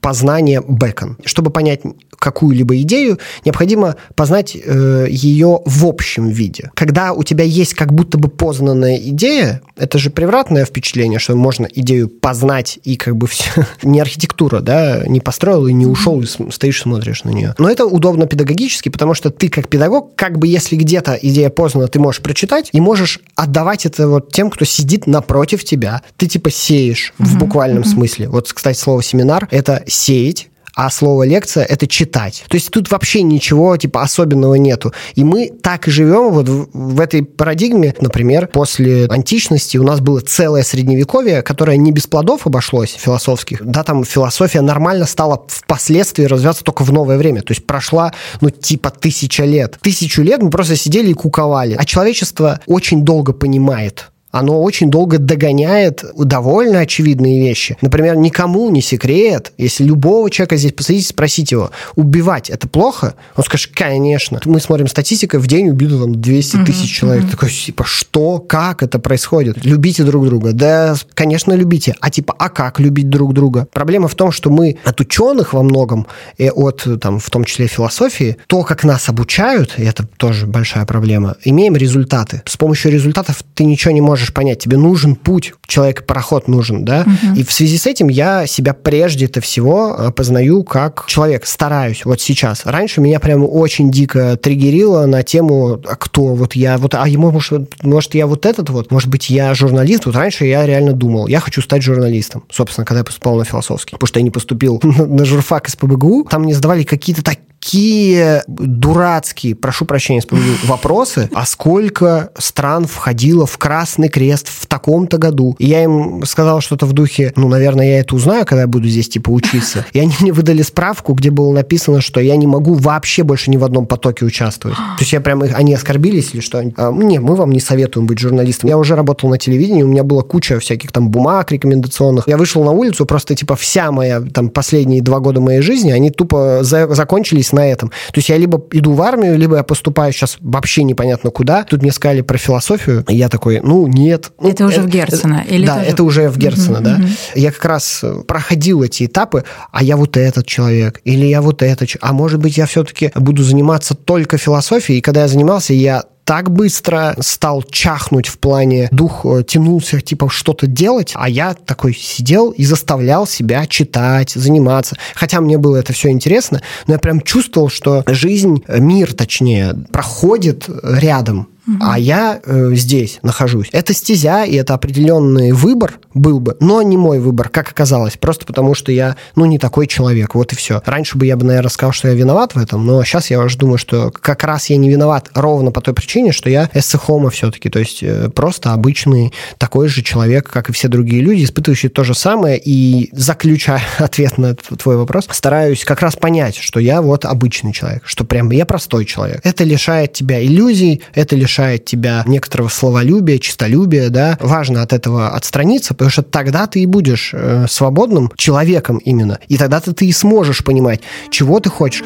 познание 0.00 0.62
Бекон. 0.66 1.16
Чтобы 1.24 1.50
понять 1.50 1.80
какую-либо 2.24 2.80
идею, 2.82 3.18
необходимо 3.44 3.96
познать 4.16 4.54
ее 4.54 5.60
в 5.64 5.86
общем 5.86 6.28
виде. 6.28 6.70
Когда 6.74 7.12
у 7.12 7.22
тебя 7.22 7.44
есть 7.44 7.74
как 7.74 7.92
будто 7.92 8.18
бы 8.18 8.28
познанная 8.28 8.96
идея, 8.96 9.60
это 9.76 9.98
же 9.98 10.10
превратное 10.10 10.64
впечатление, 10.64 11.18
что 11.18 11.36
можно 11.36 11.66
идею 11.66 12.08
познать 12.08 12.34
познать 12.34 12.78
и 12.84 12.96
как 12.96 13.16
бы 13.16 13.26
все, 13.26 13.66
не 13.82 14.00
архитектура, 14.00 14.60
да, 14.60 15.04
не 15.06 15.20
построил 15.20 15.66
и 15.66 15.72
не 15.72 15.86
ушел, 15.86 16.20
и 16.20 16.26
стоишь 16.26 16.82
смотришь 16.82 17.24
на 17.24 17.30
нее. 17.30 17.54
Но 17.58 17.70
это 17.70 17.86
удобно 17.86 18.26
педагогически, 18.26 18.88
потому 18.88 19.14
что 19.14 19.30
ты 19.30 19.48
как 19.48 19.68
педагог, 19.68 20.14
как 20.16 20.38
бы 20.38 20.46
если 20.46 20.76
где-то 20.76 21.18
идея 21.22 21.50
познана, 21.50 21.88
ты 21.88 21.98
можешь 21.98 22.22
прочитать 22.22 22.70
и 22.72 22.80
можешь 22.80 23.20
отдавать 23.36 23.86
это 23.86 24.08
вот 24.08 24.32
тем, 24.32 24.50
кто 24.50 24.64
сидит 24.64 25.06
напротив 25.06 25.64
тебя. 25.64 26.02
Ты 26.16 26.26
типа 26.26 26.50
сеешь 26.50 27.14
в 27.18 27.38
буквальном 27.38 27.84
смысле. 27.84 28.28
Вот, 28.28 28.52
кстати, 28.52 28.78
слово 28.78 29.02
семинар– 29.02 29.48
это 29.50 29.82
сеять, 29.86 30.48
а 30.74 30.90
слово 30.90 31.24
лекция– 31.24 31.64
это 31.68 31.86
читать. 31.86 32.44
То 32.48 32.56
есть 32.56 32.70
тут 32.70 32.90
вообще 32.90 33.22
ничего 33.22 33.76
типа 33.76 34.02
особенного 34.02 34.54
нету. 34.54 34.92
И 35.14 35.24
мы 35.24 35.50
так 35.62 35.88
и 35.88 35.90
живем 35.90 36.30
вот 36.30 36.48
в, 36.48 36.68
в 36.72 37.00
этой 37.00 37.24
парадигме. 37.24 37.94
Например, 38.00 38.46
после 38.46 39.06
античности 39.06 39.76
у 39.76 39.82
нас 39.82 40.00
было 40.00 40.20
целое 40.20 40.62
средневековье, 40.62 41.42
которое 41.42 41.76
не 41.76 41.92
без 41.92 42.06
плодов 42.06 42.46
обошлось 42.46 42.94
философских. 42.98 43.64
Да, 43.64 43.82
там 43.82 44.04
философия 44.04 44.60
нормально 44.60 45.06
стала 45.06 45.44
впоследствии 45.48 46.24
развиваться 46.24 46.64
только 46.64 46.82
в 46.82 46.92
новое 46.92 47.16
время. 47.18 47.42
То 47.42 47.52
есть 47.52 47.66
прошла, 47.66 48.12
ну, 48.40 48.50
типа 48.50 48.90
тысяча 48.90 49.44
лет. 49.44 49.78
Тысячу 49.80 50.22
лет 50.22 50.42
мы 50.42 50.50
просто 50.50 50.76
сидели 50.76 51.10
и 51.10 51.14
куковали. 51.14 51.76
А 51.78 51.84
человечество 51.84 52.60
очень 52.66 53.04
долго 53.04 53.32
понимает 53.32 54.10
оно 54.34 54.60
очень 54.60 54.90
долго 54.90 55.18
догоняет 55.18 56.04
довольно 56.18 56.80
очевидные 56.80 57.38
вещи. 57.38 57.76
Например, 57.80 58.16
никому 58.16 58.68
не 58.68 58.82
секрет, 58.82 59.52
если 59.58 59.84
любого 59.84 60.28
человека 60.28 60.56
здесь 60.56 60.72
посадить, 60.72 61.06
спросить 61.06 61.52
его, 61.52 61.70
убивать 61.94 62.50
это 62.50 62.66
плохо? 62.66 63.14
Он 63.36 63.44
скажет, 63.44 63.70
конечно. 63.72 64.40
Мы 64.44 64.58
смотрим 64.58 64.88
статистику, 64.88 65.38
в 65.38 65.46
день 65.46 65.70
убито 65.70 66.00
там 66.00 66.20
200 66.20 66.64
тысяч 66.64 66.90
человек. 66.90 67.30
Такой, 67.30 67.48
типа, 67.48 67.84
что? 67.84 68.40
Как 68.40 68.82
это 68.82 68.98
происходит? 68.98 69.64
Любите 69.64 70.02
друг 70.02 70.26
друга. 70.26 70.52
Да, 70.52 70.96
конечно, 71.14 71.52
любите. 71.52 71.94
А 72.00 72.10
типа, 72.10 72.34
а 72.36 72.48
как 72.48 72.80
любить 72.80 73.08
друг 73.08 73.34
друга? 73.34 73.68
Проблема 73.72 74.08
в 74.08 74.16
том, 74.16 74.32
что 74.32 74.50
мы 74.50 74.78
от 74.84 75.00
ученых 75.00 75.52
во 75.52 75.62
многом, 75.62 76.08
и 76.38 76.50
от, 76.50 76.84
там, 77.00 77.20
в 77.20 77.30
том 77.30 77.44
числе 77.44 77.68
философии, 77.68 78.36
то, 78.48 78.64
как 78.64 78.82
нас 78.82 79.08
обучают, 79.08 79.74
и 79.78 79.84
это 79.84 80.04
тоже 80.16 80.46
большая 80.48 80.86
проблема, 80.86 81.36
имеем 81.44 81.76
результаты. 81.76 82.42
С 82.46 82.56
помощью 82.56 82.90
результатов 82.90 83.44
ты 83.54 83.64
ничего 83.64 83.92
не 83.92 84.00
можешь 84.00 84.23
можешь 84.24 84.32
понять, 84.32 84.58
тебе 84.58 84.78
нужен 84.78 85.16
путь, 85.16 85.52
человек-пароход 85.66 86.48
нужен, 86.48 86.84
да, 86.84 87.02
угу. 87.02 87.34
и 87.36 87.44
в 87.44 87.52
связи 87.52 87.76
с 87.76 87.86
этим 87.86 88.08
я 88.08 88.46
себя 88.46 88.72
прежде-то 88.72 89.42
всего 89.42 89.94
э, 89.98 90.10
познаю 90.12 90.64
как 90.64 91.04
человек, 91.08 91.44
стараюсь 91.44 92.06
вот 92.06 92.22
сейчас. 92.22 92.64
Раньше 92.64 93.02
меня 93.02 93.20
прям 93.20 93.44
очень 93.44 93.90
дико 93.90 94.38
триггерило 94.38 95.04
на 95.04 95.22
тему, 95.22 95.82
а 95.86 95.96
кто 95.96 96.34
вот 96.34 96.54
я, 96.54 96.78
вот, 96.78 96.94
а 96.94 97.06
ему, 97.06 97.30
может, 97.30 97.82
может, 97.82 98.14
я 98.14 98.26
вот 98.26 98.46
этот 98.46 98.70
вот, 98.70 98.90
может 98.90 99.10
быть, 99.10 99.28
я 99.28 99.52
журналист, 99.54 100.06
вот 100.06 100.16
раньше 100.16 100.46
я 100.46 100.64
реально 100.64 100.94
думал, 100.94 101.26
я 101.26 101.40
хочу 101.40 101.60
стать 101.60 101.82
журналистом, 101.82 102.44
собственно, 102.50 102.86
когда 102.86 103.00
я 103.00 103.04
поступал 103.04 103.36
на 103.36 103.44
философский, 103.44 103.92
потому 103.92 104.06
что 104.06 104.20
я 104.20 104.22
не 104.22 104.30
поступил 104.30 104.80
на 104.82 105.26
журфак 105.26 105.68
из 105.68 105.76
ПБГУ, 105.76 106.28
там 106.30 106.44
мне 106.44 106.54
задавали 106.54 106.84
какие-то 106.84 107.22
такие 107.22 107.44
такие 107.64 108.42
дурацкие, 108.46 109.54
прошу 109.54 109.84
прощения, 109.84 110.22
вопросы, 110.64 111.30
а 111.32 111.46
сколько 111.46 112.30
стран 112.36 112.86
входило 112.86 113.46
в 113.46 113.56
Красный 113.58 114.08
Крест 114.08 114.48
в 114.48 114.66
таком-то 114.66 115.18
году. 115.18 115.56
И 115.58 115.66
я 115.66 115.82
им 115.82 116.24
сказал 116.26 116.60
что-то 116.60 116.86
в 116.86 116.92
духе, 116.92 117.32
ну, 117.36 117.48
наверное, 117.48 117.86
я 117.86 118.00
это 118.00 118.14
узнаю, 118.14 118.44
когда 118.44 118.62
я 118.62 118.66
буду 118.66 118.88
здесь, 118.88 119.08
типа, 119.08 119.30
учиться. 119.30 119.86
И 119.92 119.98
они 119.98 120.12
мне 120.20 120.32
выдали 120.32 120.62
справку, 120.62 121.14
где 121.14 121.30
было 121.30 121.52
написано, 121.52 122.00
что 122.00 122.20
я 122.20 122.36
не 122.36 122.46
могу 122.46 122.74
вообще 122.74 123.22
больше 123.22 123.50
ни 123.50 123.56
в 123.56 123.64
одном 123.64 123.86
потоке 123.86 124.24
участвовать. 124.24 124.76
То 124.98 125.00
есть 125.00 125.12
я 125.12 125.20
прям, 125.20 125.42
они 125.42 125.74
оскорбились 125.74 126.34
или 126.34 126.40
что? 126.40 126.62
А, 126.76 126.92
не, 126.92 127.18
мы 127.18 127.34
вам 127.34 127.50
не 127.50 127.60
советуем 127.60 128.06
быть 128.06 128.18
журналистом. 128.18 128.68
Я 128.68 128.76
уже 128.76 128.94
работал 128.94 129.30
на 129.30 129.38
телевидении, 129.38 129.82
у 129.82 129.88
меня 129.88 130.04
была 130.04 130.22
куча 130.22 130.58
всяких 130.58 130.92
там 130.92 131.08
бумаг 131.08 131.50
рекомендационных. 131.50 132.28
Я 132.28 132.36
вышел 132.36 132.62
на 132.62 132.72
улицу, 132.72 133.06
просто, 133.06 133.34
типа, 133.34 133.56
вся 133.56 133.90
моя, 133.90 134.20
там, 134.20 134.50
последние 134.50 135.02
два 135.02 135.20
года 135.20 135.40
моей 135.40 135.62
жизни, 135.62 135.90
они 135.90 136.10
тупо 136.10 136.58
за 136.62 136.94
закончились 136.94 137.53
на 137.54 137.66
этом. 137.66 137.90
То 137.90 138.18
есть 138.18 138.28
я 138.28 138.36
либо 138.36 138.62
иду 138.72 138.92
в 138.92 139.02
армию, 139.02 139.38
либо 139.38 139.56
я 139.56 139.62
поступаю 139.62 140.12
сейчас 140.12 140.36
вообще 140.40 140.82
непонятно 140.82 141.30
куда. 141.30 141.64
Тут 141.64 141.82
мне 141.82 141.92
сказали 141.92 142.20
про 142.20 142.38
философию, 142.38 143.04
и 143.08 143.16
я 143.16 143.28
такой, 143.28 143.60
ну, 143.60 143.86
нет. 143.86 144.32
Ну, 144.40 144.50
это 144.50 144.66
уже 144.66 144.80
в 144.80 144.88
Герцена? 144.88 145.44
Или 145.48 145.66
да, 145.66 145.82
это 145.82 146.04
уже 146.04 146.28
в 146.28 146.38
Герцена, 146.38 146.80
да. 146.80 147.00
Я 147.34 147.52
как 147.52 147.64
раз 147.64 148.04
проходил 148.26 148.82
эти 148.82 149.06
этапы, 149.06 149.44
а 149.72 149.82
я 149.82 149.96
вот 149.96 150.16
этот 150.16 150.46
человек, 150.46 151.00
или 151.04 151.26
я 151.26 151.42
вот 151.42 151.62
этот, 151.62 151.90
а 152.00 152.12
может 152.12 152.40
быть, 152.40 152.56
я 152.56 152.66
все-таки 152.66 153.10
буду 153.14 153.42
заниматься 153.42 153.94
только 153.94 154.38
философией, 154.38 154.98
и 154.98 155.02
когда 155.02 155.22
я 155.22 155.28
занимался, 155.28 155.72
я 155.72 156.04
так 156.24 156.50
быстро 156.50 157.14
стал 157.20 157.62
чахнуть 157.62 158.26
в 158.26 158.38
плане 158.38 158.88
дух 158.90 159.24
э, 159.24 159.44
тянулся 159.44 160.00
типа 160.00 160.28
что-то 160.30 160.66
делать, 160.66 161.12
а 161.14 161.28
я 161.28 161.54
такой 161.54 161.94
сидел 161.94 162.50
и 162.50 162.64
заставлял 162.64 163.26
себя 163.26 163.66
читать, 163.66 164.30
заниматься. 164.30 164.96
Хотя 165.14 165.40
мне 165.40 165.58
было 165.58 165.76
это 165.76 165.92
все 165.92 166.10
интересно, 166.10 166.62
но 166.86 166.94
я 166.94 166.98
прям 166.98 167.20
чувствовал, 167.20 167.68
что 167.68 168.02
жизнь, 168.06 168.64
мир 168.68 169.12
точнее, 169.12 169.74
проходит 169.92 170.68
рядом 170.82 171.48
угу. 171.66 171.78
а 171.80 171.98
я 171.98 172.40
э, 172.44 172.70
здесь 172.74 173.18
нахожусь. 173.22 173.68
Это 173.72 173.92
стезя, 173.94 174.44
и 174.44 174.54
это 174.54 174.74
определенный 174.74 175.52
выбор 175.52 175.98
был 176.14 176.40
бы, 176.40 176.56
но 176.60 176.82
не 176.82 176.96
мой 176.96 177.18
выбор, 177.18 177.48
как 177.48 177.70
оказалось, 177.70 178.16
просто 178.16 178.46
потому 178.46 178.74
что 178.74 178.92
я, 178.92 179.16
ну, 179.34 179.44
не 179.46 179.58
такой 179.58 179.86
человек, 179.86 180.34
вот 180.34 180.52
и 180.52 180.56
все. 180.56 180.82
Раньше 180.86 181.18
бы 181.18 181.26
я 181.26 181.36
бы, 181.36 181.44
наверное, 181.44 181.70
сказал, 181.70 181.92
что 181.92 182.08
я 182.08 182.14
виноват 182.14 182.54
в 182.54 182.58
этом, 182.58 182.86
но 182.86 183.02
сейчас 183.04 183.30
я 183.30 183.40
уже 183.40 183.58
думаю, 183.58 183.78
что 183.78 184.10
как 184.10 184.44
раз 184.44 184.70
я 184.70 184.76
не 184.76 184.88
виноват 184.88 185.30
ровно 185.34 185.70
по 185.70 185.80
той 185.80 185.94
причине, 185.94 186.32
что 186.32 186.48
я 186.48 186.70
эссехома 186.72 187.30
все-таки, 187.30 187.68
то 187.68 187.78
есть 187.78 188.02
э, 188.02 188.28
просто 188.30 188.72
обычный 188.72 189.32
такой 189.58 189.88
же 189.88 190.02
человек, 190.02 190.48
как 190.48 190.70
и 190.70 190.72
все 190.72 190.88
другие 190.88 191.22
люди, 191.22 191.44
испытывающие 191.44 191.90
то 191.90 192.04
же 192.04 192.14
самое, 192.14 192.60
и 192.62 193.10
заключая 193.12 193.82
ответ 193.98 194.38
на 194.38 194.54
твой 194.54 194.96
вопрос, 194.96 195.26
стараюсь 195.30 195.84
как 195.84 196.00
раз 196.00 196.16
понять, 196.16 196.56
что 196.56 196.78
я 196.78 197.02
вот 197.02 197.24
обычный 197.24 197.72
человек, 197.72 198.02
что 198.06 198.24
прям 198.24 198.50
я 198.50 198.66
простой 198.66 199.04
человек. 199.04 199.40
Это 199.44 199.64
лишает 199.64 200.12
тебя 200.12 200.44
иллюзий, 200.44 201.02
это 201.14 201.34
лишает 201.36 201.53
лишает 201.54 201.84
тебя 201.84 202.24
некоторого 202.26 202.68
словолюбия, 202.68 203.38
чистолюбия, 203.38 204.10
да, 204.10 204.36
важно 204.40 204.82
от 204.82 204.92
этого 204.92 205.28
отстраниться, 205.30 205.94
потому 205.94 206.10
что 206.10 206.22
тогда 206.22 206.66
ты 206.66 206.80
и 206.80 206.86
будешь 206.86 207.30
э, 207.32 207.66
свободным 207.68 208.32
человеком 208.36 208.98
именно, 208.98 209.38
и 209.46 209.56
тогда 209.56 209.80
ты, 209.80 209.92
ты 209.92 210.06
и 210.06 210.12
сможешь 210.12 210.64
понимать, 210.64 211.00
чего 211.30 211.60
ты 211.60 211.70
хочешь. 211.70 212.02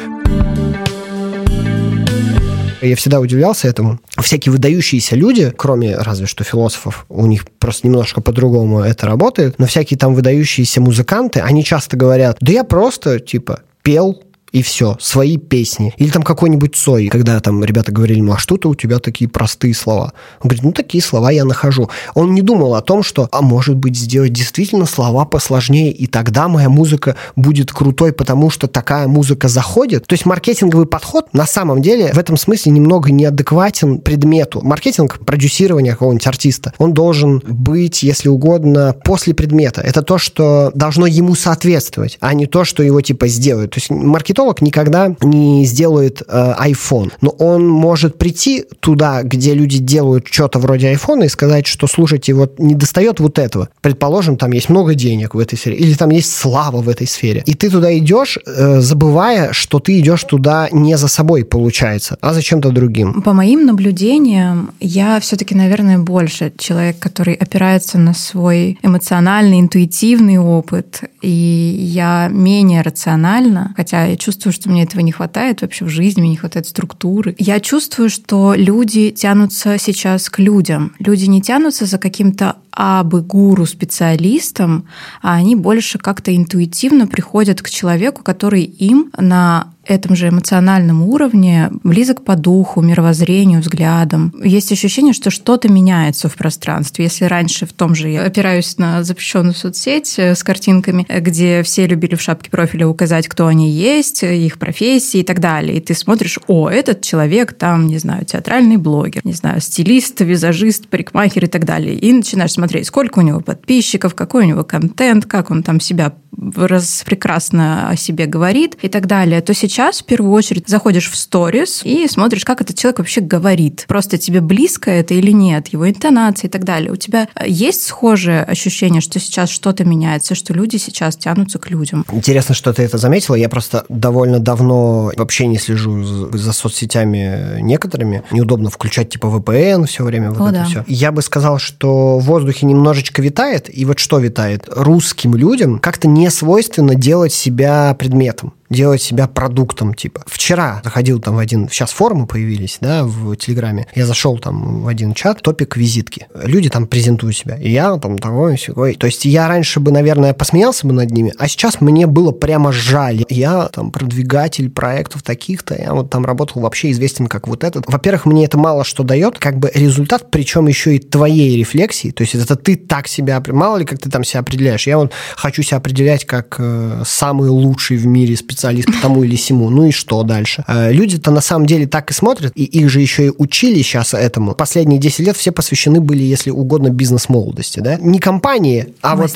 Я 2.81 2.95
всегда 2.95 3.19
удивлялся 3.19 3.67
этому. 3.67 3.99
Всякие 4.21 4.53
выдающиеся 4.53 5.15
люди, 5.15 5.51
кроме 5.57 5.97
разве 5.97 6.27
что 6.27 6.43
философов, 6.43 7.07
у 7.09 7.25
них 7.25 7.45
просто 7.57 7.87
немножко 7.87 8.21
по-другому 8.21 8.81
это 8.81 9.07
работает, 9.07 9.57
но 9.57 9.65
всякие 9.65 9.97
там 9.97 10.13
выдающиеся 10.13 10.79
музыканты, 10.79 11.39
они 11.39 11.63
часто 11.63 11.97
говорят, 11.97 12.37
да 12.39 12.51
я 12.51 12.63
просто, 12.63 13.19
типа, 13.19 13.61
пел, 13.81 14.21
и 14.51 14.61
все, 14.61 14.97
свои 14.99 15.37
песни. 15.37 15.93
Или 15.97 16.09
там 16.09 16.23
какой-нибудь 16.23 16.75
Цой, 16.75 17.07
когда 17.07 17.39
там 17.39 17.63
ребята 17.63 17.91
говорили 17.91 18.19
ему, 18.19 18.33
а 18.33 18.37
что-то 18.37 18.69
у 18.69 18.75
тебя 18.75 18.99
такие 18.99 19.29
простые 19.29 19.73
слова. 19.73 20.13
Он 20.41 20.47
говорит, 20.47 20.63
ну 20.63 20.71
такие 20.71 21.03
слова 21.03 21.31
я 21.31 21.45
нахожу. 21.45 21.89
Он 22.15 22.33
не 22.33 22.41
думал 22.41 22.75
о 22.75 22.81
том, 22.81 23.03
что, 23.03 23.27
а 23.31 23.41
может 23.41 23.75
быть, 23.75 23.97
сделать 23.97 24.33
действительно 24.33 24.85
слова 24.85 25.25
посложнее, 25.25 25.91
и 25.91 26.07
тогда 26.07 26.47
моя 26.47 26.69
музыка 26.69 27.15
будет 27.35 27.71
крутой, 27.71 28.13
потому 28.13 28.49
что 28.49 28.67
такая 28.67 29.07
музыка 29.07 29.47
заходит. 29.47 30.07
То 30.07 30.13
есть 30.13 30.25
маркетинговый 30.25 30.85
подход 30.85 31.33
на 31.33 31.45
самом 31.45 31.81
деле 31.81 32.11
в 32.13 32.17
этом 32.17 32.37
смысле 32.37 32.71
немного 32.71 33.11
неадекватен 33.11 33.99
предмету. 33.99 34.61
Маркетинг, 34.63 35.19
продюсирование 35.25 35.93
какого-нибудь 35.93 36.27
артиста, 36.27 36.73
он 36.77 36.93
должен 36.93 37.39
быть, 37.45 38.03
если 38.03 38.29
угодно, 38.29 38.95
после 39.03 39.33
предмета. 39.33 39.81
Это 39.81 40.01
то, 40.01 40.17
что 40.17 40.71
должно 40.73 41.05
ему 41.05 41.35
соответствовать, 41.35 42.17
а 42.19 42.33
не 42.33 42.45
то, 42.45 42.63
что 42.63 42.83
его 42.83 43.01
типа 43.01 43.27
сделают. 43.27 43.71
То 43.71 43.77
есть 43.77 43.89
маркетинг 43.89 44.38
маркетолог 44.39 44.61
никогда 44.61 45.15
не 45.21 45.65
сделает 45.65 46.21
э, 46.27 46.53
iPhone, 46.59 47.11
но 47.21 47.29
он 47.29 47.67
может 47.67 48.17
прийти 48.17 48.63
туда, 48.79 49.23
где 49.23 49.53
люди 49.53 49.79
делают 49.79 50.27
что-то 50.31 50.59
вроде 50.59 50.93
iPhone 50.93 51.25
и 51.25 51.29
сказать, 51.29 51.67
что, 51.67 51.87
слушайте, 51.87 52.33
вот 52.33 52.59
не 52.59 52.75
достает 52.75 53.19
вот 53.19 53.37
этого. 53.39 53.67
Предположим, 53.81 54.37
там 54.37 54.51
есть 54.53 54.69
много 54.69 54.95
денег 54.95 55.35
в 55.35 55.39
этой 55.39 55.57
сфере, 55.57 55.75
или 55.75 55.93
там 55.93 56.09
есть 56.11 56.33
слава 56.33 56.81
в 56.81 56.89
этой 56.89 57.07
сфере. 57.07 57.43
И 57.45 57.53
ты 57.53 57.69
туда 57.69 57.97
идешь, 57.97 58.37
э, 58.45 58.79
забывая, 58.79 59.51
что 59.51 59.79
ты 59.79 59.99
идешь 59.99 60.23
туда 60.23 60.69
не 60.71 60.97
за 60.97 61.07
собой, 61.07 61.43
получается, 61.43 62.17
а 62.21 62.33
за 62.33 62.41
чем-то 62.41 62.71
другим. 62.71 63.21
По 63.21 63.33
моим 63.33 63.65
наблюдениям, 63.65 64.71
я 64.79 65.19
все-таки, 65.19 65.55
наверное, 65.55 65.97
больше 65.97 66.51
человек, 66.57 66.99
который 66.99 67.33
опирается 67.33 67.97
на 67.97 68.13
свой 68.13 68.77
эмоциональный, 68.83 69.59
интуитивный 69.59 70.37
опыт, 70.37 71.01
и 71.21 71.29
я 71.29 72.29
менее 72.31 72.81
рациональна, 72.81 73.73
хотя 73.75 74.05
я 74.05 74.15
чувствую, 74.15 74.28
чувствую, 74.29 74.53
что 74.53 74.69
мне 74.69 74.83
этого 74.83 75.01
не 75.01 75.11
хватает 75.11 75.61
вообще 75.61 75.85
в 75.85 75.89
жизни, 75.89 76.21
мне 76.21 76.29
не 76.31 76.35
хватает 76.37 76.67
структуры. 76.67 77.35
Я 77.39 77.59
чувствую, 77.59 78.09
что 78.09 78.53
люди 78.55 79.09
тянутся 79.09 79.79
сейчас 79.79 80.29
к 80.29 80.37
людям. 80.37 80.93
Люди 80.99 81.25
не 81.25 81.41
тянутся 81.41 81.85
за 81.85 81.97
каким-то 81.97 82.57
абы 82.71 83.21
гуру 83.21 83.65
специалистом, 83.65 84.85
а 85.21 85.35
они 85.35 85.55
больше 85.55 85.97
как-то 85.97 86.35
интуитивно 86.35 87.07
приходят 87.07 87.61
к 87.61 87.69
человеку, 87.69 88.23
который 88.23 88.63
им 88.63 89.11
на 89.17 89.73
этом 89.89 90.15
же 90.15 90.29
эмоциональном 90.29 91.01
уровне 91.01 91.71
близок 91.83 92.23
по 92.23 92.35
духу, 92.35 92.81
мировоззрению, 92.81 93.61
взглядам. 93.61 94.33
Есть 94.43 94.71
ощущение, 94.71 95.13
что 95.13 95.31
что-то 95.31 95.67
меняется 95.67 96.29
в 96.29 96.35
пространстве. 96.35 97.05
Если 97.05 97.25
раньше 97.25 97.65
в 97.65 97.73
том 97.73 97.95
же 97.95 98.09
я 98.09 98.23
опираюсь 98.23 98.77
на 98.77 99.03
запрещенную 99.03 99.55
соцсеть 99.55 100.15
э, 100.17 100.35
с 100.35 100.43
картинками, 100.43 101.07
где 101.09 101.63
все 101.63 101.87
любили 101.87 102.15
в 102.15 102.21
шапке 102.21 102.51
профиля 102.51 102.87
указать, 102.87 103.27
кто 103.27 103.47
они 103.47 103.71
есть, 103.71 104.23
их 104.23 104.59
профессии 104.59 105.21
и 105.21 105.23
так 105.23 105.39
далее. 105.39 105.77
И 105.77 105.81
ты 105.81 105.95
смотришь, 105.95 106.37
о, 106.47 106.69
этот 106.69 107.01
человек 107.01 107.53
там, 107.53 107.87
не 107.87 107.97
знаю, 107.97 108.25
театральный 108.25 108.77
блогер, 108.77 109.21
не 109.23 109.33
знаю, 109.33 109.59
стилист, 109.59 110.21
визажист, 110.21 110.87
парикмахер 110.87 111.45
и 111.45 111.47
так 111.47 111.65
далее. 111.65 111.95
И 111.95 112.13
начинаешь 112.13 112.51
смотреть, 112.59 112.87
сколько 112.87 113.19
у 113.19 113.21
него 113.21 113.39
подписчиков, 113.39 114.15
какой 114.15 114.43
у 114.43 114.47
него 114.47 114.63
контент, 114.63 115.25
как 115.25 115.49
он 115.49 115.63
там 115.63 115.79
себя 115.79 116.13
раз 116.55 117.03
прекрасно 117.05 117.89
о 117.89 117.95
себе 117.95 118.25
говорит 118.25 118.77
и 118.81 118.89
так 118.89 119.07
далее, 119.07 119.41
то 119.41 119.53
сейчас 119.53 120.01
в 120.01 120.05
первую 120.05 120.31
очередь 120.31 120.67
заходишь 120.67 121.09
в 121.09 121.15
сторис 121.15 121.81
и 121.83 122.07
смотришь, 122.07 122.45
как 122.45 122.61
этот 122.61 122.77
человек 122.77 122.99
вообще 122.99 123.21
говорит. 123.21 123.85
Просто 123.87 124.17
тебе 124.17 124.41
близко 124.41 124.91
это 124.91 125.13
или 125.13 125.31
нет, 125.31 125.67
его 125.69 125.89
интонация 125.89 126.47
и 126.47 126.51
так 126.51 126.63
далее. 126.63 126.91
У 126.91 126.95
тебя 126.95 127.27
есть 127.45 127.83
схожее 127.83 128.43
ощущение, 128.43 129.01
что 129.01 129.19
сейчас 129.19 129.49
что-то 129.49 129.83
меняется, 129.85 130.35
что 130.35 130.53
люди 130.53 130.77
сейчас 130.77 131.15
тянутся 131.17 131.59
к 131.59 131.69
людям? 131.69 132.05
Интересно, 132.11 132.55
что 132.55 132.73
ты 132.73 132.83
это 132.83 132.97
заметила. 132.97 133.35
Я 133.35 133.49
просто 133.49 133.85
довольно 133.89 134.39
давно 134.39 135.11
вообще 135.15 135.47
не 135.47 135.57
слежу 135.57 136.03
за 136.03 136.53
соцсетями 136.53 137.61
некоторыми. 137.61 138.23
Неудобно 138.31 138.69
включать 138.69 139.09
типа 139.09 139.27
VPN 139.27 139.85
все 139.85 140.03
время. 140.03 140.31
Вот 140.31 140.41
О, 140.41 140.49
это 140.49 140.59
да. 140.59 140.65
все. 140.65 140.83
Я 140.87 141.11
бы 141.11 141.21
сказал, 141.21 141.59
что 141.59 142.19
в 142.19 142.25
воздухе 142.25 142.65
немножечко 142.65 143.21
витает. 143.21 143.69
И 143.75 143.85
вот 143.85 143.99
что 143.99 144.19
витает? 144.19 144.65
Русским 144.67 145.35
людям 145.35 145.79
как-то 145.79 146.07
не 146.07 146.18
свойственно 146.27 146.95
делать 146.95 147.31
себя 147.31 147.95
предметом 147.97 148.53
делать 148.69 149.01
себя 149.01 149.27
продуктом, 149.27 149.93
типа. 149.93 150.23
Вчера 150.27 150.81
заходил 150.83 151.19
там 151.19 151.35
в 151.35 151.39
один, 151.39 151.69
сейчас 151.69 151.91
форумы 151.91 152.27
появились, 152.27 152.77
да, 152.81 153.03
в 153.03 153.35
Телеграме. 153.35 153.87
Я 153.95 154.05
зашел 154.05 154.37
там 154.37 154.81
в 154.81 154.87
один 154.87 155.13
чат, 155.13 155.41
топик 155.41 155.75
визитки. 155.75 156.27
Люди 156.43 156.69
там 156.69 156.87
презентуют 156.87 157.35
себя. 157.35 157.57
И 157.57 157.71
я 157.71 157.97
там 157.97 158.19
такой, 158.19 158.57
сякой. 158.57 158.95
То 158.95 159.07
есть 159.07 159.25
я 159.25 159.47
раньше 159.47 159.79
бы, 159.79 159.91
наверное, 159.91 160.33
посмеялся 160.33 160.85
бы 160.85 160.93
над 160.93 161.11
ними, 161.11 161.33
а 161.37 161.47
сейчас 161.47 161.81
мне 161.81 162.07
было 162.07 162.31
прямо 162.31 162.71
жаль. 162.71 163.25
Я 163.29 163.67
там 163.67 163.91
продвигатель 163.91 164.69
проектов 164.69 165.23
таких-то, 165.23 165.75
я 165.75 165.93
вот 165.93 166.09
там 166.09 166.25
работал 166.25 166.61
вообще 166.61 166.91
известен 166.91 167.27
как 167.27 167.47
вот 167.47 167.63
этот. 167.63 167.85
Во-первых, 167.87 168.25
мне 168.25 168.45
это 168.45 168.57
мало 168.57 168.83
что 168.83 169.03
дает, 169.03 169.39
как 169.39 169.57
бы 169.57 169.71
результат, 169.73 170.29
причем 170.31 170.67
еще 170.67 170.95
и 170.95 170.99
твоей 170.99 171.57
рефлексии. 171.57 172.11
То 172.11 172.21
есть 172.23 172.35
это 172.35 172.55
ты 172.55 172.75
так 172.75 173.07
себя, 173.07 173.43
мало 173.47 173.77
ли 173.77 173.85
как 173.85 173.99
ты 173.99 174.09
там 174.09 174.23
себя 174.23 174.41
определяешь. 174.41 174.87
Я 174.87 174.97
вот 174.97 175.11
хочу 175.35 175.63
себя 175.63 175.77
определять 175.77 176.25
как 176.25 176.55
э, 176.59 177.03
самый 177.05 177.49
лучший 177.49 177.97
в 177.97 178.05
мире 178.05 178.35
специалист 178.35 178.58
специалист 178.59 178.87
по 178.87 179.01
тому 179.01 179.23
или 179.23 179.37
сему. 179.37 179.69
Ну 179.69 179.85
и 179.85 179.91
что 179.91 180.23
дальше? 180.23 180.65
Э, 180.67 180.91
люди-то 180.91 181.31
на 181.31 181.41
самом 181.41 181.65
деле 181.65 181.87
так 181.87 182.11
и 182.11 182.13
смотрят, 182.13 182.51
и 182.55 182.63
их 182.63 182.89
же 182.89 182.99
еще 182.99 183.27
и 183.27 183.31
учили 183.37 183.81
сейчас 183.81 184.13
этому. 184.13 184.53
Последние 184.53 184.99
10 184.99 185.19
лет 185.19 185.37
все 185.37 185.51
посвящены 185.51 186.01
были, 186.01 186.23
если 186.23 186.51
угодно, 186.51 186.89
бизнес-молодости, 186.89 187.79
да? 187.79 187.95
Не 187.95 188.19
компании, 188.19 188.93
а 189.01 189.15
вот... 189.15 189.31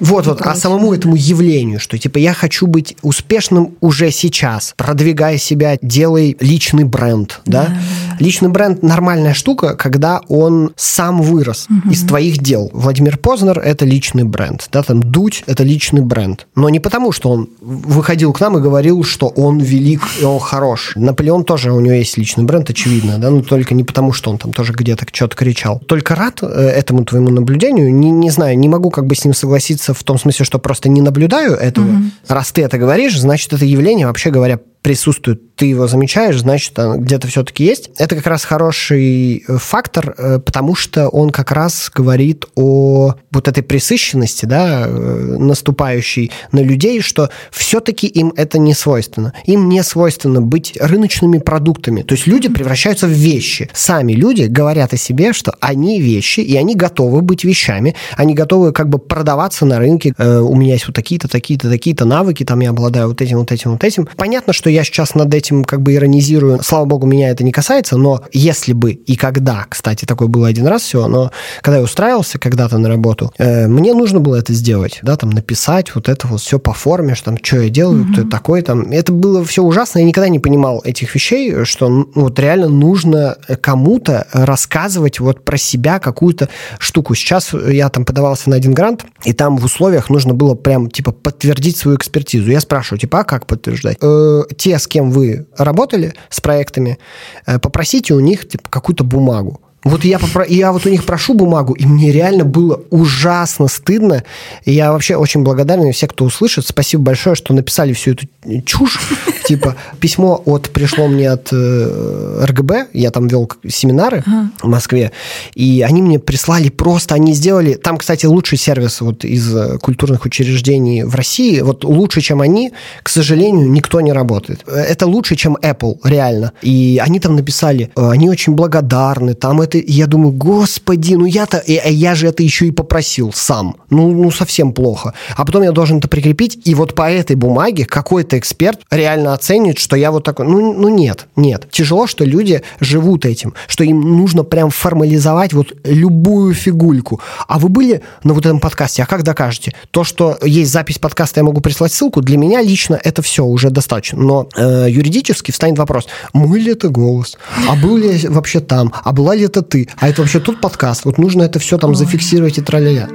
Вот, 0.00 0.26
вот, 0.26 0.40
а 0.42 0.54
самому 0.56 0.92
этому 0.92 1.14
явлению, 1.14 1.78
что 1.78 1.96
типа 1.96 2.18
я 2.18 2.34
хочу 2.34 2.66
быть 2.66 2.96
успешным 3.02 3.76
уже 3.80 4.10
сейчас, 4.10 4.74
продвигая 4.76 5.38
себя, 5.38 5.76
делай 5.80 6.36
личный 6.40 6.84
бренд, 6.84 7.40
да? 7.46 7.66
да. 7.66 8.07
Личный 8.18 8.48
бренд 8.48 8.82
нормальная 8.82 9.34
штука, 9.34 9.74
когда 9.74 10.20
он 10.28 10.72
сам 10.76 11.22
вырос 11.22 11.66
угу. 11.68 11.90
из 11.90 12.02
твоих 12.02 12.38
дел. 12.38 12.70
Владимир 12.72 13.18
Познер– 13.18 13.58
это 13.64 13.84
личный 13.84 14.24
бренд, 14.24 14.68
да, 14.72 14.82
там 14.82 15.02
Дудь– 15.02 15.44
это 15.46 15.62
личный 15.62 16.02
бренд. 16.02 16.46
Но 16.54 16.68
не 16.68 16.80
потому, 16.80 17.12
что 17.12 17.30
он 17.30 17.48
выходил 17.60 18.32
к 18.32 18.40
нам 18.40 18.58
и 18.58 18.60
говорил, 18.60 19.04
что 19.04 19.28
он 19.28 19.58
велик 19.58 20.02
и 20.20 20.24
он 20.24 20.38
хорош. 20.40 20.92
Наполеон 20.96 21.44
тоже, 21.44 21.72
у 21.72 21.80
него 21.80 21.94
есть 21.94 22.16
личный 22.18 22.44
бренд, 22.44 22.68
очевидно, 22.70 23.18
да, 23.18 23.30
но 23.30 23.42
только 23.42 23.74
не 23.74 23.84
потому, 23.84 24.12
что 24.12 24.30
он 24.30 24.38
там 24.38 24.52
тоже 24.52 24.72
где-то 24.72 25.06
что-то 25.12 25.36
кричал. 25.36 25.80
Только 25.80 26.14
рад 26.14 26.40
э, 26.42 26.46
этому 26.46 27.04
твоему 27.04 27.30
наблюдению. 27.30 27.94
Не, 27.94 28.10
не 28.10 28.30
знаю, 28.30 28.58
не 28.58 28.68
могу 28.68 28.90
как 28.90 29.06
бы 29.06 29.14
с 29.14 29.24
ним 29.24 29.34
согласиться 29.34 29.94
в 29.94 30.02
том 30.02 30.18
смысле, 30.18 30.44
что 30.44 30.58
просто 30.58 30.88
не 30.88 31.00
наблюдаю 31.00 31.54
этого. 31.54 31.86
Угу. 31.86 32.02
Раз 32.28 32.52
ты 32.52 32.62
это 32.62 32.78
говоришь, 32.78 33.18
значит, 33.18 33.52
это 33.52 33.64
явление, 33.64 34.06
вообще 34.06 34.30
говоря, 34.30 34.58
присутствует, 34.88 35.54
ты 35.54 35.66
его 35.66 35.86
замечаешь, 35.86 36.38
значит, 36.38 36.72
где-то 36.78 37.28
все-таки 37.28 37.62
есть. 37.62 37.90
Это 37.98 38.16
как 38.16 38.26
раз 38.26 38.44
хороший 38.44 39.44
э, 39.46 39.58
фактор, 39.58 40.14
э, 40.16 40.38
потому 40.38 40.74
что 40.74 41.08
он 41.08 41.28
как 41.28 41.52
раз 41.52 41.90
говорит 41.94 42.46
о 42.54 43.14
вот 43.30 43.48
этой 43.48 43.62
присыщенности, 43.62 44.46
да, 44.46 44.84
э, 44.86 45.36
наступающей 45.38 46.30
на 46.52 46.60
людей, 46.60 47.02
что 47.02 47.28
все-таки 47.50 48.06
им 48.06 48.32
это 48.34 48.58
не 48.58 48.72
свойственно. 48.72 49.34
Им 49.44 49.68
не 49.68 49.82
свойственно 49.82 50.40
быть 50.40 50.78
рыночными 50.80 51.36
продуктами. 51.36 52.00
То 52.00 52.14
есть 52.14 52.26
люди 52.26 52.48
превращаются 52.48 53.06
в 53.06 53.10
вещи. 53.10 53.68
Сами 53.74 54.14
люди 54.14 54.44
говорят 54.44 54.94
о 54.94 54.96
себе, 54.96 55.34
что 55.34 55.52
они 55.60 56.00
вещи, 56.00 56.40
и 56.40 56.56
они 56.56 56.76
готовы 56.76 57.20
быть 57.20 57.44
вещами, 57.44 57.94
они 58.16 58.32
готовы 58.32 58.72
как 58.72 58.88
бы 58.88 58.98
продаваться 58.98 59.66
на 59.66 59.80
рынке. 59.80 60.14
У 60.18 60.56
меня 60.56 60.72
есть 60.72 60.86
вот 60.86 60.96
такие-то, 60.96 61.28
такие-то, 61.28 61.68
такие-то 61.68 62.06
навыки, 62.06 62.44
там 62.44 62.60
я 62.60 62.70
обладаю 62.70 63.08
вот 63.08 63.20
этим, 63.20 63.38
вот 63.38 63.52
этим, 63.52 63.72
вот 63.72 63.84
этим. 63.84 64.08
Понятно, 64.16 64.54
что 64.54 64.70
я 64.70 64.77
сейчас 64.84 65.14
над 65.14 65.32
этим 65.34 65.64
как 65.64 65.82
бы 65.82 65.94
иронизирую. 65.94 66.60
Слава 66.62 66.84
богу, 66.84 67.06
меня 67.06 67.30
это 67.30 67.44
не 67.44 67.52
касается, 67.52 67.96
но 67.96 68.22
если 68.32 68.72
бы 68.72 68.92
и 68.92 69.16
когда, 69.16 69.66
кстати, 69.68 70.04
такой 70.04 70.28
был 70.28 70.44
один 70.44 70.66
раз 70.66 70.82
всего, 70.82 71.08
но 71.08 71.30
когда 71.62 71.78
я 71.78 71.82
устраивался 71.82 72.38
когда-то 72.38 72.78
на 72.78 72.88
работу, 72.88 73.32
э, 73.38 73.66
мне 73.66 73.94
нужно 73.94 74.20
было 74.20 74.36
это 74.36 74.52
сделать, 74.52 75.00
да, 75.02 75.16
там 75.16 75.30
написать 75.30 75.94
вот 75.94 76.08
это 76.08 76.26
вот 76.26 76.40
все 76.40 76.58
по 76.58 76.72
форме, 76.72 77.14
что 77.14 77.26
там, 77.26 77.38
что 77.42 77.60
я 77.60 77.68
делаю, 77.68 78.04
mm-hmm. 78.04 78.12
кто 78.12 78.20
я 78.22 78.28
такой, 78.28 78.62
там. 78.62 78.90
Это 78.90 79.12
было 79.12 79.44
все 79.44 79.62
ужасно, 79.62 79.98
я 79.98 80.04
никогда 80.04 80.28
не 80.28 80.38
понимал 80.38 80.80
этих 80.84 81.14
вещей, 81.14 81.64
что 81.64 81.88
ну, 81.88 82.08
вот 82.14 82.38
реально 82.38 82.68
нужно 82.68 83.36
кому-то 83.60 84.26
рассказывать 84.32 85.20
вот 85.20 85.44
про 85.44 85.56
себя 85.56 85.98
какую-то 85.98 86.48
штуку. 86.78 87.14
Сейчас 87.14 87.52
я 87.52 87.88
там 87.88 88.04
подавался 88.04 88.50
на 88.50 88.56
один 88.56 88.72
грант, 88.72 89.04
и 89.24 89.32
там 89.32 89.56
в 89.56 89.64
условиях 89.64 90.10
нужно 90.10 90.34
было 90.34 90.54
прям, 90.54 90.90
типа, 90.90 91.12
подтвердить 91.12 91.76
свою 91.76 91.96
экспертизу. 91.96 92.50
Я 92.50 92.60
спрашиваю, 92.60 93.00
типа, 93.00 93.20
а 93.20 93.24
как 93.24 93.46
подтверждать? 93.46 93.98
Э, 94.00 94.42
те, 94.58 94.78
с 94.78 94.86
кем 94.86 95.10
вы 95.10 95.46
работали, 95.56 96.14
с 96.28 96.40
проектами, 96.40 96.98
э, 97.46 97.58
попросите 97.58 98.14
у 98.14 98.20
них, 98.20 98.46
типа, 98.46 98.68
какую-то 98.68 99.04
бумагу. 99.04 99.60
Вот 99.84 100.04
я, 100.04 100.18
попро... 100.18 100.44
я 100.44 100.72
вот 100.72 100.86
у 100.86 100.90
них 100.90 101.04
прошу 101.04 101.34
бумагу, 101.34 101.72
и 101.72 101.86
мне 101.86 102.12
реально 102.12 102.44
было 102.44 102.82
ужасно 102.90 103.68
стыдно. 103.68 104.24
И 104.64 104.72
я 104.72 104.92
вообще 104.92 105.16
очень 105.16 105.42
благодарен 105.42 105.92
все, 105.92 106.08
кто 106.08 106.24
услышит. 106.24 106.66
Спасибо 106.66 107.04
большое, 107.04 107.36
что 107.36 107.54
написали 107.54 107.92
всю 107.92 108.12
эту 108.12 108.26
чушь. 108.64 108.98
Типа, 109.48 109.76
письмо 109.98 110.42
от 110.44 110.68
пришло 110.68 111.08
мне 111.08 111.30
от 111.30 111.48
э, 111.52 112.44
РГБ, 112.44 112.88
я 112.92 113.10
там 113.10 113.28
вел 113.28 113.50
семинары 113.66 114.22
в 114.62 114.68
Москве, 114.68 115.10
и 115.54 115.82
они 115.88 116.02
мне 116.02 116.18
прислали 116.18 116.68
просто, 116.68 117.14
они 117.14 117.32
сделали... 117.32 117.72
Там, 117.72 117.96
кстати, 117.96 118.26
лучший 118.26 118.58
сервис 118.58 119.00
вот 119.00 119.24
из 119.24 119.56
э, 119.56 119.78
культурных 119.78 120.26
учреждений 120.26 121.02
в 121.02 121.14
России. 121.14 121.62
Вот 121.62 121.84
лучше, 121.84 122.20
чем 122.20 122.42
они, 122.42 122.72
к 123.02 123.08
сожалению, 123.08 123.70
никто 123.70 124.02
не 124.02 124.12
работает. 124.12 124.68
Это 124.68 125.06
лучше, 125.06 125.34
чем 125.34 125.56
Apple, 125.56 125.96
реально. 126.04 126.52
И 126.60 127.00
они 127.02 127.18
там 127.18 127.34
написали, 127.34 127.90
э, 127.96 128.10
они 128.10 128.28
очень 128.28 128.52
благодарны, 128.52 129.32
там 129.32 129.62
это 129.62 129.78
я 129.78 130.06
думаю, 130.06 130.32
господи, 130.32 131.14
ну 131.14 131.24
я-то, 131.24 131.62
я 131.66 132.14
же 132.14 132.26
это 132.26 132.42
еще 132.42 132.66
и 132.66 132.70
попросил 132.70 133.32
сам. 133.32 133.76
Ну, 133.88 134.12
ну, 134.12 134.30
совсем 134.30 134.74
плохо. 134.74 135.14
А 135.34 135.46
потом 135.46 135.62
я 135.62 135.72
должен 135.72 135.96
это 136.00 136.08
прикрепить, 136.08 136.68
и 136.68 136.74
вот 136.74 136.94
по 136.94 137.10
этой 137.10 137.34
бумаге 137.36 137.86
какой-то 137.86 138.38
эксперт 138.38 138.80
реально 138.90 139.37
оценит, 139.38 139.78
что 139.78 139.96
я 139.96 140.10
вот 140.10 140.24
такой, 140.24 140.46
ну, 140.46 140.74
ну 140.74 140.88
нет, 140.88 141.28
нет. 141.36 141.68
Тяжело, 141.70 142.06
что 142.06 142.24
люди 142.24 142.62
живут 142.80 143.24
этим, 143.24 143.54
что 143.68 143.84
им 143.84 144.00
нужно 144.00 144.44
прям 144.44 144.70
формализовать 144.70 145.52
вот 145.52 145.72
любую 145.84 146.54
фигульку. 146.54 147.20
А 147.46 147.58
вы 147.58 147.68
были 147.68 148.02
на 148.24 148.34
вот 148.34 148.44
этом 148.44 148.60
подкасте, 148.60 149.02
а 149.02 149.06
как 149.06 149.22
докажете? 149.22 149.74
То, 149.90 150.04
что 150.04 150.36
есть 150.42 150.72
запись 150.72 150.98
подкаста, 150.98 151.40
я 151.40 151.44
могу 151.44 151.60
прислать 151.60 151.92
ссылку, 151.92 152.20
для 152.20 152.36
меня 152.36 152.60
лично 152.62 153.00
это 153.02 153.22
все 153.22 153.44
уже 153.44 153.70
достаточно. 153.70 154.18
Но 154.18 154.48
э, 154.56 154.86
юридически 154.90 155.52
встанет 155.52 155.78
вопрос, 155.78 156.08
мой 156.32 156.60
ли 156.60 156.72
это 156.72 156.88
голос? 156.88 157.38
А 157.68 157.76
был 157.76 157.96
ли 157.96 158.16
я 158.16 158.30
вообще 158.30 158.60
там? 158.60 158.92
А 159.04 159.12
была 159.12 159.34
ли 159.34 159.44
это 159.44 159.62
ты, 159.62 159.88
а 159.98 160.08
это 160.08 160.22
вообще 160.22 160.40
тут 160.40 160.60
подкаст. 160.60 161.04
Вот 161.04 161.18
нужно 161.18 161.42
это 161.44 161.58
все 161.58 161.78
там 161.78 161.94
зафиксировать 161.94 162.58
и 162.58 162.62
траля 162.62 163.08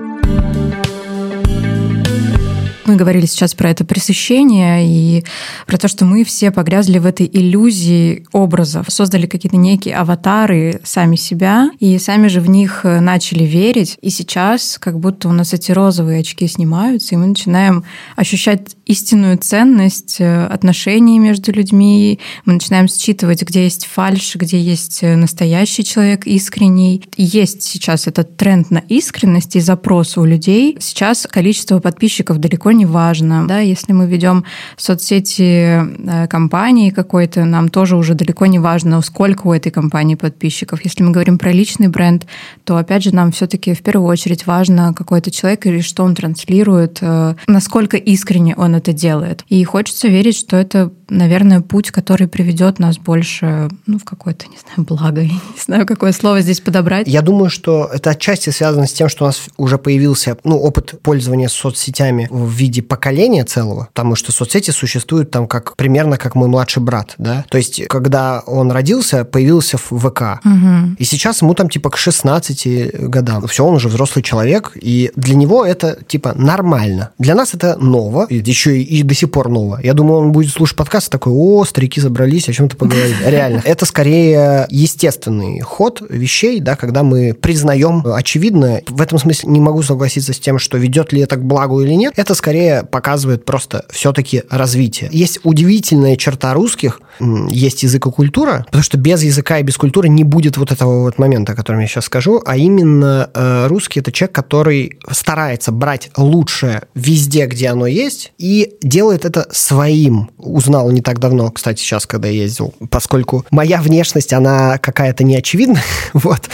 мы 2.86 2.96
говорили 2.96 3.26
сейчас 3.26 3.54
про 3.54 3.69
это 3.69 3.86
пресыщение 3.86 4.86
и 4.86 5.24
про 5.67 5.78
то, 5.78 5.88
что 5.88 6.06
мы 6.06 6.24
все 6.24 6.52
погрязли 6.52 7.00
в 7.00 7.06
этой 7.06 7.30
иллюзии 7.32 8.26
образов, 8.32 8.88
создали 8.89 9.26
какие-то 9.26 9.58
некие 9.58 9.96
аватары 9.96 10.82
сами 10.84 11.15
себя, 11.15 11.72
и 11.80 11.98
сами 11.98 12.28
же 12.28 12.41
в 12.41 12.50
них 12.50 12.82
э, 12.84 13.00
начали 13.00 13.43
верить. 13.43 13.98
И 14.02 14.10
сейчас 14.10 14.78
как 14.80 15.00
будто 15.00 15.30
у 15.30 15.32
нас 15.32 15.54
эти 15.54 15.72
розовые 15.72 16.19
очки 16.19 16.48
снимаются, 16.48 17.15
и 17.15 17.17
мы 17.17 17.28
начинаем 17.28 17.84
ощущать 18.15 18.76
истинную 18.86 19.38
ценность 19.38 20.17
э, 20.19 20.46
отношений 20.46 21.19
между 21.19 21.52
людьми. 21.52 22.19
Мы 22.46 22.54
начинаем 22.54 22.88
считывать, 22.88 23.43
где 23.43 23.63
есть 23.63 23.86
фальш, 23.86 24.36
где 24.36 24.60
есть 24.60 25.00
э, 25.04 25.15
настоящий 25.15 25.84
человек 25.84 26.28
искренний. 26.28 27.04
Есть 27.17 27.63
сейчас 27.63 28.08
этот 28.08 28.36
тренд 28.38 28.72
на 28.72 28.80
искренность 28.89 29.56
и 29.56 29.62
запрос 29.62 30.17
у 30.17 30.26
людей. 30.26 30.78
Сейчас 30.80 31.28
количество 31.30 31.80
подписчиков 31.80 32.39
далеко 32.39 32.73
не 32.74 32.86
важно. 32.86 33.48
Да, 33.48 33.60
если 33.60 33.94
мы 33.94 34.08
ведем 34.08 34.44
соцсети 34.78 35.42
э, 35.42 36.28
компании 36.28 36.90
какой-то, 36.90 37.46
нам 37.46 37.70
тоже 37.70 37.96
уже 37.96 38.14
далеко 38.14 38.46
не 38.46 38.60
важно, 38.60 39.02
сколько 39.02 39.48
у 39.48 39.54
этой 39.54 39.72
компании 39.72 40.16
подписчиков. 40.16 40.84
Если 40.84 41.04
мы 41.04 41.12
говорим 41.12 41.38
про 41.38 41.52
личный 41.52 41.88
бренд, 41.88 42.26
то 42.64 42.78
опять 42.78 43.04
же 43.04 43.16
нам 43.16 43.32
все-таки 43.32 43.74
в 43.74 43.82
первую 43.82 44.10
очередь 44.10 44.46
важно 44.46 44.94
какой-то 44.94 45.32
человек 45.32 45.66
или 45.66 45.82
что 45.82 46.04
он 46.04 46.16
транслирует, 46.16 47.00
э, 47.02 47.36
насколько 47.48 47.98
искренне 47.98 48.56
он 48.56 48.76
это 48.76 48.94
делает. 48.94 49.44
И 49.50 49.64
хочется 49.64 50.08
верить, 50.08 50.38
что 50.38 50.58
это 50.58 50.92
наверное, 51.10 51.62
путь, 51.62 51.92
который 51.92 52.28
приведет 52.28 52.80
нас 52.80 52.98
больше 52.98 53.70
ну, 53.86 54.00
в 54.00 54.04
какое-то, 54.04 54.48
не 54.48 54.58
знаю, 54.58 54.88
благо. 54.88 55.22
Я 55.22 55.34
не 55.34 55.62
знаю, 55.63 55.86
какое 55.86 56.12
слово 56.12 56.42
здесь 56.42 56.62
подобрать. 56.62 57.08
Я 57.08 57.22
думаю, 57.22 57.50
что 57.50 57.89
это 57.94 58.12
отчасти 58.12 58.50
связано 58.50 58.88
с 58.88 58.94
тем, 58.94 59.10
что 59.10 59.26
у 59.26 59.28
нас 59.28 59.42
уже 59.58 59.78
появился 59.78 60.38
ну, 60.44 60.58
опыт 60.58 61.02
пользования 61.02 61.48
соцсетями 61.48 62.28
в 62.30 62.50
виде 62.50 62.82
поколения 62.82 63.44
целого, 63.44 63.89
потому 63.94 64.16
что 64.16 64.32
соцсети 64.32 64.72
существуют 64.72 65.32
там 65.32 65.48
как 65.48 65.76
примерно 65.76 66.18
как 66.18 66.36
мой 66.36 66.48
младший 66.48 66.82
брат, 66.82 67.16
да. 67.18 67.46
То 67.50 67.58
есть, 67.58 67.86
когда 67.88 68.42
он 68.46 68.72
родился, 68.72 69.26
появился 69.26 69.78
в 69.78 69.92
ВК. 69.92 70.46
Угу. 70.46 70.96
И 70.98 71.04
сейчас 71.04 71.42
ему 71.42 71.54
там 71.54 71.70
типа 71.70 71.89
к 71.89 71.98
16 71.98 73.10
годам. 73.10 73.48
Все, 73.48 73.66
он 73.66 73.76
уже 73.76 73.89
взрослый 73.89 74.24
человек, 74.24 74.72
и 74.76 75.12
для 75.16 75.36
него 75.36 75.66
это 75.66 75.98
типа 76.08 76.34
нормально. 76.36 77.12
Для 77.18 77.36
нас 77.36 77.54
это 77.54 77.78
ново, 77.78 78.28
еще 78.30 78.78
и, 78.78 78.84
и 78.84 79.04
до 79.04 79.13
сих 79.13 79.32
пор 79.32 79.50
ново. 79.50 79.80
Я 79.84 79.94
думаю, 79.94 80.22
он 80.22 80.32
будет 80.32 80.52
слушать 80.52 80.78
подкаст 80.78 81.03
подкаст 81.04 81.12
такой, 81.12 81.34
о, 81.34 81.66
старики 81.66 82.02
забрались, 82.02 82.50
о 82.50 82.54
чем-то 82.54 82.76
поговорить. 82.76 83.16
Реально. 83.26 83.62
Это 83.66 83.86
скорее 83.86 84.68
естественный 84.70 85.60
ход 85.62 86.02
вещей, 86.10 86.60
да, 86.60 86.76
когда 86.76 87.04
мы 87.04 87.34
признаем 87.34 88.04
очевидно. 88.06 88.82
В 88.88 89.02
этом 89.02 89.20
смысле 89.20 89.50
не 89.50 89.60
могу 89.60 89.84
согласиться 89.84 90.34
с 90.34 90.39
тем, 90.39 90.60
что 90.60 90.78
ведет 90.78 91.13
ли 91.13 91.22
это 91.22 91.36
к 91.36 91.44
благу 91.44 91.82
или 91.82 91.94
нет. 91.94 92.13
Это 92.16 92.36
скорее 92.36 92.84
показывает 92.84 93.46
просто 93.46 93.86
все-таки 93.89 94.44
развитие. 94.50 95.10
Есть 95.12 95.39
удивительная 95.44 96.16
черта 96.16 96.54
русских, 96.54 97.02
есть 97.50 97.84
язык 97.84 98.08
и 98.08 98.12
культура, 98.12 98.63
потому 98.66 98.84
что 98.84 98.98
без 98.98 99.24
языка 99.24 99.60
и 99.60 99.63
без 99.63 99.78
культуры 99.78 100.10
не 100.10 100.24
будет 100.24 100.58
вот 100.58 100.72
этого 100.72 101.04
вот 101.04 101.20
момента, 101.20 101.54
о 101.54 101.56
котором 101.56 101.80
я 101.80 101.88
сейчас 101.88 102.06
скажу, 102.06 102.42
а 102.46 102.58
именно 102.58 103.30
э, 103.34 103.68
русский 103.68 104.00
это 104.00 104.12
человек, 104.12 104.36
который 104.36 105.00
старается 105.12 105.72
брать 105.72 106.10
лучшее 106.18 106.84
везде, 106.96 107.46
где 107.46 107.70
оно 107.70 107.88
есть, 107.88 108.34
и 108.38 108.76
делает 108.82 109.26
это 109.26 109.48
своим. 109.52 110.30
Узнал 110.38 110.83
не 110.91 111.02
так 111.02 111.19
давно, 111.19 111.52
кстати, 111.52 111.80
сейчас, 111.80 112.06
когда 112.06 112.28
я 112.28 112.43
ездил, 112.43 112.74
поскольку 112.89 113.46
моя 113.52 113.82
внешность, 113.82 114.34
она 114.34 114.78
какая-то 114.78 115.24
неочевидная, 115.24 115.84
вот. 116.13 116.50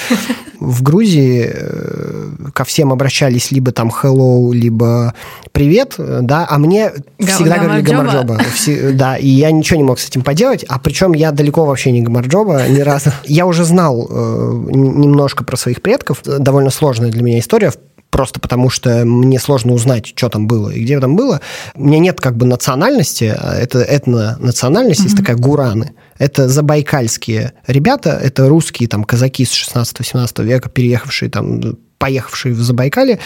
В 0.59 0.83
Грузии 0.83 1.49
э, 1.53 2.29
ко 2.53 2.65
всем 2.65 2.91
обращались 2.91 3.51
либо 3.51 3.71
там 3.71 3.89
hello, 3.89 4.53
либо 4.53 5.13
привет, 5.53 5.95
да, 5.97 6.45
а 6.49 6.57
мне 6.57 6.91
всегда 7.17 7.59
говорили 7.59 7.81
гамарджоба. 7.81 8.41
Да, 8.93 9.15
и 9.15 9.27
я 9.27 9.51
ничего 9.51 9.77
не 9.77 9.83
мог 9.83 9.99
с 9.99 10.09
этим 10.09 10.21
поделать, 10.21 10.65
а 10.67 10.77
причем 10.79 11.13
я 11.13 11.31
далеко 11.31 11.65
вообще 11.65 11.91
не 11.91 12.01
гамарджоба 12.01 12.67
ни 12.67 12.81
разу. 12.81 13.11
Я 13.23 13.45
уже 13.45 13.63
знал 13.63 14.05
э, 14.09 14.63
немножко 14.69 15.45
про 15.45 15.55
своих 15.55 15.81
предков, 15.81 16.23
довольно 16.23 16.71
сложная 16.71 17.09
для 17.09 17.23
меня 17.23 17.39
история, 17.39 17.71
просто 18.09 18.39
потому 18.39 18.69
что 18.69 19.05
мне 19.05 19.39
сложно 19.39 19.73
узнать, 19.73 20.07
что 20.15 20.29
там 20.29 20.47
было 20.47 20.69
и 20.69 20.81
где 20.83 20.99
там 20.99 21.15
было. 21.15 21.41
У 21.75 21.85
меня 21.85 21.99
нет 21.99 22.21
как 22.21 22.35
бы 22.37 22.45
национальности, 22.45 23.35
а 23.37 23.55
это 23.55 23.79
этно-национальность, 23.79 25.01
mm-hmm. 25.01 25.05
есть 25.05 25.17
такая 25.17 25.35
гураны. 25.35 25.93
Это 26.17 26.49
забайкальские 26.49 27.53
ребята, 27.67 28.19
это 28.21 28.49
русские 28.49 28.89
там 28.89 29.03
казаки 29.03 29.45
с 29.45 29.53
16-17 29.53 30.43
века, 30.43 30.69
переехавшие 30.69 31.29
там 31.29 31.77
поехавшие 31.99 32.55
в 32.55 32.61
Забайкале, 32.61 33.19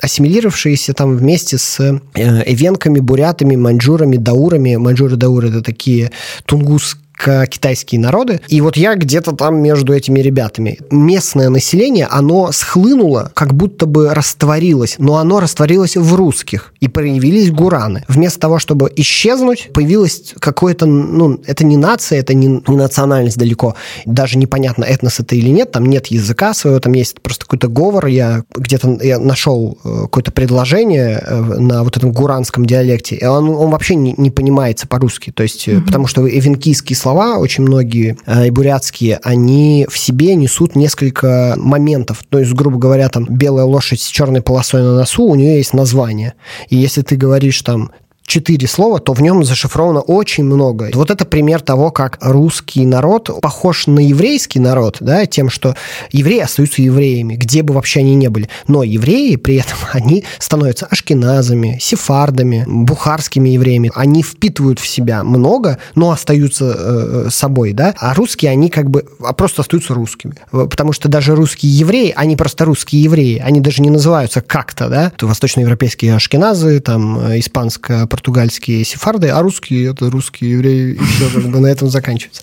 ассимилировавшиеся 0.00 0.94
там 0.94 1.16
вместе 1.16 1.58
с 1.58 1.80
э, 1.80 2.00
эвенками, 2.14 3.00
бурятами, 3.00 3.56
маньчжурами, 3.56 4.16
даурами. 4.16 4.76
Маньчжуры, 4.76 5.16
дауры– 5.16 5.48
это 5.50 5.60
такие 5.60 6.12
тунгус 6.46 6.96
русско-китайские 7.22 8.00
народы. 8.00 8.40
И 8.48 8.60
вот 8.60 8.76
я 8.76 8.94
где-то 8.94 9.32
там 9.32 9.60
между 9.60 9.92
этими 9.92 10.20
ребятами. 10.20 10.78
Местное 10.90 11.48
население, 11.48 12.06
оно 12.10 12.52
схлынуло, 12.52 13.30
как 13.34 13.54
будто 13.54 13.86
бы 13.86 14.12
растворилось, 14.12 14.96
но 14.98 15.16
оно 15.16 15.40
растворилось 15.40 15.96
в 15.96 16.14
русских. 16.14 16.72
И 16.80 16.88
появились 16.88 17.50
гураны. 17.50 18.04
Вместо 18.08 18.40
того, 18.40 18.58
чтобы 18.58 18.90
исчезнуть, 18.96 19.70
появилось 19.72 20.34
какое-то, 20.38 20.86
ну, 20.86 21.40
это 21.46 21.64
не 21.64 21.76
нация, 21.76 22.18
это 22.18 22.34
не, 22.34 22.62
не 22.66 22.76
национальность 22.76 23.38
далеко. 23.38 23.74
Даже 24.04 24.38
непонятно, 24.38 24.84
этнос 24.84 25.20
это 25.20 25.36
или 25.36 25.48
нет, 25.48 25.72
там 25.72 25.86
нет 25.86 26.08
языка 26.08 26.54
своего, 26.54 26.80
там 26.80 26.92
есть 26.92 27.20
просто 27.20 27.44
какой-то 27.44 27.68
говор. 27.68 28.06
Я 28.06 28.44
где-то 28.54 28.98
я 29.02 29.18
нашел 29.18 29.78
э, 29.84 30.02
какое-то 30.02 30.32
предложение 30.32 31.22
э, 31.24 31.40
на 31.40 31.84
вот 31.84 31.96
этом 31.96 32.12
гуранском 32.12 32.66
диалекте, 32.66 33.16
и 33.16 33.24
он, 33.24 33.48
он 33.48 33.70
вообще 33.70 33.94
не, 33.94 34.14
не 34.16 34.30
понимается 34.30 34.86
по-русски. 34.86 35.30
То 35.30 35.42
есть, 35.42 35.68
mm-hmm. 35.68 35.86
потому 35.86 36.06
что 36.06 36.28
эвенкийские 36.28 36.96
слова, 36.96 37.11
очень 37.12 37.64
многие, 37.64 38.16
и 38.46 38.50
бурятские, 38.50 39.20
они 39.22 39.86
в 39.88 39.98
себе 39.98 40.34
несут 40.34 40.74
несколько 40.76 41.54
моментов. 41.56 42.22
То 42.28 42.38
есть, 42.38 42.52
грубо 42.52 42.78
говоря, 42.78 43.08
там 43.08 43.26
белая 43.28 43.64
лошадь 43.64 44.00
с 44.00 44.06
черной 44.06 44.42
полосой 44.42 44.82
на 44.82 44.96
носу, 44.96 45.24
у 45.24 45.34
нее 45.34 45.56
есть 45.56 45.74
название. 45.74 46.34
И 46.68 46.76
если 46.76 47.02
ты 47.02 47.16
говоришь 47.16 47.60
там 47.62 47.90
четыре 48.26 48.66
слова, 48.66 48.98
то 48.98 49.12
в 49.12 49.20
нем 49.20 49.44
зашифровано 49.44 50.00
очень 50.00 50.44
много. 50.44 50.90
Вот 50.94 51.10
это 51.10 51.24
пример 51.24 51.60
того, 51.60 51.90
как 51.90 52.18
русский 52.20 52.86
народ 52.86 53.30
похож 53.40 53.86
на 53.86 54.00
еврейский 54.00 54.58
народ, 54.58 54.98
да, 55.00 55.26
тем, 55.26 55.50
что 55.50 55.76
евреи 56.10 56.40
остаются 56.40 56.82
евреями, 56.82 57.34
где 57.34 57.62
бы 57.62 57.74
вообще 57.74 58.00
они 58.00 58.14
ни 58.14 58.28
были. 58.28 58.48
Но 58.68 58.82
евреи 58.82 59.36
при 59.36 59.56
этом, 59.56 59.76
они 59.92 60.24
становятся 60.38 60.86
ашкеназами, 60.86 61.78
сефардами, 61.80 62.64
бухарскими 62.66 63.50
евреями. 63.50 63.90
Они 63.94 64.22
впитывают 64.22 64.78
в 64.78 64.86
себя 64.86 65.24
много, 65.24 65.78
но 65.94 66.10
остаются 66.10 66.74
э, 66.76 67.28
собой, 67.30 67.72
да. 67.72 67.94
А 67.98 68.14
русские, 68.14 68.50
они 68.50 68.68
как 68.70 68.90
бы 68.90 69.04
а 69.20 69.32
просто 69.32 69.62
остаются 69.62 69.94
русскими. 69.94 70.34
Потому 70.50 70.92
что 70.92 71.08
даже 71.08 71.34
русские 71.34 71.76
евреи, 71.76 72.12
они 72.16 72.36
просто 72.36 72.64
русские 72.64 73.02
евреи. 73.02 73.38
Они 73.38 73.60
даже 73.60 73.82
не 73.82 73.90
называются 73.90 74.40
как-то, 74.40 74.88
да. 74.88 75.12
Восточноевропейские 75.20 76.14
ашкеназы, 76.14 76.80
там, 76.80 77.18
э, 77.18 77.40
испанско 77.40 78.06
португальские 78.12 78.84
сефарды, 78.84 79.30
а 79.30 79.40
русские– 79.40 79.90
это 79.92 80.10
русские 80.10 80.50
евреи, 80.52 80.92
и 80.92 80.98
все 80.98 81.30
как 81.30 81.44
бы 81.50 81.60
на 81.60 81.66
этом 81.66 81.88
заканчивается. 81.88 82.42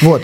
Вот. 0.00 0.22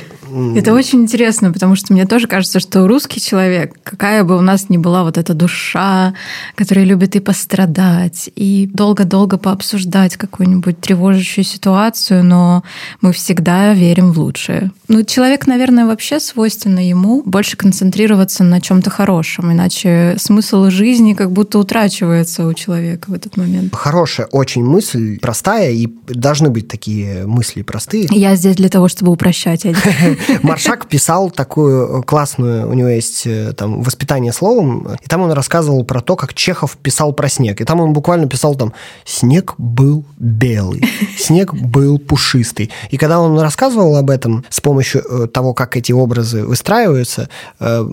Это 0.56 0.72
очень 0.72 1.02
интересно, 1.02 1.52
потому 1.52 1.76
что 1.76 1.92
мне 1.92 2.06
тоже 2.06 2.26
кажется, 2.26 2.58
что 2.58 2.86
русский 2.86 3.20
человек, 3.20 3.74
какая 3.82 4.24
бы 4.24 4.36
у 4.36 4.40
нас 4.40 4.68
ни 4.68 4.76
была 4.76 5.04
вот 5.04 5.16
эта 5.16 5.34
душа, 5.34 6.14
которая 6.56 6.84
любит 6.84 7.14
и 7.16 7.20
пострадать, 7.20 8.30
и 8.34 8.68
долго-долго 8.72 9.38
пообсуждать 9.38 10.16
какую-нибудь 10.16 10.80
тревожащую 10.80 11.44
ситуацию, 11.44 12.24
но 12.24 12.64
мы 13.00 13.12
всегда 13.12 13.74
верим 13.74 14.12
в 14.12 14.18
лучшее. 14.18 14.72
Ну, 14.88 15.04
человек, 15.04 15.46
наверное, 15.46 15.86
вообще 15.86 16.18
свойственно 16.18 16.86
ему 16.86 17.22
больше 17.24 17.56
концентрироваться 17.56 18.42
на 18.42 18.60
чем-то 18.60 18.90
хорошем, 18.90 19.52
иначе 19.52 20.16
смысл 20.18 20.68
жизни 20.70 21.14
как 21.14 21.30
будто 21.30 21.58
утрачивается 21.58 22.46
у 22.46 22.54
человека 22.54 23.10
в 23.10 23.14
этот 23.14 23.36
момент. 23.36 23.74
Хорошая 23.74 24.26
очень 24.26 24.64
мысль, 24.64 25.18
простая, 25.20 25.70
и 25.70 25.88
должны 26.08 26.50
быть 26.50 26.68
такие 26.68 27.26
мысли 27.26 27.62
простые. 27.62 28.08
Я 28.10 28.34
здесь 28.34 28.56
для 28.56 28.68
того, 28.68 28.88
чтобы 28.88 29.12
упрощать. 29.12 29.64
Маршак 30.42 30.86
писал 30.88 31.30
такую 31.30 32.02
классную, 32.02 32.68
у 32.68 32.74
него 32.74 32.88
есть 32.88 33.26
э, 33.26 33.52
там 33.52 33.82
воспитание 33.82 34.32
словом, 34.32 34.88
и 35.00 35.06
там 35.06 35.22
он 35.22 35.32
рассказывал 35.32 35.84
про 35.84 36.00
то, 36.00 36.16
как 36.16 36.34
Чехов 36.34 36.76
писал 36.76 37.12
про 37.12 37.28
снег. 37.28 37.60
И 37.60 37.64
там 37.64 37.80
он 37.80 37.92
буквально 37.92 38.28
писал 38.28 38.54
там 38.54 38.72
«снег 39.04 39.54
был 39.58 40.04
белый, 40.18 40.82
снег 41.18 41.54
был 41.54 41.98
пушистый». 41.98 42.70
И 42.90 42.96
когда 42.96 43.20
он 43.20 43.38
рассказывал 43.38 43.96
об 43.96 44.10
этом 44.10 44.44
с 44.48 44.60
помощью 44.60 45.02
э, 45.02 45.26
того, 45.28 45.54
как 45.54 45.76
эти 45.76 45.92
образы 45.92 46.44
выстраиваются, 46.44 47.28
э, 47.60 47.84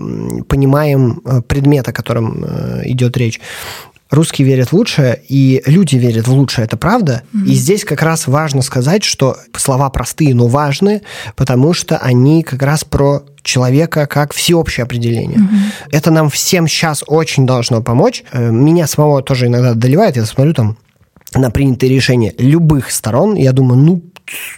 понимаем 0.48 1.22
предмет, 1.48 1.88
о 1.88 1.92
котором 1.92 2.44
идет 2.84 3.16
речь, 3.16 3.40
русские 4.12 4.46
верят 4.46 4.68
в 4.68 4.74
лучшее, 4.74 5.20
и 5.28 5.62
люди 5.66 5.96
верят 5.96 6.28
в 6.28 6.32
лучшее, 6.32 6.66
это 6.66 6.76
правда. 6.76 7.22
Mm-hmm. 7.32 7.46
И 7.46 7.54
здесь 7.54 7.84
как 7.84 8.02
раз 8.02 8.26
важно 8.26 8.62
сказать, 8.62 9.02
что 9.02 9.36
слова 9.56 9.88
простые, 9.90 10.34
но 10.34 10.46
важные, 10.46 11.02
потому 11.34 11.72
что 11.72 11.96
они 11.96 12.42
как 12.42 12.62
раз 12.62 12.84
про 12.84 13.22
человека 13.42 14.06
как 14.06 14.34
всеобщее 14.34 14.84
определение. 14.84 15.38
Mm-hmm. 15.38 15.88
Это 15.92 16.10
нам 16.10 16.28
всем 16.28 16.68
сейчас 16.68 17.02
очень 17.06 17.46
должно 17.46 17.82
помочь. 17.82 18.22
Э, 18.32 18.50
меня 18.50 18.86
самого 18.86 19.22
тоже 19.22 19.46
иногда 19.46 19.70
одолевает, 19.70 20.16
я 20.16 20.26
смотрю 20.26 20.52
там 20.52 20.76
на 21.34 21.50
принятые 21.50 21.90
решения 21.90 22.34
любых 22.36 22.90
сторон, 22.90 23.34
я 23.36 23.52
думаю, 23.52 23.80
ну, 23.80 24.02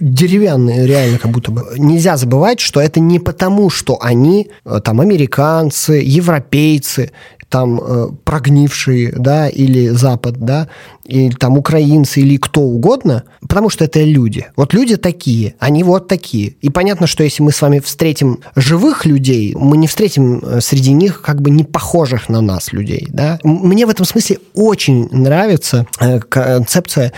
деревянные, 0.01 0.87
реально 0.87 1.19
как 1.19 1.31
будто 1.31 1.51
бы. 1.51 1.65
Нельзя 1.77 2.17
забывать, 2.17 2.61
что 2.61 2.81
это 2.81 3.01
не 3.01 3.19
потому, 3.19 3.71
что 3.71 3.99
они 4.01 4.51
э, 4.65 4.81
там 4.83 5.01
американцы, 5.01 5.95
европейцы, 6.05 7.13
там 7.49 7.81
э, 7.81 8.09
прогнившие, 8.25 9.13
да, 9.17 9.49
или 9.49 9.89
Запад, 9.89 10.37
да, 10.39 10.69
или 11.05 11.35
там 11.35 11.59
украинцы, 11.59 12.21
или 12.21 12.37
кто 12.37 12.63
угодно, 12.63 13.25
потому 13.41 13.71
что 13.71 13.85
это 13.85 14.03
люди. 14.03 14.47
Вот 14.57 14.75
люди 14.75 14.97
такие, 14.97 15.55
они 15.59 15.85
вот 15.85 16.09
такие. 16.09 16.57
И 16.61 16.71
понятно, 16.71 17.07
что 17.07 17.25
если 17.25 17.43
мы 17.43 17.53
с 17.53 17.61
вами 17.61 17.79
встретим 17.79 18.41
живых 18.57 19.05
людей, 19.05 19.55
мы 19.55 19.77
не 19.77 19.87
встретим 19.87 20.39
э, 20.39 20.61
среди 20.61 20.93
них 20.93 21.23
как 21.23 21.43
бы 21.43 21.51
не 21.51 21.65
похожих 21.65 22.29
на 22.29 22.41
нас 22.41 22.73
людей, 22.73 23.09
да. 23.11 23.39
Мне 23.43 23.87
в 23.87 23.91
этом 23.91 24.07
смысле 24.07 24.39
очень 24.55 25.09
нравится 25.11 25.87
э, 26.01 26.21
концепция 26.21 27.13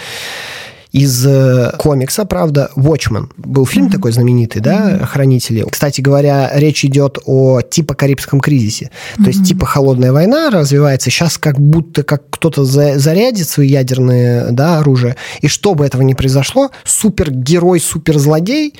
из 0.96 1.26
э, 1.26 1.72
комикса, 1.76 2.24
правда, 2.24 2.70
Watchmen. 2.74 3.28
Был 3.36 3.66
фильм 3.66 3.88
mm-hmm. 3.88 3.92
такой 3.92 4.12
знаменитый, 4.12 4.62
да, 4.62 4.92
mm-hmm. 4.92 5.06
«Хранители». 5.06 5.66
Кстати 5.70 6.00
говоря, 6.00 6.50
речь 6.54 6.86
идет 6.86 7.18
о 7.26 7.60
типа 7.60 7.92
Карибском 7.92 8.40
кризисе. 8.40 8.86
Mm-hmm. 8.86 9.22
То 9.22 9.28
есть 9.28 9.44
типа 9.44 9.66
холодная 9.66 10.12
война 10.12 10.48
развивается. 10.48 11.10
Сейчас 11.10 11.36
как 11.36 11.60
будто 11.60 12.02
как 12.02 12.30
кто-то 12.30 12.64
за, 12.64 12.98
зарядит 12.98 13.46
свои 13.46 13.68
ядерные 13.68 14.46
да, 14.52 14.78
оружие. 14.78 15.16
И 15.42 15.48
чтобы 15.48 15.84
этого 15.84 16.00
не 16.00 16.14
произошло, 16.14 16.70
супергерой, 16.84 17.78
суперзлодей, 17.78 18.72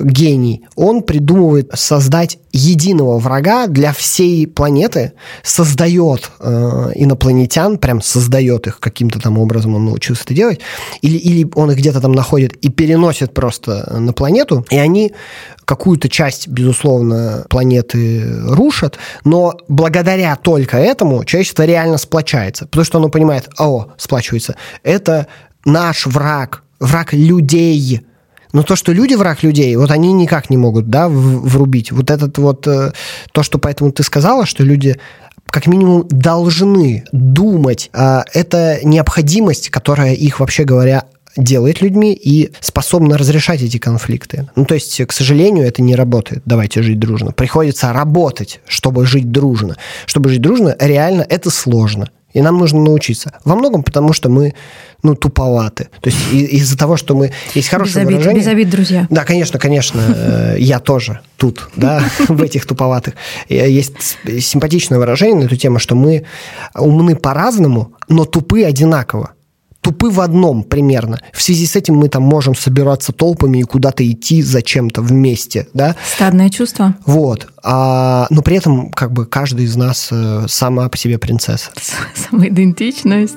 гений, 0.00 0.64
он 0.74 1.02
придумывает 1.02 1.70
создать 1.74 2.38
единого 2.52 3.18
врага 3.18 3.68
для 3.68 3.92
всей 3.92 4.46
планеты, 4.46 5.12
создает 5.44 6.30
э, 6.40 6.92
инопланетян, 6.96 7.78
прям 7.78 8.02
создает 8.02 8.66
их 8.66 8.80
каким-то 8.80 9.20
там 9.20 9.38
образом, 9.38 9.76
он 9.76 9.84
научился 9.84 10.24
это 10.24 10.34
делать, 10.34 10.60
или, 11.00 11.16
или 11.16 11.48
он 11.60 11.70
их 11.70 11.78
где-то 11.78 12.00
там 12.00 12.12
находит 12.12 12.54
и 12.56 12.68
переносит 12.68 13.34
просто 13.34 13.98
на 13.98 14.12
планету, 14.12 14.66
и 14.70 14.78
они 14.78 15.12
какую-то 15.64 16.08
часть, 16.08 16.48
безусловно, 16.48 17.46
планеты 17.48 18.24
рушат, 18.48 18.98
но 19.24 19.54
благодаря 19.68 20.36
только 20.36 20.78
этому 20.78 21.24
человечество 21.24 21.64
реально 21.64 21.98
сплочается, 21.98 22.66
потому 22.66 22.84
что 22.84 22.98
оно 22.98 23.08
понимает, 23.08 23.48
о, 23.58 23.88
сплачивается, 23.96 24.56
это 24.82 25.26
наш 25.64 26.06
враг, 26.06 26.64
враг 26.80 27.12
людей, 27.12 28.02
но 28.52 28.62
то, 28.62 28.74
что 28.74 28.92
люди 28.92 29.14
враг 29.14 29.42
людей, 29.42 29.76
вот 29.76 29.90
они 29.90 30.12
никак 30.12 30.50
не 30.50 30.56
могут, 30.56 30.88
да, 30.88 31.08
врубить. 31.08 31.92
Вот 31.92 32.10
этот 32.10 32.36
вот, 32.38 32.66
э, 32.66 32.92
то, 33.32 33.42
что 33.42 33.58
поэтому 33.58 33.92
ты 33.92 34.02
сказала, 34.02 34.44
что 34.44 34.64
люди 34.64 34.98
как 35.50 35.66
минимум 35.66 36.06
должны 36.08 37.04
думать, 37.12 37.90
а 37.92 38.24
это 38.32 38.78
необходимость, 38.84 39.70
которая 39.70 40.14
их, 40.14 40.40
вообще 40.40 40.64
говоря, 40.64 41.04
делает 41.36 41.80
людьми 41.80 42.12
и 42.12 42.52
способна 42.60 43.16
разрешать 43.16 43.62
эти 43.62 43.78
конфликты. 43.78 44.48
Ну, 44.56 44.64
то 44.64 44.74
есть, 44.74 45.00
к 45.06 45.12
сожалению, 45.12 45.66
это 45.66 45.82
не 45.82 45.94
работает. 45.94 46.42
Давайте 46.44 46.82
жить 46.82 46.98
дружно. 46.98 47.32
Приходится 47.32 47.92
работать, 47.92 48.60
чтобы 48.66 49.06
жить 49.06 49.30
дружно. 49.30 49.76
Чтобы 50.06 50.30
жить 50.30 50.40
дружно, 50.40 50.76
реально 50.78 51.26
это 51.28 51.50
сложно. 51.50 52.08
И 52.32 52.40
нам 52.40 52.58
нужно 52.58 52.80
научиться. 52.80 53.32
Во 53.44 53.56
многом 53.56 53.82
потому, 53.82 54.12
что 54.12 54.28
мы 54.28 54.54
ну, 55.02 55.14
туповаты. 55.14 55.88
То 56.00 56.10
есть 56.10 56.32
из-за 56.32 56.78
того, 56.78 56.96
что 56.96 57.16
мы... 57.16 57.32
Есть 57.54 57.68
хорошее 57.68 58.04
без 58.04 58.08
обид, 58.08 58.18
выражение... 58.18 58.40
Без 58.40 58.48
обид, 58.48 58.70
друзья. 58.70 59.06
Да, 59.10 59.24
конечно, 59.24 59.58
конечно. 59.58 60.00
Э, 60.00 60.56
я 60.58 60.78
тоже 60.78 61.20
тут, 61.36 61.68
да, 61.74 62.04
в 62.28 62.42
этих 62.42 62.66
туповатых. 62.66 63.14
Есть 63.48 64.18
симпатичное 64.40 64.98
выражение 64.98 65.40
на 65.40 65.44
эту 65.46 65.56
тему, 65.56 65.78
что 65.78 65.96
мы 65.96 66.24
умны 66.74 67.16
по-разному, 67.16 67.94
но 68.08 68.24
тупы 68.24 68.62
одинаково 68.62 69.32
тупы 69.80 70.10
в 70.10 70.20
одном 70.20 70.62
примерно. 70.62 71.20
В 71.32 71.42
связи 71.42 71.66
с 71.66 71.76
этим 71.76 71.96
мы 71.96 72.08
там 72.08 72.22
можем 72.22 72.54
собираться 72.54 73.12
толпами 73.12 73.58
и 73.58 73.62
куда-то 73.62 74.08
идти 74.08 74.42
зачем-то 74.42 75.02
вместе, 75.02 75.68
да? 75.74 75.96
Стадное 76.14 76.50
чувство. 76.50 76.94
Вот. 77.06 77.48
А, 77.62 78.26
но 78.30 78.42
при 78.42 78.56
этом 78.56 78.90
как 78.90 79.12
бы 79.12 79.26
каждый 79.26 79.66
из 79.66 79.76
нас 79.76 80.08
э, 80.10 80.46
сама 80.48 80.88
по 80.88 80.96
себе 80.96 81.18
принцесса. 81.18 81.70
Самоидентичность. 82.14 83.36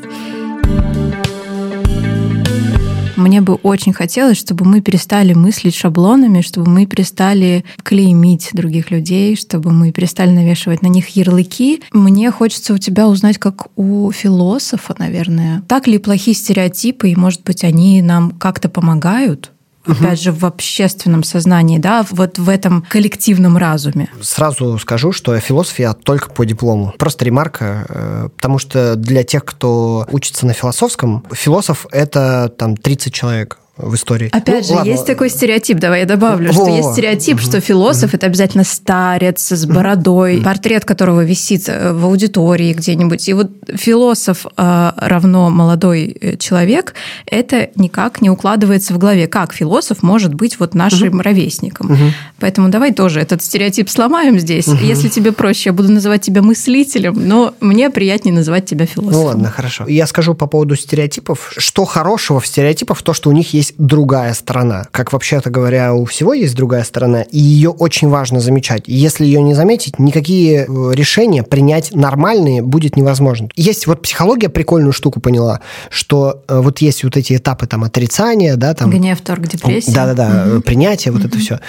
Мне 3.24 3.40
бы 3.40 3.54
очень 3.54 3.94
хотелось, 3.94 4.38
чтобы 4.38 4.66
мы 4.66 4.82
перестали 4.82 5.32
мыслить 5.32 5.76
шаблонами, 5.76 6.42
чтобы 6.42 6.70
мы 6.70 6.86
перестали 6.86 7.64
клеймить 7.82 8.50
других 8.52 8.92
людей, 8.92 9.38
чтобы 9.38 9.72
мы 9.72 9.94
перестали 9.94 10.30
навешивать 10.30 10.82
на 10.82 10.88
них 10.88 11.08
ярлыки. 11.16 11.82
Мне 11.94 12.32
хочется 12.32 12.74
у 12.74 12.78
тебя 12.78 13.08
узнать, 13.08 13.38
как 13.38 13.68
у 13.78 14.12
философа, 14.12 14.94
наверное, 15.00 15.64
так 15.70 15.88
ли 15.88 16.00
плохие 16.00 16.36
стереотипы, 16.36 17.12
и, 17.12 17.16
может 17.16 17.44
быть, 17.44 17.64
они 17.64 18.02
нам 18.02 18.32
как-то 18.32 18.68
помогают 18.68 19.53
угу. 19.86 19.96
опять 19.96 20.22
же, 20.22 20.32
в 20.32 20.46
общественном 20.46 21.24
сознании, 21.24 21.78
да, 21.78 22.06
вот 22.12 22.38
в 22.38 22.50
этом 22.50 22.86
коллективном 22.90 23.58
разуме? 23.58 24.10
Сразу 24.22 24.78
скажу, 24.80 25.12
что 25.12 25.40
философ 25.40 25.80
я 25.80 25.94
только 25.94 26.30
по 26.30 26.46
диплому. 26.46 26.94
Просто 26.98 27.26
ремарка, 27.26 27.86
э, 27.90 28.30
потому 28.36 28.60
что 28.60 28.96
для 28.96 29.24
тех, 29.24 29.46
кто 29.46 30.08
учится 30.12 30.46
на 30.46 30.54
философском, 30.54 31.26
философ– 31.32 31.88
это 31.92 32.54
там 32.58 32.78
30 32.78 33.14
человек 33.14 33.60
в 33.76 33.96
истории. 33.96 34.30
Опять 34.32 34.62
ну, 34.62 34.68
же, 34.68 34.74
ладно. 34.76 34.90
есть 34.90 35.06
такой 35.06 35.32
стереотип, 35.32 35.80
давай 35.80 36.02
я 36.02 36.06
добавлю, 36.06 36.52
Во. 36.52 36.54
что 36.54 36.68
есть 36.68 36.92
стереотип, 36.92 37.38
угу. 37.38 37.44
что 37.44 37.60
философ 37.60 38.10
угу. 38.10 38.18
это 38.18 38.28
обязательно 38.28 38.64
старец 38.64 39.52
с 39.52 39.66
бородой, 39.66 40.36
угу. 40.38 40.44
портрет 40.44 40.86
которого 40.86 41.24
висит 41.24 41.68
э, 41.68 41.92
в 41.92 42.06
аудитории 42.06 42.74
где-нибудь. 42.74 43.28
И 43.28 43.34
вот 43.34 43.50
философ 43.74 44.46
э, 44.46 44.92
равно 44.96 45.50
молодой 45.50 46.16
э, 46.22 46.38
человек, 46.38 46.94
это 47.26 47.70
никак 47.76 48.22
не 48.22 48.30
укладывается 48.30 48.94
в 48.94 49.00
голове. 49.00 49.28
Как 49.28 49.54
философ 49.54 50.04
может 50.04 50.36
быть 50.36 50.60
вот 50.60 50.76
нашим 50.76 51.08
угу. 51.08 51.22
ровесником? 51.22 51.92
Угу. 51.92 52.14
Поэтому 52.40 52.70
давай 52.70 52.94
тоже 52.94 53.22
этот 53.22 53.44
стереотип 53.44 53.90
сломаем 53.90 54.38
здесь. 54.40 54.68
Угу. 54.68 54.84
Если 54.84 55.10
тебе 55.10 55.32
проще, 55.32 55.70
я 55.70 55.74
буду 55.74 55.92
называть 55.92 56.22
тебя 56.22 56.44
мыслителем, 56.44 57.16
но 57.28 57.56
мне 57.60 57.90
приятнее 57.90 58.36
называть 58.36 58.68
тебя 58.68 58.86
философом. 58.86 59.20
Ну 59.20 59.26
ладно, 59.26 59.50
хорошо. 59.50 59.88
Я 59.88 60.06
скажу 60.06 60.36
по 60.36 60.46
поводу 60.46 60.76
стереотипов. 60.76 61.54
Что 61.58 61.86
хорошего 61.86 62.40
в 62.40 62.46
стереотипах? 62.46 63.02
То, 63.02 63.14
что 63.14 63.32
у 63.32 63.34
них 63.34 63.54
есть 63.54 63.63
есть 63.64 63.76
другая 63.78 64.34
сторона. 64.34 64.86
Как 64.92 65.14
вообще-то 65.14 65.50
говоря, 65.50 65.94
у 65.94 66.06
всего 66.06 66.34
есть 66.34 66.56
другая 66.56 66.84
сторона, 66.84 67.22
и 67.22 67.40
ее 67.40 67.70
очень 67.70 68.10
важно 68.10 68.40
замечать. 68.40 68.84
И 68.88 68.94
если 68.94 69.26
ее 69.26 69.42
не 69.42 69.54
заметить, 69.54 70.00
никакие 70.00 70.66
э, 70.68 70.92
решения 70.94 71.44
принять 71.44 71.96
нормальные 71.96 72.62
будет 72.62 72.98
невозможно. 72.98 73.48
Есть 73.56 73.88
вот 73.88 74.02
психология 74.02 74.50
прикольную 74.50 74.92
штуку 74.92 75.20
поняла, 75.22 75.62
что 75.90 76.44
э, 76.48 76.60
вот 76.60 76.80
есть 76.80 77.04
вот 77.04 77.16
эти 77.16 77.38
этапы 77.38 77.66
там 77.68 77.84
отрицания, 77.84 78.56
да, 78.58 78.74
там... 78.74 78.90
Гнев, 78.90 79.22
торг, 79.22 79.48
депрессия. 79.48 79.94
Да-да-да, 79.94 80.56
угу. 80.56 80.62
принятие, 80.62 81.12
вот 81.12 81.22
угу. 81.22 81.30
это 81.30 81.38
все. 81.40 81.60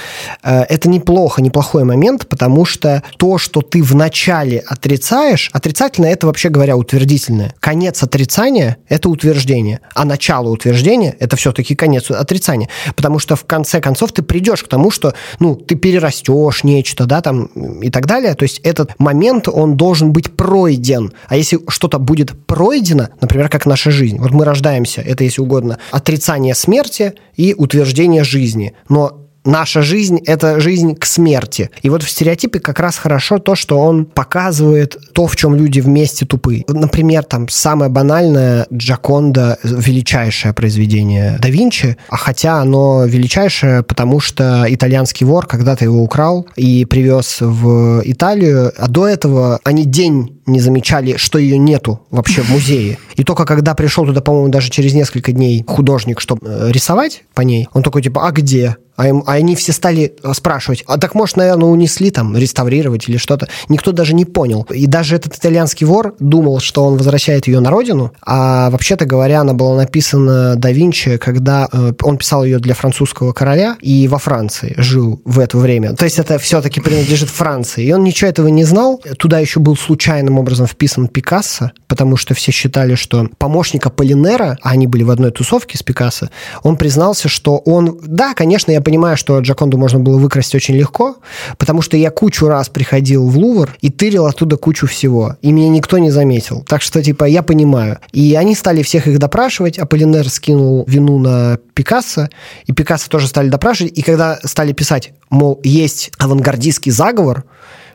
Это 0.42 0.88
неплохо, 0.88 1.40
неплохой 1.40 1.84
момент, 1.84 2.26
потому 2.28 2.64
что 2.64 3.02
то, 3.16 3.38
что 3.38 3.62
ты 3.62 3.82
вначале 3.82 4.58
отрицаешь, 4.58 5.50
отрицательное– 5.52 6.10
это, 6.12 6.26
вообще 6.26 6.48
говоря, 6.48 6.76
утвердительное. 6.76 7.54
Конец 7.60 8.02
отрицания– 8.02 8.78
это 8.88 9.08
утверждение, 9.08 9.80
а 9.94 10.04
начало 10.04 10.48
утверждения– 10.48 11.14
это 11.20 11.36
все-таки 11.36 11.76
конец 11.84 12.10
отрицания. 12.10 12.68
Потому 12.96 13.18
что 13.18 13.36
в 13.36 13.44
конце 13.44 13.80
концов 13.80 14.12
ты 14.12 14.22
придешь 14.22 14.62
к 14.62 14.68
тому, 14.68 14.90
что 14.90 15.12
ну, 15.38 15.54
ты 15.54 15.74
перерастешь 15.74 16.64
нечто, 16.64 17.04
да, 17.04 17.20
там 17.20 17.44
и 17.82 17.90
так 17.90 18.06
далее. 18.06 18.34
То 18.34 18.44
есть 18.44 18.60
этот 18.60 18.98
момент, 18.98 19.48
он 19.48 19.76
должен 19.76 20.12
быть 20.12 20.34
пройден. 20.34 21.12
А 21.28 21.36
если 21.36 21.60
что-то 21.68 21.98
будет 21.98 22.46
пройдено, 22.46 23.08
например, 23.20 23.50
как 23.50 23.66
наша 23.66 23.90
жизнь, 23.90 24.18
вот 24.18 24.30
мы 24.30 24.46
рождаемся, 24.46 25.02
это, 25.02 25.24
если 25.24 25.42
угодно, 25.42 25.78
отрицание 25.90 26.54
смерти 26.54 27.12
и 27.36 27.54
утверждение 27.54 28.24
жизни. 28.24 28.72
Но 28.88 29.23
наша 29.44 29.82
жизнь– 29.82 30.20
это 30.26 30.60
жизнь 30.60 30.94
к 30.94 31.04
смерти. 31.04 31.70
И 31.82 31.90
вот 31.90 32.02
в 32.02 32.10
стереотипе 32.10 32.60
как 32.60 32.80
раз 32.80 32.96
хорошо 32.96 33.38
то, 33.38 33.54
что 33.54 33.78
он 33.78 34.06
показывает 34.06 34.96
то, 35.12 35.26
в 35.26 35.36
чем 35.36 35.54
люди 35.54 35.80
вместе 35.80 36.26
тупы. 36.26 36.64
Например, 36.68 37.22
там 37.24 37.48
самое 37.48 37.90
банальное 37.90 38.66
Джаконда– 38.72 39.58
величайшее 39.62 40.52
произведение 40.52 41.38
да 41.40 41.48
Винчи, 41.48 41.96
а 42.08 42.16
хотя 42.16 42.60
оно 42.60 43.04
величайшее, 43.04 43.82
потому 43.82 44.20
что 44.20 44.64
итальянский 44.68 45.26
вор 45.26 45.46
когда-то 45.46 45.84
его 45.84 46.02
украл 46.02 46.46
и 46.56 46.84
привез 46.84 47.38
в 47.40 48.02
Италию, 48.04 48.72
а 48.76 48.88
до 48.88 49.06
этого 49.06 49.60
они 49.64 49.84
день 49.84 50.33
не 50.46 50.60
замечали, 50.60 51.16
что 51.16 51.38
ее 51.38 51.58
нету 51.58 52.00
вообще 52.10 52.42
в 52.42 52.50
музее. 52.50 52.98
И 53.16 53.24
только 53.24 53.44
когда 53.44 53.74
пришел 53.74 54.04
туда, 54.04 54.20
по-моему, 54.20 54.48
даже 54.48 54.70
через 54.70 54.94
несколько 54.94 55.32
дней 55.32 55.64
художник, 55.66 56.20
чтобы 56.20 56.46
э, 56.46 56.70
рисовать 56.70 57.24
по 57.34 57.40
ней, 57.42 57.68
он 57.72 57.82
такой 57.82 58.02
типа, 58.02 58.26
а 58.26 58.32
где? 58.32 58.76
А, 58.96 59.08
им, 59.08 59.24
а 59.26 59.32
они 59.32 59.56
все 59.56 59.72
стали 59.72 60.14
э, 60.22 60.32
спрашивать, 60.34 60.84
а 60.86 60.98
так, 60.98 61.14
может, 61.14 61.36
наверное, 61.36 61.68
унесли 61.68 62.10
там, 62.10 62.36
реставрировать 62.36 63.08
или 63.08 63.16
что-то. 63.16 63.48
Никто 63.68 63.90
даже 63.90 64.14
не 64.14 64.24
понял. 64.24 64.66
И 64.70 64.86
даже 64.86 65.16
этот 65.16 65.36
итальянский 65.36 65.84
вор 65.84 66.14
думал, 66.20 66.60
что 66.60 66.84
он 66.84 66.96
возвращает 66.96 67.48
ее 67.48 67.58
на 67.58 67.70
родину, 67.70 68.12
а 68.24 68.70
вообще-то 68.70 69.04
говоря, 69.04 69.40
она 69.40 69.52
была 69.52 69.76
написана 69.76 70.54
да 70.56 70.70
Винчи, 70.70 71.16
когда 71.16 71.68
э, 71.72 71.92
он 72.02 72.18
писал 72.18 72.44
ее 72.44 72.58
для 72.60 72.74
французского 72.74 73.32
короля 73.32 73.76
и 73.80 74.06
во 74.06 74.18
Франции 74.18 74.74
жил 74.76 75.20
в 75.24 75.40
это 75.40 75.58
время. 75.58 75.94
То 75.94 76.04
есть 76.04 76.20
это 76.20 76.38
все-таки 76.38 76.80
принадлежит 76.80 77.30
Франции. 77.30 77.84
И 77.84 77.92
он 77.92 78.04
ничего 78.04 78.30
этого 78.30 78.46
не 78.46 78.64
знал. 78.64 79.02
Туда 79.18 79.40
еще 79.40 79.58
был 79.58 79.76
случайным 79.76 80.33
образом 80.38 80.66
вписан 80.66 81.08
Пикассо, 81.08 81.72
потому 81.88 82.16
что 82.16 82.34
все 82.34 82.52
считали, 82.52 82.94
что 82.94 83.28
помощника 83.38 83.90
Полинера, 83.90 84.58
а 84.62 84.70
они 84.70 84.86
были 84.86 85.02
в 85.02 85.10
одной 85.10 85.30
тусовке 85.30 85.78
с 85.78 85.82
Пикассо, 85.82 86.30
он 86.62 86.76
признался, 86.76 87.28
что 87.28 87.58
он, 87.58 87.98
да, 88.02 88.34
конечно, 88.34 88.72
я 88.72 88.80
понимаю, 88.80 89.16
что 89.16 89.38
Джаконду 89.38 89.78
можно 89.78 90.00
было 90.00 90.18
выкрасть 90.18 90.54
очень 90.54 90.74
легко, 90.74 91.16
потому 91.58 91.82
что 91.82 91.96
я 91.96 92.10
кучу 92.10 92.46
раз 92.46 92.68
приходил 92.68 93.28
в 93.28 93.36
Лувр 93.36 93.76
и 93.80 93.90
тырил 93.90 94.26
оттуда 94.26 94.56
кучу 94.56 94.86
всего, 94.86 95.36
и 95.42 95.52
меня 95.52 95.68
никто 95.68 95.98
не 95.98 96.10
заметил. 96.10 96.64
Так 96.68 96.82
что, 96.82 97.02
типа, 97.02 97.24
я 97.24 97.42
понимаю. 97.42 97.98
И 98.12 98.34
они 98.34 98.54
стали 98.54 98.82
всех 98.82 99.06
их 99.06 99.18
допрашивать, 99.18 99.78
а 99.78 99.86
Полинер 99.86 100.28
скинул 100.28 100.84
вину 100.86 101.18
на 101.18 101.58
Пикассо, 101.74 102.28
и 102.66 102.72
Пикассо 102.72 103.08
тоже 103.08 103.28
стали 103.28 103.48
допрашивать, 103.48 103.96
и 103.96 104.02
когда 104.02 104.38
стали 104.44 104.72
писать, 104.72 105.12
мол, 105.30 105.60
есть 105.62 106.12
авангардистский 106.18 106.92
заговор, 106.92 107.44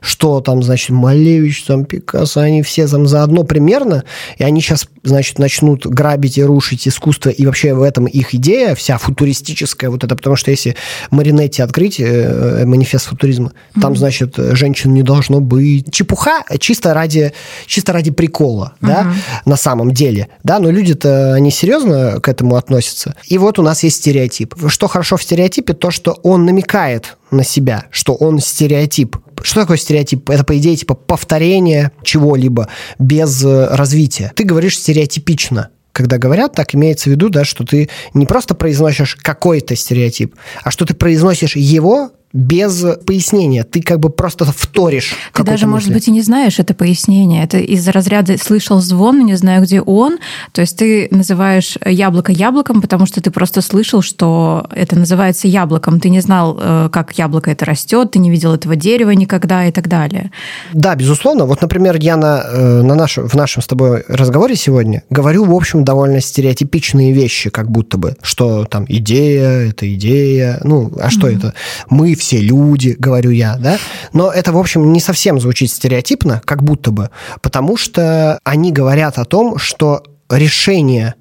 что 0.02 0.42
там, 0.42 0.64
значит, 0.64 0.90
Малевич, 0.90 1.64
там, 1.64 1.86
Пикассо, 1.86 2.42
они 2.42 2.62
все 2.62 2.88
там 2.88 3.08
заодно 3.08 3.44
примерно, 3.44 4.04
и 4.38 4.44
они 4.44 4.62
сейчас, 4.62 4.88
значит, 5.04 5.40
начнут 5.40 5.86
грабить 5.86 6.38
и 6.38 6.44
рушить 6.44 6.88
искусство, 6.88 7.30
и 7.30 7.46
вообще 7.46 7.74
в 7.74 7.82
этом 7.82 8.06
их 8.06 8.34
идея 8.34 8.76
вся 8.76 8.98
футуристическая 8.98 9.90
вот 9.90 10.04
это, 10.04 10.16
потому 10.16 10.36
что 10.36 10.52
если 10.52 10.76
Маринетти 11.12 11.62
открыть, 11.62 12.00
э, 12.00 12.66
манифест 12.66 13.08
футуризма, 13.08 13.52
mm-hmm. 13.52 13.82
там, 13.82 13.96
значит, 13.96 14.36
женщин 14.38 14.94
не 14.94 15.04
должно 15.04 15.40
быть. 15.40 15.94
Чепуха 15.94 16.44
чисто 16.60 16.94
ради, 16.94 17.34
чисто 17.66 17.94
ради 17.94 18.12
прикола, 18.12 18.74
mm-hmm. 18.82 18.88
да, 18.88 19.14
на 19.46 19.56
самом 19.56 19.92
деле, 19.92 20.30
да, 20.44 20.60
но 20.60 20.70
люди-то, 20.70 21.34
они 21.34 21.52
серьезно 21.52 22.20
к 22.22 22.28
этому 22.28 22.56
относятся. 22.56 23.16
И 23.28 23.38
вот 23.38 23.60
у 23.60 23.64
нас 23.64 23.84
есть 23.84 23.98
стереотип. 23.98 24.56
Что 24.68 24.88
хорошо 24.88 25.18
в 25.18 25.24
стереотипе, 25.24 25.74
то, 25.74 25.92
что 25.92 26.14
он 26.24 26.46
намекает 26.46 27.18
на 27.32 27.44
себя, 27.44 27.86
что 27.92 28.14
он 28.16 28.40
стереотип. 28.40 29.18
Что 29.42 29.62
такое 29.62 29.78
стереотип? 29.78 30.30
Это, 30.30 30.44
по 30.44 30.58
идее, 30.58 30.76
типа 30.76 30.96
повторение 30.96 31.92
чего-либо 32.04 32.68
без 32.98 33.44
э, 33.44 33.68
развития. 33.68 34.32
Ты 34.36 34.44
говоришь 34.44 34.78
стереотипично 34.78 35.70
когда 35.92 36.18
говорят, 36.18 36.54
так 36.54 36.74
имеется 36.76 37.10
в 37.10 37.12
виду, 37.12 37.28
да, 37.28 37.44
что 37.44 37.66
ты 37.66 37.90
не 38.14 38.26
просто 38.26 38.56
произносишь 38.56 39.18
какой-то 39.18 39.76
стереотип, 39.76 40.34
а 40.64 40.72
что 40.72 40.86
ты 40.86 40.94
произносишь 40.94 41.58
его 41.58 42.12
без 42.32 42.86
пояснения. 43.06 43.64
Ты 43.64 43.82
как 43.82 44.00
бы 44.00 44.10
просто 44.10 44.46
вторишь. 44.46 45.16
Ты 45.34 45.44
даже, 45.44 45.66
мысли. 45.66 45.90
может 45.90 45.94
быть, 45.94 46.08
и 46.08 46.12
не 46.12 46.22
знаешь 46.22 46.60
это 46.60 46.74
пояснение. 46.74 47.44
Это 47.44 47.58
из-за 47.58 47.92
разряда 47.92 48.38
«слышал 48.38 48.80
звон, 48.82 49.26
не 49.26 49.36
знаю, 49.36 49.64
где 49.64 49.82
он». 49.82 50.20
То 50.52 50.62
есть 50.62 50.78
ты 50.78 51.08
называешь 51.12 51.78
яблоко 51.86 52.32
яблоком, 52.32 52.82
потому 52.82 53.08
что 53.08 53.22
ты 53.22 53.32
просто 53.32 53.62
слышал, 53.62 54.02
что 54.02 54.68
это 54.76 54.96
называется 54.96 55.48
яблоком. 55.48 56.00
Ты 56.00 56.10
не 56.10 56.20
знал, 56.20 56.58
э, 56.60 56.90
как 56.92 57.18
яблоко 57.18 57.50
это 57.50 57.66
растет, 57.66 58.12
ты 58.12 58.20
не 58.20 58.30
видел 58.30 58.54
этого 58.54 58.76
дерева 58.76 59.12
никогда 59.12 59.66
и 59.66 59.72
так 59.72 59.88
далее. 59.88 60.32
Да, 60.74 60.96
безусловно. 60.96 61.46
Вот, 61.46 61.62
например, 61.62 61.98
я 62.00 62.16
на, 62.16 62.44
э, 62.46 62.82
на 62.84 62.94
наш, 62.94 63.18
в 63.18 63.34
нашем 63.34 63.64
с 63.64 63.68
тобой 63.68 64.04
разговоре 64.08 64.56
сегодня 64.56 65.04
говорю, 65.10 65.46
в 65.46 65.54
общем, 65.54 65.84
довольно 65.84 66.22
стереотипичные 66.22 67.12
вещи, 67.12 67.50
как 67.50 67.72
будто 67.72 67.98
бы, 67.98 68.16
что 68.22 68.66
там 68.66 68.86
идея, 68.88 69.70
это 69.70 69.92
идея, 69.94 70.60
ну, 70.64 70.92
а 71.00 71.10
что 71.10 71.28
mm-hmm. 71.28 71.38
это? 71.38 71.54
Мы 71.90 72.19
все 72.20 72.40
люди, 72.40 72.96
говорю 73.00 73.32
я, 73.32 73.58
да, 73.58 73.78
но 74.14 74.32
это, 74.32 74.52
в 74.52 74.58
общем, 74.58 74.94
не 74.94 75.00
совсем 75.00 75.40
звучит 75.40 75.72
стереотипно, 75.72 76.42
как 76.46 76.64
будто 76.64 76.92
бы, 76.92 77.10
потому 77.42 77.78
что 77.78 78.40
они 78.44 78.72
говорят 78.72 79.18
о 79.18 79.26
том, 79.26 79.58
что 79.58 80.04
решения, 80.30 81.16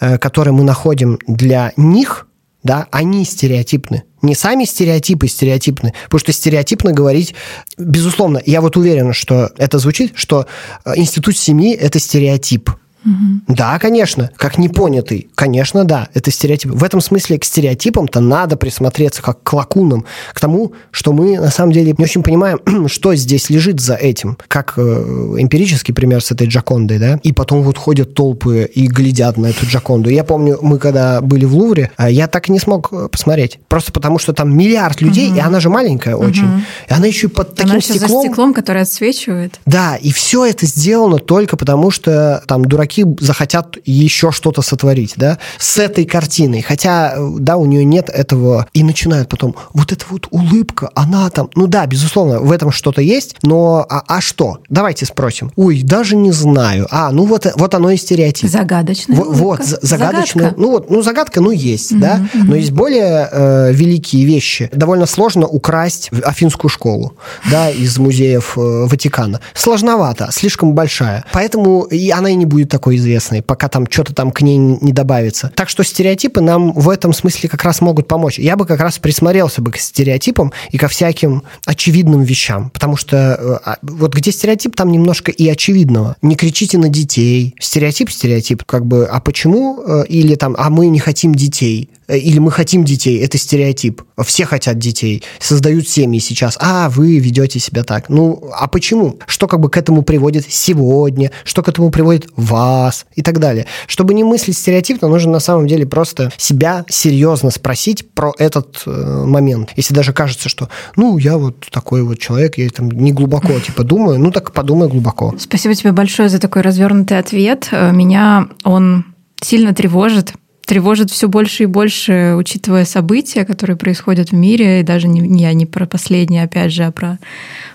э, 0.00 0.18
которые 0.18 0.52
мы 0.52 0.64
находим 0.64 1.18
для 1.26 1.72
них, 1.76 2.26
да, 2.62 2.86
они 2.90 3.24
стереотипны. 3.24 4.04
Не 4.22 4.34
сами 4.34 4.64
стереотипы 4.64 5.28
стереотипны, 5.28 5.94
потому 6.04 6.20
что 6.20 6.32
стереотипно 6.32 6.92
говорить, 6.92 7.34
безусловно, 7.78 8.42
я 8.44 8.60
вот 8.60 8.76
уверен, 8.76 9.14
что 9.14 9.50
это 9.56 9.78
звучит, 9.78 10.12
что 10.14 10.46
э, 10.84 10.92
институт 10.96 11.38
семьи– 11.38 11.74
это 11.80 11.98
стереотип. 11.98 12.70
Угу. 13.04 13.54
Да, 13.54 13.78
конечно, 13.78 14.30
как 14.36 14.58
непонятый. 14.58 15.28
Конечно, 15.34 15.84
да, 15.84 16.08
это 16.14 16.30
стереотип. 16.30 16.70
В 16.72 16.84
этом 16.84 17.00
смысле 17.00 17.38
к 17.38 17.44
стереотипам-то 17.44 18.20
надо 18.20 18.56
присмотреться 18.56 19.22
как 19.22 19.42
к 19.42 19.52
лакунам, 19.52 20.04
к 20.32 20.40
тому, 20.40 20.72
что 20.90 21.12
мы 21.12 21.38
на 21.38 21.50
самом 21.50 21.72
деле 21.72 21.94
не 21.96 22.04
очень 22.04 22.22
понимаем, 22.22 22.60
что 22.88 23.14
здесь 23.14 23.50
лежит 23.50 23.80
за 23.80 23.94
этим. 23.94 24.36
Как 24.48 24.74
э, 24.76 24.80
эмпирический 24.80 25.94
пример 25.94 26.22
с 26.22 26.30
этой 26.30 26.46
Джакондой, 26.46 26.98
да? 26.98 27.18
И 27.22 27.32
потом 27.32 27.62
вот 27.62 27.78
ходят 27.78 28.14
толпы 28.14 28.64
и 28.72 28.86
глядят 28.86 29.38
на 29.38 29.46
эту 29.46 29.66
Джаконду. 29.66 30.10
Я 30.10 30.24
помню, 30.24 30.58
мы 30.60 30.78
когда 30.78 31.20
были 31.20 31.44
в 31.44 31.54
Лувре, 31.54 31.90
а 31.96 32.10
я 32.10 32.26
так 32.26 32.48
и 32.48 32.52
не 32.52 32.58
смог 32.58 32.92
э, 32.92 33.08
посмотреть. 33.10 33.58
Просто 33.68 33.92
потому, 33.92 34.18
что 34.18 34.32
там 34.32 34.56
миллиард 34.56 35.00
людей, 35.00 35.28
угу. 35.28 35.36
и 35.36 35.40
она 35.40 35.60
же 35.60 35.70
маленькая 35.70 36.16
угу. 36.16 36.26
очень. 36.26 36.64
И 36.88 36.92
она 36.92 37.06
еще 37.06 37.28
под 37.28 37.54
таким 37.54 37.72
она 37.72 37.80
стеклом. 37.80 38.22
за 38.22 38.28
стеклом, 38.28 38.54
которое 38.54 38.82
отсвечивает. 38.82 39.58
Да, 39.64 39.96
и 39.96 40.12
все 40.12 40.44
это 40.44 40.66
сделано 40.66 41.18
только 41.18 41.56
потому, 41.56 41.90
что 41.90 42.42
там 42.46 42.64
дураки 42.64 42.89
чуваки 42.90 43.16
захотят 43.20 43.78
еще 43.84 44.32
что-то 44.32 44.62
сотворить, 44.62 45.14
да, 45.16 45.38
с 45.58 45.78
этой 45.78 46.04
картиной. 46.04 46.62
Хотя, 46.62 47.14
да, 47.38 47.56
у 47.56 47.66
нее 47.66 47.84
нет 47.84 48.08
этого. 48.08 48.66
И 48.72 48.82
начинают 48.82 49.28
потом, 49.28 49.54
вот 49.72 49.92
эта 49.92 50.04
вот 50.10 50.26
улыбка, 50.30 50.90
она 50.94 51.30
там, 51.30 51.50
ну 51.54 51.66
да, 51.66 51.86
безусловно, 51.86 52.40
в 52.40 52.52
этом 52.52 52.72
что-то 52.72 53.00
есть, 53.00 53.36
но 53.42 53.86
а, 53.88 54.02
а 54.06 54.20
что? 54.20 54.58
Давайте 54.68 55.06
спросим. 55.06 55.52
Ой, 55.56 55.82
даже 55.82 56.16
не 56.16 56.32
знаю. 56.32 56.86
А, 56.90 57.10
ну 57.10 57.24
вот, 57.24 57.46
вот 57.56 57.74
оно 57.74 57.90
и 57.90 57.96
стереотип. 57.96 58.48
Загадочная 58.48 59.16
Вот, 59.16 59.36
вот 59.36 59.64
загадочная. 59.64 60.50
Загадка. 60.50 60.60
Ну 60.60 60.70
вот, 60.70 60.90
ну 60.90 61.02
загадка, 61.02 61.40
ну 61.40 61.50
есть, 61.50 61.92
угу, 61.92 62.00
да, 62.00 62.26
угу. 62.34 62.44
но 62.44 62.56
есть 62.56 62.72
более 62.72 63.28
э, 63.30 63.72
великие 63.72 64.24
вещи. 64.24 64.68
Довольно 64.72 65.06
сложно 65.06 65.46
украсть 65.46 66.10
афинскую 66.24 66.70
школу, 66.70 67.14
да, 67.50 67.70
из 67.70 67.98
музеев 67.98 68.56
э, 68.56 68.86
Ватикана. 68.86 69.40
Сложновато, 69.54 70.28
слишком 70.32 70.74
большая. 70.74 71.24
Поэтому 71.32 71.82
и 71.82 72.10
она 72.10 72.30
и 72.30 72.34
не 72.34 72.46
будет 72.46 72.70
такой 72.70 72.79
известной, 72.88 73.42
пока 73.42 73.68
там 73.68 73.86
что-то 73.90 74.14
там 74.14 74.30
к 74.30 74.42
ней 74.42 74.56
не 74.58 74.92
добавится. 74.92 75.52
Так 75.54 75.68
что 75.68 75.84
стереотипы 75.84 76.40
нам 76.40 76.72
в 76.72 76.88
этом 76.88 77.12
смысле 77.12 77.48
как 77.48 77.64
раз 77.64 77.80
могут 77.80 78.08
помочь. 78.08 78.38
Я 78.38 78.56
бы 78.56 78.66
как 78.66 78.80
раз 78.80 78.98
присмотрелся 78.98 79.62
бы 79.62 79.72
к 79.72 79.76
стереотипам 79.76 80.52
и 80.70 80.78
ко 80.78 80.88
всяким 80.88 81.42
очевидным 81.66 82.22
вещам, 82.22 82.70
потому 82.70 82.96
что 82.96 83.16
э, 83.16 83.58
а, 83.64 83.78
вот 83.82 84.14
где 84.14 84.32
стереотип, 84.32 84.76
там 84.76 84.90
немножко 84.90 85.30
и 85.30 85.48
очевидного. 85.48 86.16
Не 86.22 86.36
кричите 86.36 86.78
на 86.78 86.88
детей. 86.88 87.54
Стереотип, 87.60 88.10
стереотип. 88.10 88.64
Как 88.64 88.86
бы, 88.86 89.06
а 89.06 89.20
почему? 89.20 89.82
Э, 89.86 90.04
или 90.06 90.34
там, 90.34 90.54
а 90.58 90.70
мы 90.70 90.88
не 90.88 90.98
хотим 90.98 91.34
детей. 91.34 91.90
Э, 92.10 92.18
или 92.18 92.38
мы 92.38 92.50
хотим 92.50 92.84
детей. 92.84 93.18
Это 93.20 93.38
стереотип. 93.38 94.02
Все 94.24 94.44
хотят 94.44 94.78
детей. 94.78 95.22
Создают 95.38 95.88
семьи 95.88 96.18
сейчас. 96.18 96.58
А, 96.60 96.90
вы 96.90 97.18
ведете 97.18 97.58
себя 97.60 97.84
так. 97.84 98.08
Ну, 98.08 98.50
а 98.52 98.66
почему? 98.66 99.18
Что 99.26 99.46
как 99.46 99.60
бы 99.60 99.70
к 99.70 99.76
этому 99.76 100.02
приводит 100.02 100.46
сегодня? 100.48 101.30
Что 101.44 101.62
к 101.62 101.68
этому 101.68 101.90
приводит 101.90 102.28
вас? 102.36 103.06
И 103.14 103.22
так 103.22 103.38
далее. 103.38 103.66
Чтобы 103.86 104.14
не 104.14 104.24
мыслить 104.24 104.58
стереотипно, 104.58 105.08
нужно 105.08 105.32
на 105.32 105.40
самом 105.40 105.66
деле 105.66 105.86
просто 105.86 106.32
себя 106.36 106.84
серьезно 106.88 107.50
спросить 107.50 108.10
про 108.12 108.32
этот 108.38 108.82
э, 108.86 109.24
момент. 109.26 109.70
Если 109.76 109.94
даже 109.94 110.12
кажется, 110.12 110.48
что, 110.48 110.68
ну, 110.96 111.16
я 111.18 111.38
вот 111.38 111.66
такой 111.70 112.02
вот 112.02 112.18
человек, 112.18 112.58
я 112.58 112.68
там 112.70 112.90
не 112.90 113.12
глубоко 113.12 113.58
типа 113.66 113.84
думаю, 113.84 114.18
ну 114.18 114.32
так 114.32 114.52
подумай 114.52 114.88
глубоко. 114.88 115.34
Спасибо 115.38 115.74
тебе 115.74 115.92
большое 115.92 116.28
за 116.28 116.38
такой 116.38 116.62
развернутый 116.62 117.18
ответ. 117.18 117.68
Э, 117.70 117.92
меня 117.92 118.48
он 118.64 119.04
сильно 119.42 119.72
тревожит, 119.72 120.34
тревожит 120.70 121.10
все 121.10 121.26
больше 121.26 121.64
и 121.64 121.66
больше, 121.66 122.36
учитывая 122.38 122.84
события, 122.84 123.44
которые 123.44 123.76
происходят 123.76 124.30
в 124.30 124.34
мире, 124.36 124.78
и 124.78 124.82
даже 124.84 125.08
не, 125.08 125.42
я 125.42 125.52
не 125.52 125.66
про 125.66 125.84
последние, 125.84 126.44
опять 126.44 126.72
же, 126.72 126.84
а 126.84 126.92
про 126.92 127.18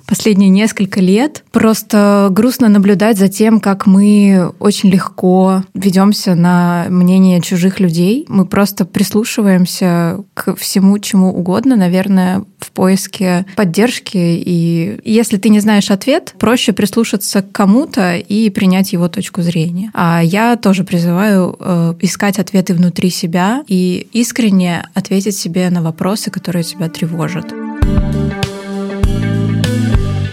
последние 0.08 0.50
несколько 0.50 1.02
лет. 1.02 1.44
Просто 1.52 2.30
грустно 2.32 2.70
наблюдать 2.70 3.18
за 3.18 3.28
тем, 3.28 3.60
как 3.60 3.86
мы 3.86 4.50
очень 4.60 4.90
легко 4.92 5.66
ведемся 5.74 6.36
на 6.36 6.86
мнение 6.88 7.42
чужих 7.42 7.82
людей. 7.82 8.26
Мы 8.30 8.46
просто 8.46 8.86
прислушиваемся 8.86 10.24
к 10.34 10.56
всему, 10.56 10.98
чему 11.00 11.38
угодно, 11.38 11.76
наверное, 11.76 12.46
поиске 12.76 13.46
поддержки. 13.56 14.18
И 14.18 15.00
если 15.04 15.38
ты 15.38 15.50
не 15.50 15.60
знаешь 15.60 15.90
ответ, 15.90 16.36
проще 16.38 16.74
прислушаться 16.74 17.42
к 17.42 17.52
кому-то 17.52 18.18
и 18.18 18.50
принять 18.52 18.94
его 18.94 19.08
точку 19.08 19.42
зрения. 19.42 19.90
А 19.94 20.22
я 20.22 20.56
тоже 20.58 20.84
призываю 20.84 21.56
э, 21.60 21.96
искать 22.02 22.38
ответы 22.38 22.76
внутри 22.76 23.10
себя 23.10 23.64
и 23.68 24.08
искренне 24.12 24.86
ответить 24.94 25.36
себе 25.36 25.70
на 25.70 25.82
вопросы, 25.82 26.30
которые 26.30 26.64
тебя 26.64 26.90
тревожат. 26.90 27.54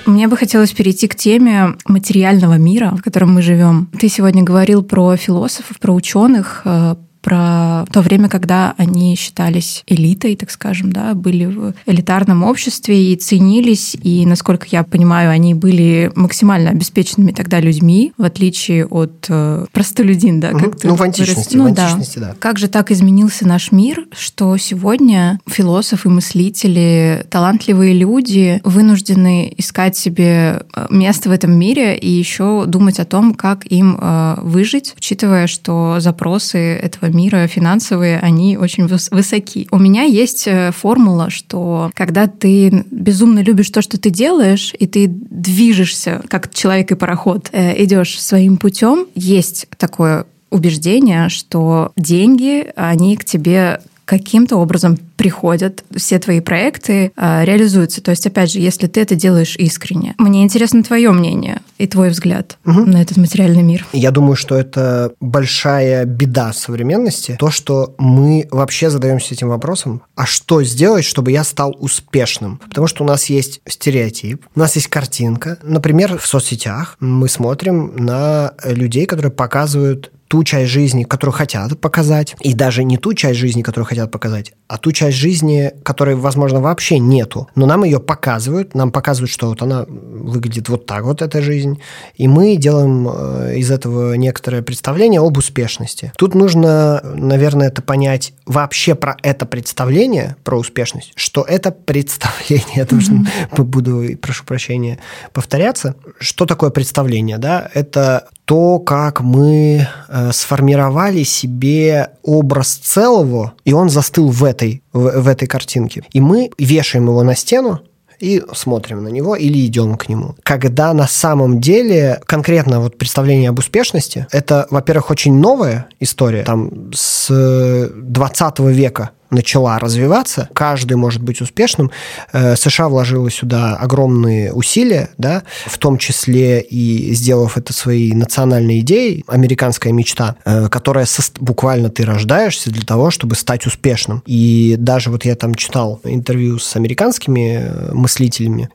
Мне 0.04 0.28
бы 0.28 0.36
хотелось 0.36 0.72
перейти 0.72 1.08
к 1.08 1.14
теме 1.14 1.74
материального 1.86 2.58
мира, 2.58 2.90
в 2.98 3.02
котором 3.02 3.32
мы 3.34 3.42
живем. 3.42 3.88
Ты 3.98 4.08
сегодня 4.08 4.42
говорил 4.42 4.82
про 4.82 5.16
философов, 5.16 5.78
про 5.78 5.94
ученых, 5.94 6.62
э, 6.64 6.96
про 7.22 7.84
то 7.92 8.00
время, 8.00 8.28
когда 8.28 8.74
они 8.76 9.14
считались 9.16 9.84
элитой, 9.86 10.36
так 10.36 10.50
скажем, 10.50 10.92
да, 10.92 11.14
были 11.14 11.46
в 11.46 11.72
элитарном 11.86 12.42
обществе 12.42 13.12
и 13.12 13.16
ценились, 13.16 13.96
и, 14.02 14.26
насколько 14.26 14.66
я 14.70 14.82
понимаю, 14.82 15.30
они 15.30 15.54
были 15.54 16.10
максимально 16.16 16.70
обеспеченными 16.70 17.30
тогда 17.30 17.60
людьми, 17.60 18.12
в 18.18 18.24
отличие 18.24 18.86
от 18.86 19.26
э, 19.28 19.66
простолюдин, 19.72 20.40
да, 20.40 20.50
как 20.50 20.68
угу. 20.68 20.78
ты 20.78 20.88
Ну, 20.88 20.96
в 20.96 21.02
античности, 21.02 21.56
ну, 21.56 21.64
в 21.64 21.66
античности, 21.68 22.18
да. 22.18 22.30
да. 22.30 22.36
Как 22.38 22.58
же 22.58 22.68
так 22.68 22.90
изменился 22.90 23.46
наш 23.46 23.70
мир, 23.70 24.04
что 24.12 24.56
сегодня 24.56 25.38
философы, 25.46 26.08
мыслители, 26.08 27.24
талантливые 27.30 27.94
люди 27.94 28.60
вынуждены 28.64 29.54
искать 29.56 29.96
себе 29.96 30.62
э, 30.74 30.86
место 30.90 31.28
в 31.28 31.32
этом 31.32 31.52
мире 31.52 31.96
и 31.96 32.10
еще 32.10 32.64
думать 32.66 32.98
о 32.98 33.04
том, 33.04 33.34
как 33.34 33.64
им 33.66 33.96
э, 34.00 34.36
выжить, 34.42 34.94
учитывая, 34.96 35.46
что 35.46 35.96
запросы 36.00 36.58
этого 36.58 37.11
мира 37.12 37.46
финансовые, 37.46 38.18
они 38.18 38.56
очень 38.56 38.86
высоки. 38.86 39.68
У 39.70 39.78
меня 39.78 40.02
есть 40.02 40.46
э, 40.46 40.72
формула, 40.72 41.30
что 41.30 41.90
когда 41.94 42.26
ты 42.26 42.84
безумно 42.90 43.40
любишь 43.40 43.70
то, 43.70 43.82
что 43.82 43.98
ты 43.98 44.10
делаешь, 44.10 44.74
и 44.78 44.86
ты 44.86 45.06
движешься, 45.08 46.22
как 46.28 46.52
человек 46.52 46.92
и 46.92 46.94
пароход, 46.94 47.48
э, 47.52 47.82
идешь 47.84 48.20
своим 48.20 48.56
путем, 48.56 49.06
есть 49.14 49.66
такое 49.76 50.26
убеждение, 50.50 51.28
что 51.30 51.92
деньги, 51.96 52.66
они 52.76 53.16
к 53.16 53.24
тебе 53.24 53.80
каким-то 54.04 54.56
образом 54.56 54.98
приходят, 55.16 55.84
все 55.94 56.18
твои 56.18 56.40
проекты 56.40 57.12
а, 57.16 57.44
реализуются. 57.44 58.02
То 58.02 58.10
есть, 58.10 58.26
опять 58.26 58.52
же, 58.52 58.58
если 58.58 58.86
ты 58.86 59.00
это 59.00 59.14
делаешь 59.14 59.56
искренне. 59.56 60.14
Мне 60.18 60.42
интересно 60.42 60.82
твое 60.82 61.10
мнение 61.12 61.60
и 61.78 61.86
твой 61.86 62.10
взгляд 62.10 62.58
угу. 62.64 62.84
на 62.86 63.00
этот 63.00 63.16
материальный 63.16 63.62
мир. 63.62 63.86
Я 63.92 64.10
думаю, 64.10 64.36
что 64.36 64.56
это 64.56 65.12
большая 65.20 66.04
беда 66.04 66.52
современности, 66.52 67.36
то, 67.38 67.50
что 67.50 67.94
мы 67.98 68.48
вообще 68.50 68.90
задаемся 68.90 69.34
этим 69.34 69.48
вопросом, 69.48 70.02
а 70.14 70.26
что 70.26 70.62
сделать, 70.62 71.04
чтобы 71.04 71.30
я 71.30 71.44
стал 71.44 71.76
успешным? 71.78 72.60
Потому 72.68 72.86
что 72.86 73.04
у 73.04 73.06
нас 73.06 73.26
есть 73.26 73.60
стереотип, 73.66 74.44
у 74.54 74.58
нас 74.58 74.76
есть 74.76 74.88
картинка. 74.88 75.58
Например, 75.62 76.18
в 76.18 76.26
соцсетях 76.26 76.96
мы 77.00 77.28
смотрим 77.28 77.94
на 77.96 78.54
людей, 78.64 79.06
которые 79.06 79.32
показывают 79.32 80.10
ту 80.32 80.44
часть 80.44 80.70
жизни, 80.70 81.04
которую 81.04 81.34
хотят 81.34 81.78
показать, 81.78 82.34
и 82.40 82.54
даже 82.54 82.84
не 82.84 82.96
ту 82.96 83.12
часть 83.12 83.38
жизни, 83.38 83.60
которую 83.60 83.84
хотят 83.84 84.10
показать, 84.10 84.54
а 84.66 84.78
ту 84.78 84.90
часть 84.90 85.18
жизни, 85.18 85.72
которой, 85.82 86.14
возможно, 86.14 86.62
вообще 86.62 86.98
нету. 86.98 87.48
Но 87.54 87.66
нам 87.66 87.84
ее 87.84 88.00
показывают, 88.00 88.74
нам 88.74 88.92
показывают, 88.92 89.30
что 89.30 89.48
вот 89.48 89.60
она 89.60 89.84
выглядит 89.86 90.70
вот 90.70 90.86
так 90.86 91.04
вот, 91.04 91.20
эта 91.20 91.42
жизнь, 91.42 91.82
и 92.14 92.28
мы 92.28 92.56
делаем 92.56 93.08
э, 93.08 93.56
из 93.58 93.70
этого 93.70 94.14
некоторое 94.14 94.62
представление 94.62 95.20
об 95.20 95.36
успешности. 95.36 96.14
Тут 96.16 96.34
нужно, 96.34 97.02
наверное, 97.04 97.68
это 97.68 97.82
понять 97.82 98.32
вообще 98.46 98.94
про 98.94 99.18
это 99.22 99.44
представление, 99.44 100.36
про 100.44 100.56
успешность, 100.58 101.12
что 101.14 101.42
это 101.42 101.72
представление, 101.72 102.66
я 102.76 102.86
тоже 102.86 103.12
буду, 103.58 104.16
прошу 104.18 104.46
прощения, 104.46 104.98
повторяться. 105.34 105.94
Что 106.18 106.46
такое 106.46 106.70
представление? 106.70 107.36
Да? 107.36 107.68
Это 107.74 108.28
то, 108.44 108.80
как 108.80 109.20
мы 109.20 109.86
э, 110.08 110.21
сформировали 110.32 111.24
себе 111.24 112.10
образ 112.22 112.74
целого, 112.74 113.54
и 113.64 113.72
он 113.72 113.88
застыл 113.88 114.28
в 114.28 114.44
этой, 114.44 114.82
в, 114.92 115.22
в 115.22 115.28
этой 115.28 115.48
картинке. 115.48 116.04
И 116.12 116.20
мы 116.20 116.50
вешаем 116.58 117.06
его 117.06 117.22
на 117.22 117.34
стену, 117.34 117.80
и 118.22 118.40
смотрим 118.54 119.02
на 119.02 119.08
него 119.08 119.34
или 119.34 119.66
идем 119.66 119.96
к 119.96 120.08
нему. 120.08 120.36
Когда 120.44 120.92
на 120.94 121.08
самом 121.08 121.60
деле 121.60 122.20
конкретно 122.26 122.80
вот 122.80 122.96
представление 122.96 123.48
об 123.48 123.58
успешности, 123.58 124.28
это, 124.30 124.68
во-первых, 124.70 125.10
очень 125.10 125.34
новая 125.34 125.88
история, 125.98 126.44
там 126.44 126.92
с 126.94 127.90
20 127.92 128.58
века 128.60 129.10
начала 129.32 129.78
развиваться, 129.78 130.48
каждый 130.52 130.96
может 130.96 131.22
быть 131.22 131.40
успешным. 131.40 131.90
Э, 132.32 132.54
США 132.56 132.88
вложила 132.88 133.30
сюда 133.30 133.76
огромные 133.76 134.52
усилия, 134.52 135.10
да, 135.18 135.42
в 135.66 135.78
том 135.78 135.98
числе 135.98 136.60
и 136.60 137.14
сделав 137.14 137.56
это 137.56 137.72
своей 137.72 138.14
национальной 138.14 138.80
идеей, 138.80 139.24
американская 139.26 139.92
мечта, 139.92 140.36
э, 140.44 140.68
которая 140.68 141.06
со... 141.06 141.22
буквально 141.40 141.88
ты 141.88 142.04
рождаешься 142.04 142.70
для 142.70 142.84
того, 142.84 143.10
чтобы 143.10 143.34
стать 143.34 143.66
успешным. 143.66 144.22
И 144.26 144.76
даже 144.78 145.10
вот 145.10 145.24
я 145.24 145.34
там 145.34 145.54
читал 145.54 146.00
интервью 146.04 146.58
с 146.58 146.76
американскими 146.76 147.60
э, 147.62 147.92
мыслителями 147.92 148.68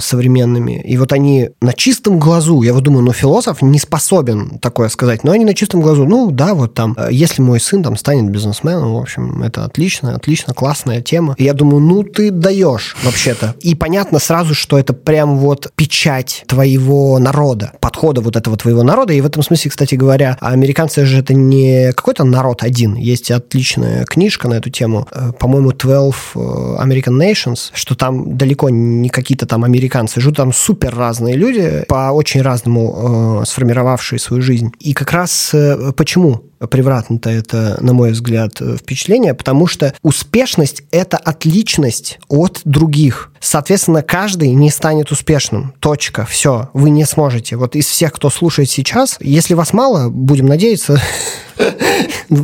современными, 0.00 0.80
и 0.82 0.96
вот 0.96 1.12
они 1.12 1.50
на 1.60 1.72
чистом 1.72 2.18
глазу, 2.18 2.62
я 2.62 2.72
вот 2.72 2.82
думаю, 2.82 3.04
ну 3.04 3.12
философ 3.12 3.62
не 3.62 3.78
способен 3.78 4.58
такое 4.58 4.88
сказать, 4.88 5.24
но 5.24 5.32
они 5.32 5.44
на 5.44 5.54
чистом 5.54 5.80
глазу, 5.80 6.04
ну 6.04 6.30
да, 6.30 6.54
вот 6.54 6.74
там, 6.74 6.96
если 7.10 7.42
мой 7.42 7.60
сын 7.60 7.82
там 7.82 7.96
станет 7.96 8.30
бизнесменом, 8.30 8.94
в 8.94 8.98
общем, 8.98 9.42
это 9.42 9.64
отлично, 9.64 9.91
отлично, 9.92 10.14
отлично, 10.14 10.54
классная 10.54 11.02
тема. 11.02 11.34
И 11.38 11.44
я 11.44 11.52
думаю, 11.52 11.80
ну 11.80 12.02
ты 12.02 12.30
даешь 12.30 12.96
вообще-то. 13.04 13.54
И 13.60 13.74
понятно 13.74 14.18
сразу, 14.18 14.54
что 14.54 14.78
это 14.78 14.94
прям 14.94 15.38
вот 15.38 15.70
печать 15.74 16.44
твоего 16.46 17.18
народа, 17.18 17.72
подхода 17.80 18.20
вот 18.20 18.36
этого 18.36 18.56
твоего 18.56 18.82
народа. 18.82 19.12
И 19.12 19.20
в 19.20 19.26
этом 19.26 19.42
смысле, 19.42 19.70
кстати 19.70 19.94
говоря, 19.94 20.38
американцы 20.40 21.04
же 21.04 21.18
это 21.18 21.34
не 21.34 21.92
какой-то 21.92 22.24
народ 22.24 22.62
один. 22.62 22.94
Есть 22.94 23.30
отличная 23.30 24.04
книжка 24.04 24.48
на 24.48 24.54
эту 24.54 24.70
тему, 24.70 25.06
э, 25.10 25.32
по-моему, 25.38 25.72
12 25.72 26.14
э, 26.34 26.38
American 26.38 27.18
Nations, 27.18 27.70
что 27.74 27.94
там 27.94 28.36
далеко 28.36 28.70
не 28.70 29.08
какие-то 29.08 29.46
там 29.46 29.64
американцы 29.64 30.20
живут, 30.20 30.36
там 30.38 30.52
супер 30.52 30.94
разные 30.94 31.36
люди, 31.36 31.84
по 31.88 32.12
очень 32.12 32.42
разному 32.42 33.42
э, 33.42 33.46
сформировавшие 33.46 34.18
свою 34.18 34.42
жизнь. 34.42 34.72
И 34.80 34.94
как 34.94 35.12
раз 35.12 35.50
э, 35.52 35.92
почему 35.96 36.44
превратно-то 36.66 37.30
это, 37.30 37.78
на 37.80 37.92
мой 37.92 38.12
взгляд, 38.12 38.60
впечатление, 38.78 39.34
потому 39.34 39.66
что 39.66 39.94
успешность– 40.02 40.82
это 40.90 41.16
отличность 41.16 42.18
от 42.28 42.60
других. 42.64 43.30
Соответственно, 43.40 44.02
каждый 44.02 44.50
не 44.50 44.70
станет 44.70 45.10
успешным. 45.10 45.74
Точка. 45.80 46.24
Все. 46.24 46.70
Вы 46.72 46.90
не 46.90 47.04
сможете. 47.04 47.56
Вот 47.56 47.74
из 47.74 47.86
всех, 47.86 48.12
кто 48.12 48.30
слушает 48.30 48.70
сейчас, 48.70 49.16
если 49.20 49.54
вас 49.54 49.72
мало, 49.72 50.08
будем 50.08 50.46
надеяться, 50.46 51.00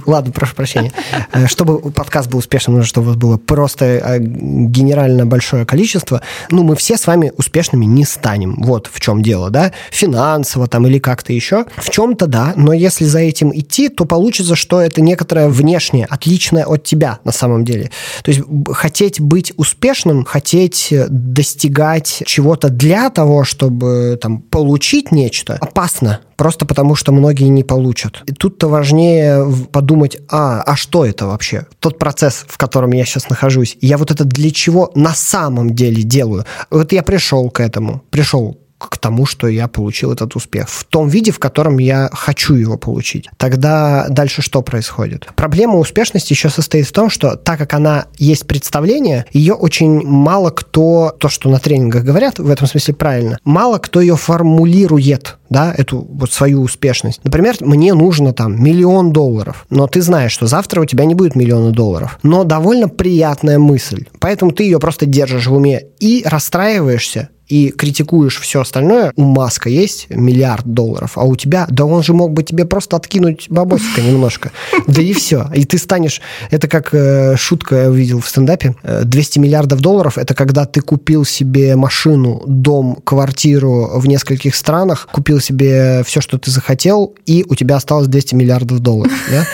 ладно, 0.06 0.32
прошу 0.32 0.54
прощения. 0.54 0.92
Э, 1.32 1.46
чтобы 1.46 1.90
подкаст 1.90 2.28
был 2.28 2.38
успешным, 2.38 2.76
нужно, 2.76 2.88
чтобы 2.88 3.06
у 3.06 3.08
вас 3.10 3.16
было 3.16 3.36
просто 3.36 3.84
э, 3.84 4.18
генерально 4.20 5.26
большое 5.26 5.64
количество. 5.64 6.22
Ну, 6.50 6.62
мы 6.62 6.76
все 6.76 6.96
с 6.96 7.06
вами 7.06 7.32
успешными 7.36 7.84
не 7.84 8.04
станем. 8.04 8.56
Вот 8.62 8.88
в 8.92 9.00
чем 9.00 9.22
дело, 9.22 9.50
да? 9.50 9.72
Финансово 9.90 10.66
там 10.66 10.86
или 10.86 10.98
как-то 10.98 11.32
еще. 11.32 11.66
В 11.76 11.90
чем-то 11.90 12.26
да, 12.26 12.52
но 12.56 12.72
если 12.72 13.04
за 13.04 13.20
этим 13.20 13.52
идти, 13.54 13.88
то 13.88 14.04
получится, 14.04 14.56
что 14.56 14.80
это 14.80 15.00
некоторое 15.00 15.48
внешнее, 15.48 16.06
отличное 16.08 16.64
от 16.64 16.84
тебя 16.84 17.18
на 17.24 17.32
самом 17.32 17.64
деле. 17.64 17.90
То 18.22 18.30
есть 18.30 18.42
хотеть 18.72 19.20
быть 19.20 19.52
успешным, 19.56 20.24
хотеть 20.24 20.92
достигать 21.08 22.22
чего-то 22.26 22.68
для 22.68 23.10
того, 23.10 23.44
чтобы 23.44 24.18
там 24.20 24.40
получить 24.40 25.12
нечто, 25.12 25.56
опасно 25.60 26.20
просто 26.38 26.64
потому, 26.64 26.94
что 26.94 27.12
многие 27.12 27.48
не 27.48 27.64
получат. 27.64 28.22
И 28.26 28.32
тут-то 28.32 28.68
важнее 28.68 29.44
подумать, 29.72 30.16
а, 30.30 30.62
а 30.62 30.76
что 30.76 31.04
это 31.04 31.26
вообще? 31.26 31.66
Тот 31.80 31.98
процесс, 31.98 32.46
в 32.48 32.56
котором 32.56 32.92
я 32.92 33.04
сейчас 33.04 33.28
нахожусь, 33.28 33.76
я 33.80 33.98
вот 33.98 34.10
это 34.10 34.24
для 34.24 34.50
чего 34.50 34.90
на 34.94 35.12
самом 35.14 35.74
деле 35.74 36.02
делаю? 36.02 36.46
Вот 36.70 36.92
я 36.92 37.02
пришел 37.02 37.50
к 37.50 37.60
этому, 37.60 38.02
пришел 38.10 38.56
к 38.78 38.98
тому, 38.98 39.26
что 39.26 39.48
я 39.48 39.68
получил 39.68 40.12
этот 40.12 40.36
успех 40.36 40.68
в 40.68 40.84
том 40.84 41.08
виде, 41.08 41.32
в 41.32 41.38
котором 41.38 41.78
я 41.78 42.08
хочу 42.12 42.54
его 42.54 42.76
получить. 42.76 43.28
Тогда 43.36 44.06
дальше 44.08 44.42
что 44.42 44.62
происходит? 44.62 45.28
Проблема 45.34 45.78
успешности 45.78 46.32
еще 46.32 46.48
состоит 46.48 46.86
в 46.86 46.92
том, 46.92 47.10
что 47.10 47.36
так 47.36 47.58
как 47.58 47.74
она 47.74 48.06
есть 48.18 48.46
представление, 48.46 49.26
ее 49.32 49.54
очень 49.54 50.02
мало 50.06 50.50
кто, 50.50 51.14
то, 51.18 51.28
что 51.28 51.48
на 51.48 51.58
тренингах 51.58 52.04
говорят, 52.04 52.38
в 52.38 52.48
этом 52.48 52.66
смысле 52.66 52.94
правильно, 52.94 53.38
мало 53.44 53.78
кто 53.78 54.00
ее 54.00 54.16
формулирует 54.16 55.38
да, 55.50 55.74
эту 55.76 56.06
вот 56.10 56.30
свою 56.32 56.62
успешность. 56.62 57.20
Например, 57.24 57.56
мне 57.60 57.94
нужно 57.94 58.32
там 58.32 58.62
миллион 58.62 59.12
долларов, 59.12 59.66
но 59.70 59.86
ты 59.86 60.02
знаешь, 60.02 60.32
что 60.32 60.46
завтра 60.46 60.80
у 60.80 60.84
тебя 60.84 61.04
не 61.04 61.14
будет 61.14 61.34
миллиона 61.34 61.70
долларов. 61.70 62.18
Но 62.22 62.44
довольно 62.44 62.88
приятная 62.88 63.58
мысль. 63.58 64.06
Поэтому 64.20 64.52
ты 64.52 64.64
ее 64.64 64.78
просто 64.78 65.06
держишь 65.06 65.46
в 65.46 65.54
уме 65.54 65.84
и 66.00 66.22
расстраиваешься, 66.26 67.30
и 67.48 67.70
критикуешь 67.70 68.38
все 68.40 68.60
остальное, 68.60 69.12
у 69.16 69.22
Маска 69.22 69.68
есть 69.68 70.06
миллиард 70.10 70.66
долларов, 70.66 71.12
а 71.16 71.24
у 71.24 71.36
тебя, 71.36 71.66
да 71.70 71.84
он 71.84 72.02
же 72.02 72.12
мог 72.12 72.32
бы 72.32 72.42
тебе 72.42 72.64
просто 72.64 72.96
откинуть 72.96 73.46
бабосика 73.48 74.00
немножко. 74.00 74.52
Да 74.86 75.02
и 75.02 75.12
все. 75.12 75.50
И 75.54 75.64
ты 75.64 75.78
станешь, 75.78 76.20
это 76.50 76.68
как 76.68 76.90
э, 76.92 77.36
шутка 77.36 77.76
я 77.76 77.90
увидел 77.90 78.20
в 78.20 78.28
стендапе, 78.28 78.74
200 78.82 79.38
э, 79.38 79.42
миллиардов 79.42 79.80
долларов, 79.80 80.18
это 80.18 80.34
когда 80.34 80.64
ты 80.66 80.80
купил 80.80 81.24
себе 81.24 81.76
машину, 81.76 82.42
дом, 82.46 82.98
квартиру 83.04 83.90
в 83.94 84.06
нескольких 84.06 84.54
странах, 84.54 85.08
купил 85.12 85.40
себе 85.40 86.02
все, 86.04 86.20
что 86.20 86.38
ты 86.38 86.50
захотел, 86.50 87.14
и 87.26 87.44
у 87.48 87.54
тебя 87.54 87.76
осталось 87.76 88.08
200 88.08 88.34
миллиардов 88.34 88.80
долларов. 88.80 89.12
Да? 89.30 89.46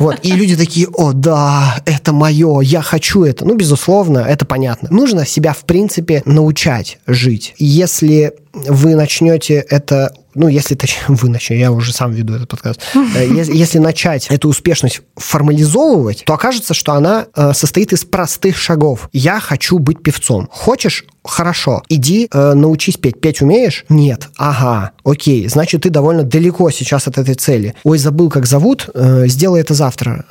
Вот. 0.00 0.18
И 0.22 0.32
люди 0.32 0.56
такие, 0.56 0.88
о, 0.94 1.12
да, 1.12 1.76
это 1.84 2.12
мое, 2.12 2.60
я 2.60 2.80
хочу 2.80 3.22
это. 3.24 3.44
Ну, 3.44 3.54
безусловно, 3.54 4.20
это 4.20 4.46
понятно. 4.46 4.88
Нужно 4.90 5.26
себя, 5.26 5.52
в 5.52 5.64
принципе, 5.64 6.22
научать 6.24 6.98
жить. 7.06 7.39
Если 7.58 8.34
вы 8.52 8.94
начнете 8.94 9.64
это 9.68 10.12
ну, 10.34 10.48
если 10.48 10.74
точнее, 10.74 11.02
вы 11.08 11.28
начнете, 11.28 11.60
я 11.60 11.72
уже 11.72 11.92
сам 11.92 12.12
веду 12.12 12.34
этот 12.34 12.48
подкаст, 12.48 12.80
э, 12.94 13.26
если 13.26 13.78
начать 13.78 14.28
эту 14.28 14.48
успешность 14.48 15.02
формализовывать, 15.16 16.24
то 16.24 16.34
окажется, 16.34 16.74
что 16.74 16.92
она 16.92 17.26
э, 17.34 17.52
состоит 17.52 17.92
из 17.92 18.04
простых 18.04 18.56
шагов. 18.56 19.08
Я 19.12 19.40
хочу 19.40 19.78
быть 19.78 20.02
певцом. 20.02 20.48
Хочешь? 20.50 21.04
Хорошо. 21.24 21.82
Иди 21.88 22.28
э, 22.32 22.54
научись 22.54 22.96
петь. 22.96 23.20
Петь 23.20 23.42
умеешь? 23.42 23.84
Нет. 23.88 24.28
Ага. 24.36 24.92
Окей. 25.04 25.48
Значит, 25.48 25.82
ты 25.82 25.90
довольно 25.90 26.22
далеко 26.22 26.70
сейчас 26.70 27.06
от 27.06 27.18
этой 27.18 27.34
цели. 27.34 27.74
Ой, 27.84 27.98
забыл, 27.98 28.30
как 28.30 28.46
зовут. 28.46 28.88
Сделай 28.94 29.60
это 29.60 29.74
завтра. 29.74 30.24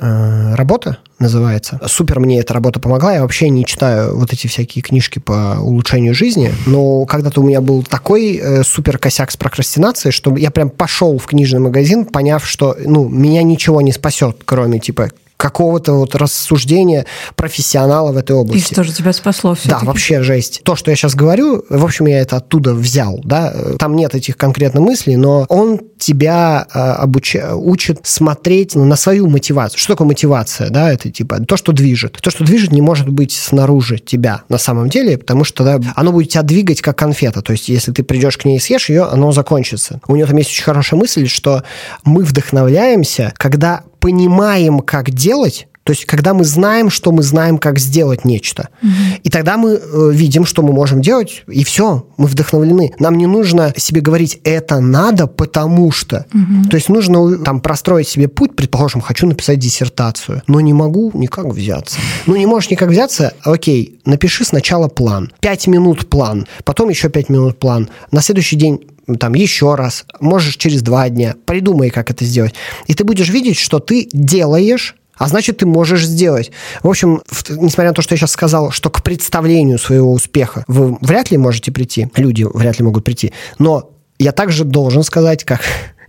Работа 0.56 0.98
называется. 1.18 1.80
Супер 1.86 2.18
мне 2.18 2.40
эта 2.40 2.54
работа 2.54 2.80
помогла. 2.80 3.14
Я 3.14 3.22
вообще 3.22 3.48
не 3.50 3.64
читаю 3.64 4.16
вот 4.16 4.32
эти 4.32 4.46
всякие 4.46 4.82
книжки 4.82 5.18
по 5.18 5.58
улучшению 5.60 6.14
жизни. 6.14 6.52
Но 6.66 7.04
когда-то 7.04 7.40
у 7.40 7.44
меня 7.44 7.60
был 7.60 7.82
такой 7.82 8.40
супер 8.64 8.98
косяк 8.98 9.30
с 9.30 9.36
прокрастинацией, 9.36 10.12
что 10.12 10.36
я 10.36 10.50
прям 10.50 10.70
пошел 10.70 11.18
в 11.18 11.26
книжный 11.26 11.60
магазин, 11.60 12.04
поняв, 12.04 12.46
что 12.46 12.76
ну, 12.84 13.08
меня 13.08 13.42
ничего 13.42 13.80
не 13.80 13.92
спасет, 13.92 14.38
кроме 14.44 14.80
типа 14.80 15.10
какого-то 15.40 15.94
вот 15.94 16.14
рассуждения 16.14 17.06
профессионала 17.34 18.12
в 18.12 18.16
этой 18.16 18.36
области. 18.36 18.70
И 18.70 18.74
что 18.74 18.84
же 18.84 18.92
тебя 18.92 19.12
спасло 19.12 19.54
все 19.54 19.70
Да, 19.70 19.80
вообще 19.82 20.22
жесть. 20.22 20.60
То, 20.64 20.76
что 20.76 20.90
я 20.90 20.96
сейчас 20.96 21.14
говорю, 21.14 21.64
в 21.68 21.84
общем, 21.84 22.06
я 22.06 22.20
это 22.20 22.36
оттуда 22.36 22.74
взял, 22.74 23.20
да, 23.24 23.52
там 23.78 23.96
нет 23.96 24.14
этих 24.14 24.36
конкретных 24.36 24.82
мыслей, 24.82 25.16
но 25.16 25.46
он 25.48 25.80
тебя 25.98 26.66
э, 26.72 26.78
обуч... 26.78 27.36
учит 27.54 28.00
смотреть 28.02 28.74
на 28.74 28.96
свою 28.96 29.28
мотивацию. 29.28 29.78
Что 29.78 29.94
такое 29.94 30.08
мотивация, 30.08 30.68
да, 30.68 30.92
это 30.92 31.10
типа 31.10 31.40
то, 31.40 31.56
что 31.56 31.72
движет. 31.72 32.18
То, 32.20 32.30
что 32.30 32.44
движет, 32.44 32.72
не 32.72 32.82
может 32.82 33.08
быть 33.08 33.32
снаружи 33.32 33.98
тебя 33.98 34.42
на 34.48 34.58
самом 34.58 34.90
деле, 34.90 35.16
потому 35.16 35.44
что 35.44 35.64
да, 35.64 35.80
оно 35.96 36.12
будет 36.12 36.30
тебя 36.30 36.42
двигать 36.42 36.82
как 36.82 36.98
конфета, 36.98 37.40
то 37.40 37.52
есть 37.52 37.68
если 37.68 37.92
ты 37.92 38.02
придешь 38.02 38.36
к 38.36 38.44
ней 38.44 38.58
и 38.58 38.60
съешь 38.60 38.90
ее, 38.90 39.04
оно 39.04 39.32
закончится. 39.32 40.00
У 40.06 40.16
него 40.16 40.28
там 40.28 40.36
есть 40.36 40.50
очень 40.50 40.64
хорошая 40.64 41.00
мысль, 41.00 41.26
что 41.28 41.62
мы 42.04 42.24
вдохновляемся, 42.24 43.32
когда 43.38 43.84
понимаем, 44.00 44.80
как 44.80 45.10
делать, 45.10 45.68
то 45.90 45.92
есть, 45.92 46.04
когда 46.04 46.34
мы 46.34 46.44
знаем, 46.44 46.90
что 46.90 47.10
мы 47.10 47.22
знаем, 47.22 47.58
как 47.58 47.78
сделать 47.78 48.24
нечто. 48.24 48.68
Угу. 48.82 48.90
И 49.24 49.30
тогда 49.30 49.56
мы 49.56 49.72
э, 49.72 50.10
видим, 50.12 50.44
что 50.44 50.62
мы 50.62 50.72
можем 50.72 51.00
делать, 51.00 51.42
и 51.48 51.64
все, 51.64 52.06
мы 52.16 52.26
вдохновлены. 52.26 52.92
Нам 52.98 53.16
не 53.16 53.26
нужно 53.26 53.72
себе 53.76 54.00
говорить, 54.00 54.40
это 54.44 54.78
надо, 54.78 55.26
потому 55.26 55.90
что. 55.90 56.26
Угу. 56.32 56.68
То 56.70 56.76
есть, 56.76 56.90
нужно 56.90 57.38
там 57.38 57.60
простроить 57.60 58.06
себе 58.06 58.28
путь, 58.28 58.54
предположим, 58.54 59.00
хочу 59.00 59.26
написать 59.26 59.58
диссертацию, 59.58 60.42
но 60.46 60.60
не 60.60 60.74
могу 60.74 61.10
никак 61.14 61.46
взяться. 61.46 61.98
Ну, 62.26 62.36
не 62.36 62.46
можешь 62.46 62.70
никак 62.70 62.90
взяться, 62.90 63.32
окей, 63.42 64.00
напиши 64.04 64.44
сначала 64.44 64.88
план. 64.88 65.32
Пять 65.40 65.66
минут 65.66 66.08
план, 66.08 66.46
потом 66.64 66.90
еще 66.90 67.08
пять 67.08 67.30
минут 67.30 67.58
план. 67.58 67.88
На 68.12 68.20
следующий 68.20 68.56
день 68.56 68.80
там 69.16 69.34
еще 69.34 69.74
раз, 69.74 70.04
можешь 70.20 70.56
через 70.56 70.82
два 70.82 71.08
дня, 71.08 71.34
придумай, 71.46 71.90
как 71.90 72.10
это 72.10 72.24
сделать. 72.24 72.54
И 72.86 72.94
ты 72.94 73.04
будешь 73.04 73.28
видеть, 73.28 73.58
что 73.58 73.78
ты 73.78 74.08
делаешь 74.12 74.96
а 75.20 75.28
значит, 75.28 75.58
ты 75.58 75.66
можешь 75.66 76.06
сделать. 76.06 76.50
В 76.82 76.88
общем, 76.88 77.20
несмотря 77.50 77.90
на 77.90 77.94
то, 77.94 78.00
что 78.00 78.14
я 78.14 78.16
сейчас 78.16 78.30
сказал, 78.30 78.70
что 78.70 78.88
к 78.88 79.02
представлению 79.02 79.78
своего 79.78 80.10
успеха 80.14 80.64
вы 80.66 80.96
вряд 81.02 81.30
ли 81.30 81.36
можете 81.36 81.70
прийти, 81.70 82.08
люди 82.16 82.46
вряд 82.54 82.78
ли 82.78 82.86
могут 82.86 83.04
прийти, 83.04 83.34
но 83.58 83.90
я 84.18 84.32
также 84.32 84.64
должен 84.64 85.02
сказать, 85.02 85.44
как 85.44 85.60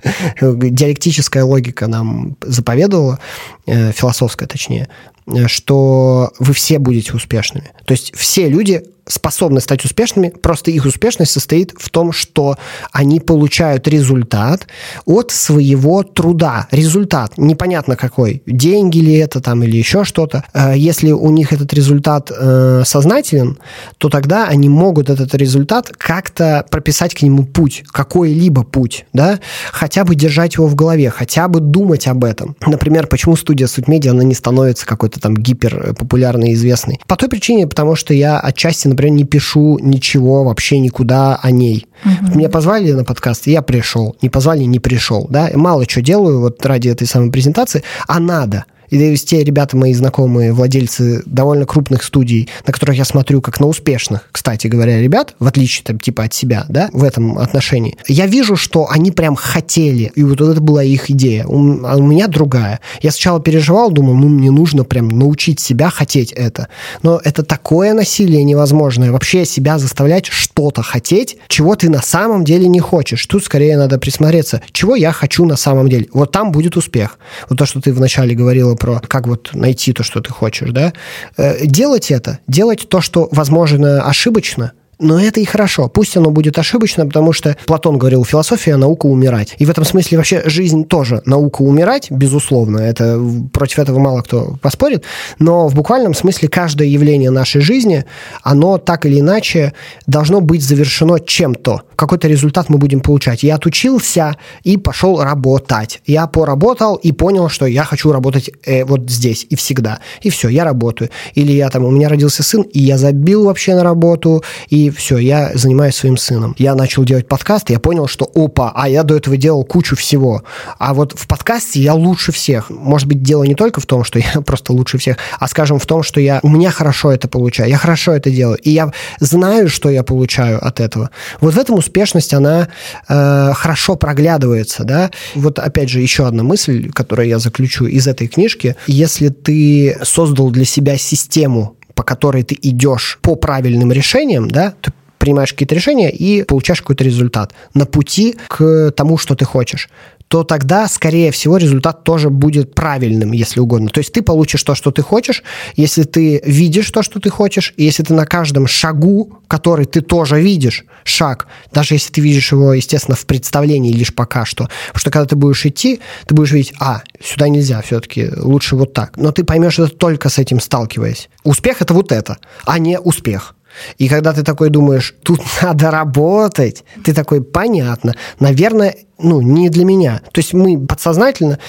диалектическая 0.41 1.43
логика 1.43 1.87
нам 1.87 2.37
заповедовала, 2.41 3.19
э, 3.65 3.91
философская 3.91 4.47
точнее, 4.47 4.87
э, 5.27 5.47
что 5.47 6.31
вы 6.39 6.53
все 6.53 6.79
будете 6.79 7.13
успешными. 7.13 7.69
То 7.85 7.91
есть 7.91 8.15
все 8.15 8.47
люди 8.47 8.81
способны 9.07 9.59
стать 9.61 9.83
успешными, 9.85 10.29
просто 10.29 10.71
их 10.71 10.85
успешность 10.85 11.31
состоит 11.31 11.73
в 11.77 11.89
том, 11.89 12.11
что 12.11 12.57
они 12.91 13.19
получают 13.19 13.87
результат 13.87 14.67
от 15.05 15.31
своего 15.31 16.03
труда. 16.03 16.67
Результат, 16.71 17.37
непонятно 17.37 17.95
какой, 17.95 18.43
деньги 18.45 18.99
ли 18.99 19.15
это 19.15 19.41
там 19.41 19.63
или 19.63 19.77
еще 19.77 20.03
что-то. 20.03 20.43
Э, 20.53 20.73
если 20.75 21.11
у 21.11 21.29
них 21.31 21.53
этот 21.53 21.73
результат 21.73 22.31
э, 22.31 22.83
сознателен, 22.85 23.57
то 23.97 24.09
тогда 24.09 24.47
они 24.47 24.69
могут 24.69 25.09
этот 25.09 25.33
результат 25.35 25.91
как-то 25.97 26.65
прописать 26.69 27.13
к 27.13 27.21
нему 27.21 27.43
путь, 27.43 27.83
какой-либо 27.91 28.63
путь, 28.63 29.05
да, 29.13 29.39
хотя 29.71 30.03
бы 30.03 30.15
держать 30.15 30.55
его 30.55 30.67
в 30.67 30.75
голове, 30.75 31.09
хотя 31.09 31.47
бы 31.47 31.59
думать 31.59 32.07
об 32.07 32.23
этом. 32.23 32.55
Например, 32.65 33.07
почему 33.07 33.35
студия 33.35 33.67
Сутмедиа, 33.67 34.11
она 34.11 34.23
не 34.23 34.35
становится 34.35 34.85
какой-то 34.85 35.19
там 35.19 35.35
гиперпопулярной 35.35 36.51
и 36.51 36.53
известной? 36.53 36.99
По 37.07 37.15
той 37.15 37.29
причине, 37.29 37.67
потому 37.67 37.95
что 37.95 38.13
я 38.13 38.39
отчасти, 38.39 38.90
например, 38.91 39.13
не 39.13 39.23
пишу 39.23 39.77
ничего 39.79 40.43
вообще 40.43 40.79
никуда 40.79 41.39
о 41.41 41.51
ней. 41.51 41.87
Угу. 42.05 42.37
Меня 42.37 42.49
позвали 42.49 42.91
на 42.91 43.03
подкаст, 43.03 43.47
я 43.47 43.61
пришел. 43.61 44.15
Не 44.21 44.29
позвали, 44.29 44.63
не 44.63 44.79
пришел. 44.79 45.27
Да? 45.29 45.49
Мало 45.53 45.83
что 45.83 46.01
делаю 46.01 46.39
вот 46.39 46.65
ради 46.65 46.89
этой 46.89 47.07
самой 47.07 47.31
презентации, 47.31 47.83
а 48.07 48.19
надо. 48.19 48.65
И 48.91 49.15
те 49.15 49.43
ребята, 49.43 49.77
мои 49.77 49.93
знакомые, 49.93 50.51
владельцы 50.51 51.23
довольно 51.25 51.65
крупных 51.65 52.03
студий, 52.03 52.49
на 52.67 52.73
которых 52.73 52.97
я 52.97 53.05
смотрю 53.05 53.41
как 53.41 53.59
на 53.59 53.67
успешных, 53.67 54.27
кстати 54.31 54.67
говоря, 54.67 54.99
ребят, 54.99 55.33
в 55.39 55.47
отличие 55.47 55.83
там 55.85 55.97
типа 55.99 56.25
от 56.25 56.33
себя, 56.33 56.65
да, 56.67 56.89
в 56.91 57.03
этом 57.03 57.37
отношении, 57.37 57.97
я 58.07 58.27
вижу, 58.27 58.57
что 58.57 58.89
они 58.89 59.11
прям 59.11 59.35
хотели, 59.35 60.11
и 60.15 60.23
вот 60.23 60.41
это 60.41 60.59
была 60.59 60.83
их 60.83 61.09
идея. 61.09 61.45
А 61.45 61.47
у 61.47 62.01
меня 62.05 62.27
другая. 62.27 62.81
Я 63.01 63.11
сначала 63.11 63.39
переживал, 63.39 63.91
думал, 63.91 64.15
ну, 64.15 64.27
мне 64.27 64.51
нужно 64.51 64.83
прям 64.83 65.07
научить 65.07 65.59
себя 65.59 65.89
хотеть 65.89 66.33
это. 66.33 66.67
Но 67.01 67.21
это 67.23 67.43
такое 67.43 67.93
насилие 67.93 68.43
невозможное. 68.43 69.11
Вообще 69.11 69.45
себя 69.45 69.79
заставлять 69.79 70.25
что-то 70.25 70.81
хотеть, 70.81 71.37
чего 71.47 71.75
ты 71.75 71.89
на 71.89 72.01
самом 72.01 72.43
деле 72.43 72.67
не 72.67 72.79
хочешь. 72.81 73.25
Тут 73.25 73.45
скорее 73.45 73.77
надо 73.77 73.97
присмотреться, 73.99 74.61
чего 74.73 74.97
я 74.97 75.13
хочу 75.13 75.45
на 75.45 75.55
самом 75.55 75.87
деле. 75.87 76.07
Вот 76.11 76.31
там 76.31 76.51
будет 76.51 76.75
успех. 76.75 77.19
Вот 77.49 77.57
то, 77.57 77.65
что 77.65 77.79
ты 77.79 77.93
вначале 77.93 78.35
говорила 78.35 78.75
про 78.81 78.99
как 78.99 79.27
вот 79.27 79.51
найти 79.53 79.93
то, 79.93 80.01
что 80.01 80.21
ты 80.21 80.31
хочешь, 80.31 80.71
да. 80.71 80.91
Э, 81.37 81.65
делать 81.65 82.09
это, 82.09 82.39
делать 82.47 82.89
то, 82.89 82.99
что, 82.99 83.29
возможно, 83.31 84.01
ошибочно, 84.01 84.71
но 84.97 85.19
это 85.19 85.39
и 85.39 85.45
хорошо. 85.45 85.87
Пусть 85.87 86.17
оно 86.17 86.31
будет 86.31 86.57
ошибочно, 86.57 87.05
потому 87.05 87.31
что 87.33 87.57
Платон 87.65 87.97
говорил, 87.97 88.23
философия– 88.23 88.75
наука 88.77 89.07
умирать. 89.07 89.55
И 89.57 89.65
в 89.65 89.69
этом 89.69 89.83
смысле 89.83 90.17
вообще 90.17 90.43
жизнь 90.45 90.85
тоже 90.85 91.21
наука 91.25 91.63
умирать, 91.63 92.11
безусловно. 92.11 92.79
Это 92.79 93.19
против 93.51 93.79
этого 93.79 93.99
мало 93.99 94.21
кто 94.21 94.57
поспорит. 94.61 95.03
Но 95.39 95.67
в 95.67 95.75
буквальном 95.75 96.13
смысле 96.13 96.49
каждое 96.49 96.87
явление 96.87 97.31
нашей 97.31 97.61
жизни, 97.61 98.05
оно 98.43 98.77
так 98.77 99.05
или 99.07 99.19
иначе 99.19 99.73
должно 100.05 100.39
быть 100.39 100.63
завершено 100.63 101.19
чем-то. 101.19 101.81
Какой-то 102.01 102.27
результат 102.27 102.67
мы 102.69 102.79
будем 102.79 102.99
получать. 102.99 103.43
Я 103.43 103.55
отучился 103.55 104.35
и 104.63 104.75
пошел 104.77 105.21
работать. 105.21 106.01
Я 106.07 106.25
поработал 106.25 106.95
и 106.95 107.11
понял, 107.11 107.47
что 107.47 107.67
я 107.67 107.83
хочу 107.83 108.11
работать 108.11 108.49
э, 108.65 108.85
вот 108.85 109.07
здесь 109.07 109.45
и 109.51 109.55
всегда. 109.55 109.99
И 110.23 110.31
все, 110.31 110.49
я 110.49 110.63
работаю. 110.63 111.11
Или 111.35 111.51
я 111.51 111.69
там, 111.69 111.85
у 111.85 111.91
меня 111.91 112.09
родился 112.09 112.41
сын, 112.41 112.63
и 112.63 112.79
я 112.79 112.97
забил 112.97 113.45
вообще 113.45 113.75
на 113.75 113.83
работу, 113.83 114.43
и 114.67 114.89
все, 114.89 115.19
я 115.19 115.51
занимаюсь 115.53 115.93
своим 115.93 116.17
сыном. 116.17 116.55
Я 116.57 116.73
начал 116.73 117.03
делать 117.03 117.27
подкаст, 117.27 117.69
и 117.69 117.73
я 117.73 117.79
понял, 117.79 118.07
что 118.07 118.27
опа, 118.33 118.71
а 118.73 118.89
я 118.89 119.03
до 119.03 119.17
этого 119.17 119.37
делал 119.37 119.63
кучу 119.63 119.95
всего. 119.95 120.41
А 120.79 120.95
вот 120.95 121.13
в 121.15 121.27
подкасте 121.27 121.81
я 121.81 121.93
лучше 121.93 122.31
всех. 122.31 122.71
Может 122.71 123.07
быть, 123.07 123.21
дело 123.21 123.43
не 123.43 123.53
только 123.53 123.79
в 123.79 123.85
том, 123.85 124.03
что 124.03 124.17
я 124.33 124.41
просто 124.41 124.73
лучше 124.73 124.97
всех, 124.97 125.17
а, 125.39 125.47
скажем, 125.47 125.77
в 125.77 125.85
том, 125.85 126.01
что 126.01 126.19
я, 126.19 126.39
у 126.41 126.49
меня 126.49 126.71
хорошо 126.71 127.11
это 127.11 127.27
получаю, 127.27 127.69
я 127.69 127.77
хорошо 127.77 128.13
это 128.13 128.31
делаю, 128.31 128.57
и 128.57 128.71
я 128.71 128.91
знаю, 129.19 129.69
что 129.69 129.87
я 129.91 130.01
получаю 130.01 130.65
от 130.65 130.79
этого. 130.79 131.11
Вот 131.41 131.53
в 131.53 131.59
этом 131.59 131.77
успешность, 131.91 132.33
она 132.33 132.69
э, 133.09 133.51
хорошо 133.53 133.95
проглядывается, 133.95 134.83
да. 134.83 135.11
Вот 135.35 135.59
опять 135.59 135.89
же 135.89 135.99
еще 135.99 136.25
одна 136.25 136.43
мысль, 136.43 136.89
которую 136.91 137.27
я 137.27 137.37
заключу 137.39 137.85
из 137.85 138.07
этой 138.07 138.27
книжки. 138.27 138.75
Если 138.87 139.27
ты 139.29 139.97
создал 140.03 140.51
для 140.51 140.65
себя 140.65 140.97
систему 140.97 141.75
по 141.93 142.03
которой 142.03 142.43
ты 142.43 142.57
идешь 142.61 143.19
по 143.21 143.35
правильным 143.35 143.91
решениям, 143.91 144.49
да, 144.49 144.73
ты 144.81 144.93
принимаешь 145.17 145.51
какие-то 145.51 145.75
решения 145.75 146.09
и 146.09 146.43
получаешь 146.43 146.79
какой-то 146.79 147.03
результат 147.03 147.53
на 147.73 147.85
пути 147.85 148.37
к 148.47 148.91
тому, 148.95 149.17
что 149.17 149.35
ты 149.35 149.43
хочешь 149.43 149.89
то 150.31 150.45
тогда, 150.45 150.87
скорее 150.87 151.29
всего, 151.33 151.57
результат 151.57 152.05
тоже 152.05 152.29
будет 152.29 152.73
правильным, 152.73 153.33
если 153.33 153.59
угодно. 153.59 153.89
То 153.89 153.99
есть 153.99 154.13
ты 154.13 154.21
получишь 154.21 154.63
то, 154.63 154.75
что 154.75 154.89
ты 154.91 155.01
хочешь, 155.01 155.43
если 155.75 156.03
ты 156.03 156.41
видишь 156.45 156.89
то, 156.89 157.03
что 157.03 157.19
ты 157.19 157.29
хочешь, 157.29 157.73
и 157.75 157.83
если 157.83 158.03
ты 158.03 158.13
на 158.13 158.25
каждом 158.25 158.65
шагу, 158.65 159.39
который 159.49 159.85
ты 159.85 159.99
тоже 159.99 160.39
видишь, 160.39 160.85
шаг, 161.03 161.47
даже 161.73 161.95
если 161.95 162.13
ты 162.13 162.21
видишь 162.21 162.53
его, 162.53 162.73
естественно, 162.73 163.17
в 163.17 163.25
представлении 163.25 163.91
лишь 163.91 164.15
пока 164.15 164.45
что, 164.45 164.69
потому 164.87 165.01
что 165.01 165.11
когда 165.11 165.25
ты 165.25 165.35
будешь 165.35 165.65
идти, 165.65 165.99
ты 166.25 166.33
будешь 166.33 166.53
видеть, 166.53 166.75
а, 166.79 167.01
сюда 167.21 167.49
нельзя 167.49 167.81
все-таки, 167.81 168.29
лучше 168.37 168.77
вот 168.77 168.93
так. 168.93 169.17
Но 169.17 169.33
ты 169.33 169.43
поймешь 169.43 169.79
это 169.79 169.89
только 169.89 170.29
с 170.29 170.37
этим 170.37 170.61
сталкиваясь. 170.61 171.29
Успех– 171.43 171.77
это 171.81 171.93
вот 171.93 172.13
это, 172.13 172.37
а 172.63 172.79
не 172.79 172.97
успех. 172.97 173.53
И 173.97 174.07
когда 174.07 174.33
ты 174.33 174.43
такой 174.43 174.69
думаешь, 174.69 175.15
тут 175.23 175.41
надо 175.61 175.91
работать, 175.91 176.83
ты 177.03 177.13
такой, 177.13 177.43
понятно, 177.43 178.15
наверное, 178.39 178.95
ну, 179.19 179.41
не 179.41 179.69
для 179.69 179.85
меня. 179.85 180.21
То 180.31 180.39
есть 180.39 180.53
мы 180.53 180.79
подсознательно 180.79 181.59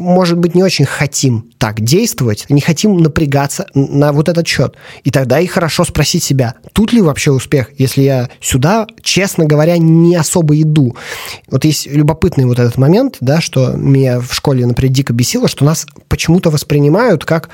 может 0.00 0.38
быть, 0.38 0.54
не 0.54 0.62
очень 0.62 0.86
хотим 0.86 1.50
так 1.58 1.80
действовать, 1.80 2.46
не 2.48 2.60
хотим 2.60 2.96
напрягаться 2.96 3.66
на 3.74 4.12
вот 4.12 4.28
этот 4.28 4.48
счет. 4.48 4.74
И 5.04 5.10
тогда 5.10 5.38
и 5.38 5.46
хорошо 5.46 5.84
спросить 5.84 6.24
себя, 6.24 6.54
тут 6.72 6.92
ли 6.92 7.02
вообще 7.02 7.30
успех, 7.30 7.70
если 7.78 8.02
я 8.02 8.30
сюда, 8.40 8.86
честно 9.02 9.44
говоря, 9.44 9.76
не 9.78 10.16
особо 10.16 10.60
иду. 10.60 10.96
Вот 11.50 11.64
есть 11.64 11.86
любопытный 11.86 12.46
вот 12.46 12.58
этот 12.58 12.78
момент, 12.78 13.18
да, 13.20 13.40
что 13.40 13.72
меня 13.72 14.20
в 14.20 14.32
школе, 14.32 14.66
например, 14.66 14.92
дико 14.92 15.12
бесило, 15.12 15.48
что 15.48 15.64
нас 15.64 15.86
почему-то 16.08 16.50
воспринимают 16.50 17.24
как 17.24 17.50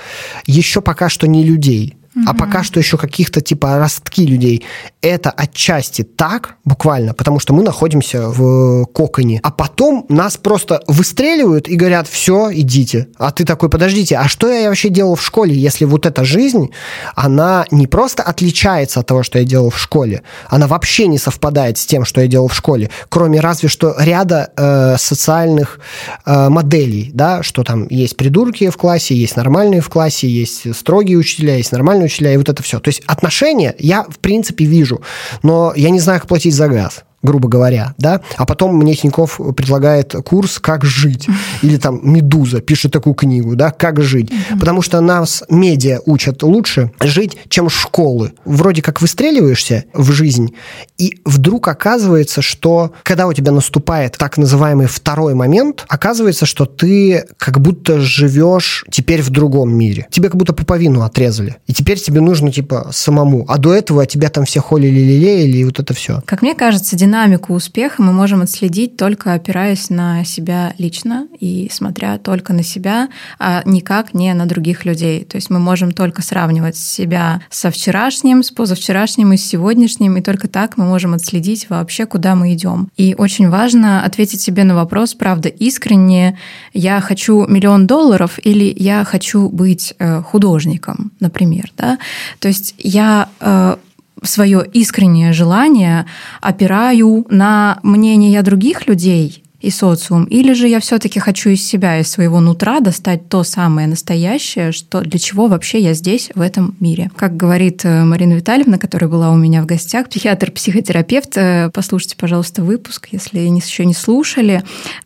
еще 0.46 0.80
пока 0.80 1.08
что 1.08 1.26
не 1.26 1.42
людей 1.42 1.96
а 2.26 2.34
пока 2.34 2.62
что 2.62 2.80
еще 2.80 2.96
каких-то 2.96 3.40
типа 3.40 3.78
ростки 3.78 4.26
людей. 4.26 4.64
Это 5.02 5.30
отчасти 5.30 6.02
так, 6.02 6.56
буквально, 6.64 7.14
потому 7.14 7.38
что 7.38 7.52
мы 7.52 7.62
находимся 7.62 8.28
в 8.28 8.86
коконе. 8.86 9.40
А 9.42 9.50
потом 9.50 10.06
нас 10.08 10.36
просто 10.36 10.82
выстреливают 10.86 11.68
и 11.68 11.76
говорят, 11.76 12.08
все, 12.08 12.50
идите. 12.52 13.08
А 13.18 13.30
ты 13.30 13.44
такой, 13.44 13.68
подождите, 13.68 14.16
а 14.16 14.28
что 14.28 14.48
я 14.48 14.68
вообще 14.68 14.88
делал 14.88 15.14
в 15.14 15.22
школе, 15.22 15.54
если 15.54 15.84
вот 15.84 16.06
эта 16.06 16.24
жизнь, 16.24 16.70
она 17.14 17.66
не 17.70 17.86
просто 17.86 18.22
отличается 18.22 19.00
от 19.00 19.06
того, 19.06 19.22
что 19.22 19.38
я 19.38 19.44
делал 19.44 19.70
в 19.70 19.78
школе, 19.78 20.22
она 20.48 20.66
вообще 20.66 21.06
не 21.08 21.18
совпадает 21.18 21.78
с 21.78 21.86
тем, 21.86 22.04
что 22.04 22.20
я 22.20 22.26
делал 22.26 22.48
в 22.48 22.54
школе, 22.54 22.90
кроме 23.08 23.40
разве 23.40 23.68
что 23.68 23.94
ряда 23.98 24.50
э, 24.56 24.96
социальных 24.98 25.80
э, 26.24 26.48
моделей, 26.48 27.10
да, 27.12 27.42
что 27.42 27.62
там 27.62 27.86
есть 27.88 28.16
придурки 28.16 28.70
в 28.70 28.76
классе, 28.76 29.14
есть 29.14 29.36
нормальные 29.36 29.80
в 29.80 29.88
классе, 29.88 30.28
есть 30.28 30.74
строгие 30.74 31.18
учителя, 31.18 31.56
есть 31.56 31.72
нормальные 31.72 32.05
учителя, 32.06 32.32
и 32.32 32.36
вот 32.36 32.48
это 32.48 32.62
все. 32.62 32.80
То 32.80 32.88
есть 32.88 33.02
отношения 33.06 33.74
я, 33.78 34.04
в 34.04 34.18
принципе, 34.18 34.64
вижу, 34.64 35.02
но 35.42 35.72
я 35.76 35.90
не 35.90 36.00
знаю, 36.00 36.20
как 36.20 36.28
платить 36.28 36.54
за 36.54 36.68
газ 36.68 37.04
грубо 37.22 37.48
говоря, 37.48 37.94
да, 37.98 38.20
а 38.36 38.46
потом 38.46 38.76
мне 38.76 38.94
Тиньков 38.94 39.40
предлагает 39.56 40.14
курс 40.24 40.58
«Как 40.58 40.84
жить», 40.84 41.26
или 41.62 41.76
там 41.76 42.00
«Медуза» 42.02 42.60
пишет 42.60 42.92
такую 42.92 43.14
книгу, 43.14 43.56
да, 43.56 43.70
«Как 43.70 44.00
жить», 44.00 44.32
потому 44.60 44.82
что 44.82 45.00
нас 45.00 45.42
медиа 45.48 46.00
учат 46.06 46.42
лучше 46.42 46.92
жить, 47.00 47.36
чем 47.48 47.68
школы. 47.68 48.32
Вроде 48.44 48.82
как 48.82 49.00
выстреливаешься 49.00 49.84
в 49.92 50.12
жизнь, 50.12 50.54
и 50.98 51.18
вдруг 51.24 51.68
оказывается, 51.68 52.42
что 52.42 52.92
когда 53.02 53.26
у 53.26 53.32
тебя 53.32 53.52
наступает 53.52 54.16
так 54.16 54.38
называемый 54.38 54.86
второй 54.86 55.34
момент, 55.34 55.84
оказывается, 55.88 56.46
что 56.46 56.64
ты 56.64 57.24
как 57.38 57.60
будто 57.60 58.00
живешь 58.00 58.84
теперь 58.90 59.22
в 59.22 59.30
другом 59.30 59.74
мире. 59.74 60.06
Тебе 60.10 60.28
как 60.28 60.36
будто 60.36 60.52
пуповину 60.52 61.02
отрезали, 61.02 61.56
и 61.66 61.72
теперь 61.72 61.98
тебе 61.98 62.20
нужно 62.20 62.52
типа 62.52 62.90
самому, 62.92 63.44
а 63.48 63.58
до 63.58 63.74
этого 63.74 64.06
тебя 64.06 64.28
там 64.28 64.44
все 64.44 64.60
холили, 64.60 65.00
лелеяли, 65.00 65.58
и 65.58 65.64
вот 65.64 65.80
это 65.80 65.92
все. 65.94 66.22
Как 66.24 66.42
мне 66.42 66.54
кажется, 66.54 66.96
динамику 67.16 67.54
успеха 67.54 68.02
мы 68.02 68.12
можем 68.12 68.42
отследить 68.42 68.98
только 68.98 69.32
опираясь 69.32 69.88
на 69.88 70.22
себя 70.24 70.74
лично 70.76 71.28
и 71.40 71.70
смотря 71.72 72.18
только 72.18 72.52
на 72.52 72.62
себя, 72.62 73.08
а 73.38 73.62
никак 73.64 74.12
не 74.12 74.34
на 74.34 74.44
других 74.44 74.84
людей. 74.84 75.24
То 75.24 75.36
есть 75.36 75.48
мы 75.48 75.58
можем 75.58 75.92
только 75.92 76.20
сравнивать 76.20 76.76
себя 76.76 77.40
со 77.48 77.70
вчерашним, 77.70 78.42
с 78.42 78.50
позавчерашним 78.50 79.32
и 79.32 79.38
с 79.38 79.46
сегодняшним, 79.46 80.18
и 80.18 80.20
только 80.20 80.46
так 80.46 80.76
мы 80.76 80.84
можем 80.84 81.14
отследить 81.14 81.70
вообще, 81.70 82.04
куда 82.04 82.34
мы 82.34 82.52
идем. 82.52 82.88
И 82.98 83.14
очень 83.16 83.48
важно 83.48 84.04
ответить 84.04 84.42
себе 84.42 84.64
на 84.64 84.74
вопрос, 84.74 85.14
правда, 85.14 85.48
искренне, 85.48 86.38
я 86.74 87.00
хочу 87.00 87.46
миллион 87.46 87.86
долларов 87.86 88.38
или 88.44 88.70
я 88.76 89.04
хочу 89.04 89.48
быть 89.48 89.94
э, 89.98 90.20
художником, 90.20 91.12
например. 91.20 91.72
Да? 91.78 91.98
То 92.40 92.48
есть 92.48 92.74
я 92.76 93.30
э, 93.40 93.76
свое 94.22 94.66
искреннее 94.72 95.32
желание 95.32 96.06
опираю 96.40 97.26
на 97.28 97.78
мнение 97.82 98.42
других 98.42 98.86
людей 98.86 99.42
и 99.60 99.70
социум, 99.70 100.24
или 100.24 100.52
же 100.52 100.68
я 100.68 100.80
все-таки 100.80 101.18
хочу 101.18 101.50
из 101.50 101.66
себя, 101.66 101.98
из 101.98 102.08
своего 102.08 102.40
нутра 102.40 102.80
достать 102.80 103.28
то 103.28 103.42
самое 103.42 103.88
настоящее, 103.88 104.72
что 104.72 105.00
для 105.00 105.18
чего 105.18 105.48
вообще 105.48 105.80
я 105.80 105.94
здесь, 105.94 106.30
в 106.34 106.40
этом 106.40 106.76
мире. 106.78 107.10
Как 107.16 107.36
говорит 107.36 107.84
э, 107.84 108.04
Марина 108.04 108.34
Витальевна, 108.34 108.78
которая 108.78 109.10
была 109.10 109.30
у 109.30 109.36
меня 109.36 109.62
в 109.62 109.66
гостях, 109.66 110.08
психиатр-психотерапевт, 110.08 111.36
э, 111.36 111.70
послушайте, 111.72 112.16
пожалуйста, 112.16 112.62
выпуск, 112.62 113.08
если 113.12 113.40
еще 113.40 113.84
не 113.86 113.94
слушали. 113.94 114.62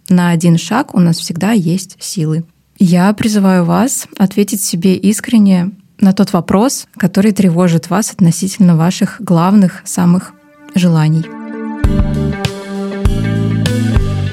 На 0.08 0.30
один 0.30 0.58
шаг 0.58 0.94
у 0.94 1.00
нас 1.00 1.18
всегда 1.18 1.52
есть 1.52 1.96
силы. 2.00 2.44
Я 2.78 3.12
призываю 3.12 3.64
вас 3.64 4.08
ответить 4.18 4.62
себе 4.62 4.96
искренне 4.96 5.70
на 6.00 6.12
тот 6.12 6.32
вопрос, 6.32 6.86
который 6.96 7.32
тревожит 7.32 7.90
вас 7.90 8.12
относительно 8.12 8.76
ваших 8.76 9.20
главных, 9.20 9.82
самых 9.84 10.32
желаний. 10.74 11.24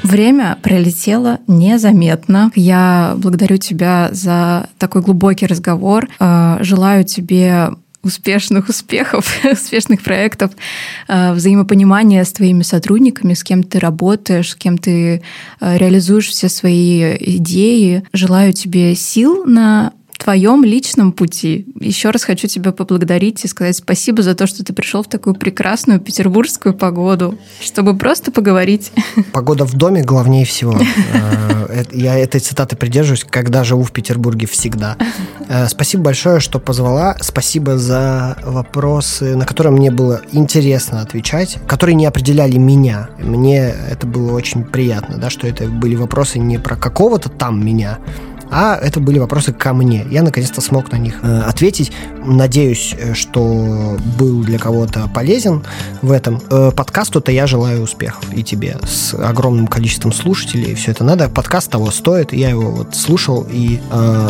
Время 0.03 0.57
пролетело 0.63 1.39
незаметно. 1.47 2.49
Я 2.55 3.13
благодарю 3.17 3.57
тебя 3.57 4.09
за 4.13 4.69
такой 4.77 5.01
глубокий 5.01 5.45
разговор. 5.45 6.07
Э, 6.19 6.59
желаю 6.61 7.03
тебе 7.03 7.71
успешных 8.03 8.69
успехов, 8.69 9.29
успешных 9.51 10.01
проектов, 10.01 10.51
э, 11.09 11.33
взаимопонимания 11.33 12.23
с 12.23 12.31
твоими 12.31 12.63
сотрудниками, 12.63 13.33
с 13.33 13.43
кем 13.43 13.63
ты 13.63 13.79
работаешь, 13.79 14.51
с 14.51 14.55
кем 14.55 14.77
ты 14.77 15.21
э, 15.59 15.77
реализуешь 15.77 16.29
все 16.29 16.47
свои 16.47 17.17
идеи. 17.19 18.03
Желаю 18.13 18.53
тебе 18.53 18.95
сил 18.95 19.43
на 19.45 19.91
твоем 20.17 20.63
личном 20.63 21.11
пути. 21.11 21.67
Еще 21.79 22.09
раз 22.09 22.23
хочу 22.23 22.47
тебя 22.47 22.71
поблагодарить 22.71 23.43
и 23.45 23.47
сказать 23.47 23.77
спасибо 23.77 24.23
за 24.23 24.35
то, 24.35 24.47
что 24.47 24.63
ты 24.63 24.73
пришел 24.73 25.03
в 25.03 25.07
такую 25.07 25.35
прекрасную 25.35 25.99
петербургскую 25.99 26.73
погоду, 26.73 27.37
чтобы 27.61 27.97
просто 27.97 28.31
поговорить. 28.31 28.91
Погода 29.33 29.65
в 29.65 29.73
доме 29.75 30.03
главнее 30.03 30.45
всего. 30.45 30.77
Э, 31.69 31.83
я 31.91 32.17
этой 32.17 32.39
цитаты 32.39 32.77
придерживаюсь, 32.77 33.25
когда 33.29 33.65
живу 33.65 33.83
в 33.83 33.91
Петербурге 33.91 34.47
всегда. 34.47 34.95
Э, 35.49 35.67
спасибо 35.67 36.03
большое, 36.03 36.39
что 36.39 36.59
позвала. 36.59 37.17
Спасибо 37.19 37.77
за 37.77 38.37
вопросы, 38.43 39.35
на 39.35 39.45
которые 39.45 39.73
мне 39.73 39.91
было 39.91 40.21
интересно 40.31 41.01
отвечать, 41.01 41.57
которые 41.67 41.95
не 41.95 42.05
определяли 42.05 42.57
меня. 42.57 43.09
Мне 43.19 43.73
это 43.89 44.07
было 44.07 44.31
очень 44.33 44.63
приятно, 44.63 45.17
да, 45.17 45.29
что 45.29 45.45
это 45.45 45.65
были 45.65 45.95
вопросы 45.95 46.39
не 46.39 46.57
про 46.57 46.77
какого-то 46.77 47.29
там 47.29 47.63
меня, 47.65 47.99
а 48.51 48.75
это 48.75 48.99
были 48.99 49.19
вопросы 49.19 49.53
ко 49.53 49.73
мне. 49.73 50.05
Я 50.09 50.23
наконец-то 50.23 50.61
смог 50.61 50.91
на 50.91 50.97
них 50.97 51.19
э, 51.23 51.41
ответить. 51.41 51.91
Надеюсь, 52.25 52.95
э, 52.97 53.13
что 53.13 53.97
был 54.17 54.43
для 54.43 54.59
кого-то 54.59 55.09
полезен 55.13 55.63
в 56.01 56.11
этом. 56.11 56.41
Э, 56.49 56.71
подкасту-то 56.75 57.31
я 57.31 57.47
желаю 57.47 57.81
успехов 57.83 58.23
и 58.33 58.43
тебе 58.43 58.77
с 58.83 59.13
огромным 59.13 59.67
количеством 59.67 60.13
слушателей. 60.13 60.75
Все 60.75 60.91
это 60.91 61.03
надо. 61.03 61.29
Подкаст 61.29 61.71
того 61.71 61.91
стоит. 61.91 62.33
Я 62.33 62.49
его 62.49 62.71
вот 62.71 62.95
слушал, 62.95 63.45
и 63.49 63.79
э, 63.91 64.29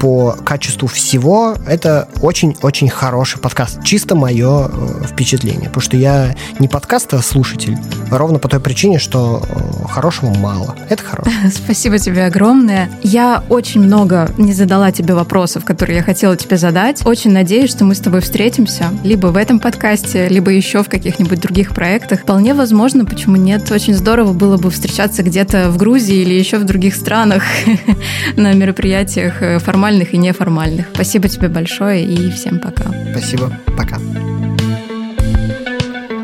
по 0.00 0.36
качеству 0.44 0.88
всего 0.88 1.54
это 1.66 2.08
очень-очень 2.20 2.88
хороший 2.88 3.38
подкаст. 3.40 3.82
Чисто 3.84 4.14
мое 4.14 4.68
э, 4.68 5.06
впечатление. 5.06 5.68
Потому 5.68 5.82
что 5.82 5.96
я 5.96 6.34
не 6.58 6.68
подкаста 6.68 7.20
слушатель, 7.22 7.76
ровно 8.10 8.38
по 8.38 8.48
той 8.48 8.60
причине, 8.60 8.98
что 8.98 9.42
э, 9.48 9.88
хорошего 9.88 10.34
мало. 10.34 10.74
Это 10.88 11.02
хорошо. 11.02 11.30
Спасибо 11.52 11.98
тебе 11.98 12.26
огромное. 12.26 12.90
Я 13.02 13.42
очень 13.52 13.82
много 13.82 14.30
не 14.38 14.54
задала 14.54 14.90
тебе 14.92 15.12
вопросов, 15.12 15.66
которые 15.66 15.98
я 15.98 16.02
хотела 16.02 16.36
тебе 16.38 16.56
задать. 16.56 17.04
Очень 17.04 17.32
надеюсь, 17.32 17.70
что 17.70 17.84
мы 17.84 17.94
с 17.94 18.00
тобой 18.00 18.22
встретимся 18.22 18.86
либо 19.04 19.26
в 19.26 19.36
этом 19.36 19.60
подкасте, 19.60 20.26
либо 20.28 20.50
еще 20.50 20.82
в 20.82 20.88
каких-нибудь 20.88 21.40
других 21.40 21.74
проектах. 21.74 22.20
Вполне 22.20 22.54
возможно, 22.54 23.04
почему 23.04 23.36
нет. 23.36 23.70
Очень 23.70 23.94
здорово 23.94 24.32
было 24.32 24.56
бы 24.56 24.70
встречаться 24.70 25.22
где-то 25.22 25.70
в 25.70 25.76
Грузии 25.76 26.22
или 26.22 26.32
еще 26.32 26.56
в 26.56 26.64
других 26.64 26.94
странах 26.94 27.42
на 28.36 28.54
мероприятиях 28.54 29.42
э, 29.42 29.58
формальных 29.58 30.14
и 30.14 30.16
неформальных. 30.16 30.86
Спасибо 30.94 31.28
тебе 31.28 31.48
большое 31.48 32.04
и 32.06 32.30
всем 32.30 32.58
пока. 32.58 32.84
Спасибо. 33.12 33.52
Пока. 33.76 33.98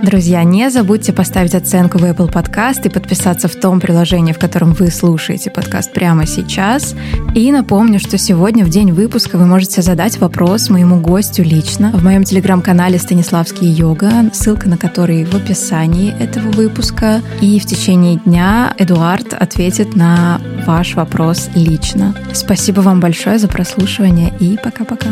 Друзья, 0.09 0.43
не 0.43 0.71
забудьте 0.71 1.13
поставить 1.13 1.55
оценку 1.55 1.99
в 1.99 2.03
Apple 2.03 2.33
Podcast 2.33 2.81
и 2.85 2.89
подписаться 2.89 3.47
в 3.47 3.55
том 3.55 3.79
приложении, 3.79 4.33
в 4.33 4.39
котором 4.39 4.73
вы 4.73 4.91
слушаете 4.91 5.51
подкаст 5.51 5.93
прямо 5.93 6.25
сейчас. 6.25 6.95
И 7.35 7.53
напомню, 7.53 8.01
что 8.01 8.17
сегодня, 8.17 8.65
в 8.65 8.71
день 8.71 8.93
выпуска, 8.93 9.37
вы 9.37 9.45
можете 9.45 9.83
задать 9.83 10.17
вопрос 10.17 10.71
моему 10.71 10.99
гостю 10.99 11.43
лично 11.43 11.91
в 11.93 12.03
моем 12.03 12.25
телеграм-канале 12.25 12.99
«Станиславский 12.99 13.69
йога», 13.69 14.31
ссылка 14.33 14.67
на 14.67 14.79
который 14.79 15.27
в 15.27 15.35
описании 15.35 16.19
этого 16.19 16.53
выпуска. 16.53 17.21
И 17.43 17.61
в 17.61 17.67
течение 17.67 18.17
дня 18.17 18.73
Эдуард 18.79 19.35
ответит 19.35 19.95
на 19.95 20.41
ваш 20.67 20.95
вопрос 20.95 21.51
лично. 21.55 22.15
Спасибо 22.33 22.81
вам 22.81 23.01
большое 23.01 23.39
за 23.39 23.47
прослушивание 23.47 24.33
и 24.41 24.57
пока-пока. 24.57 25.11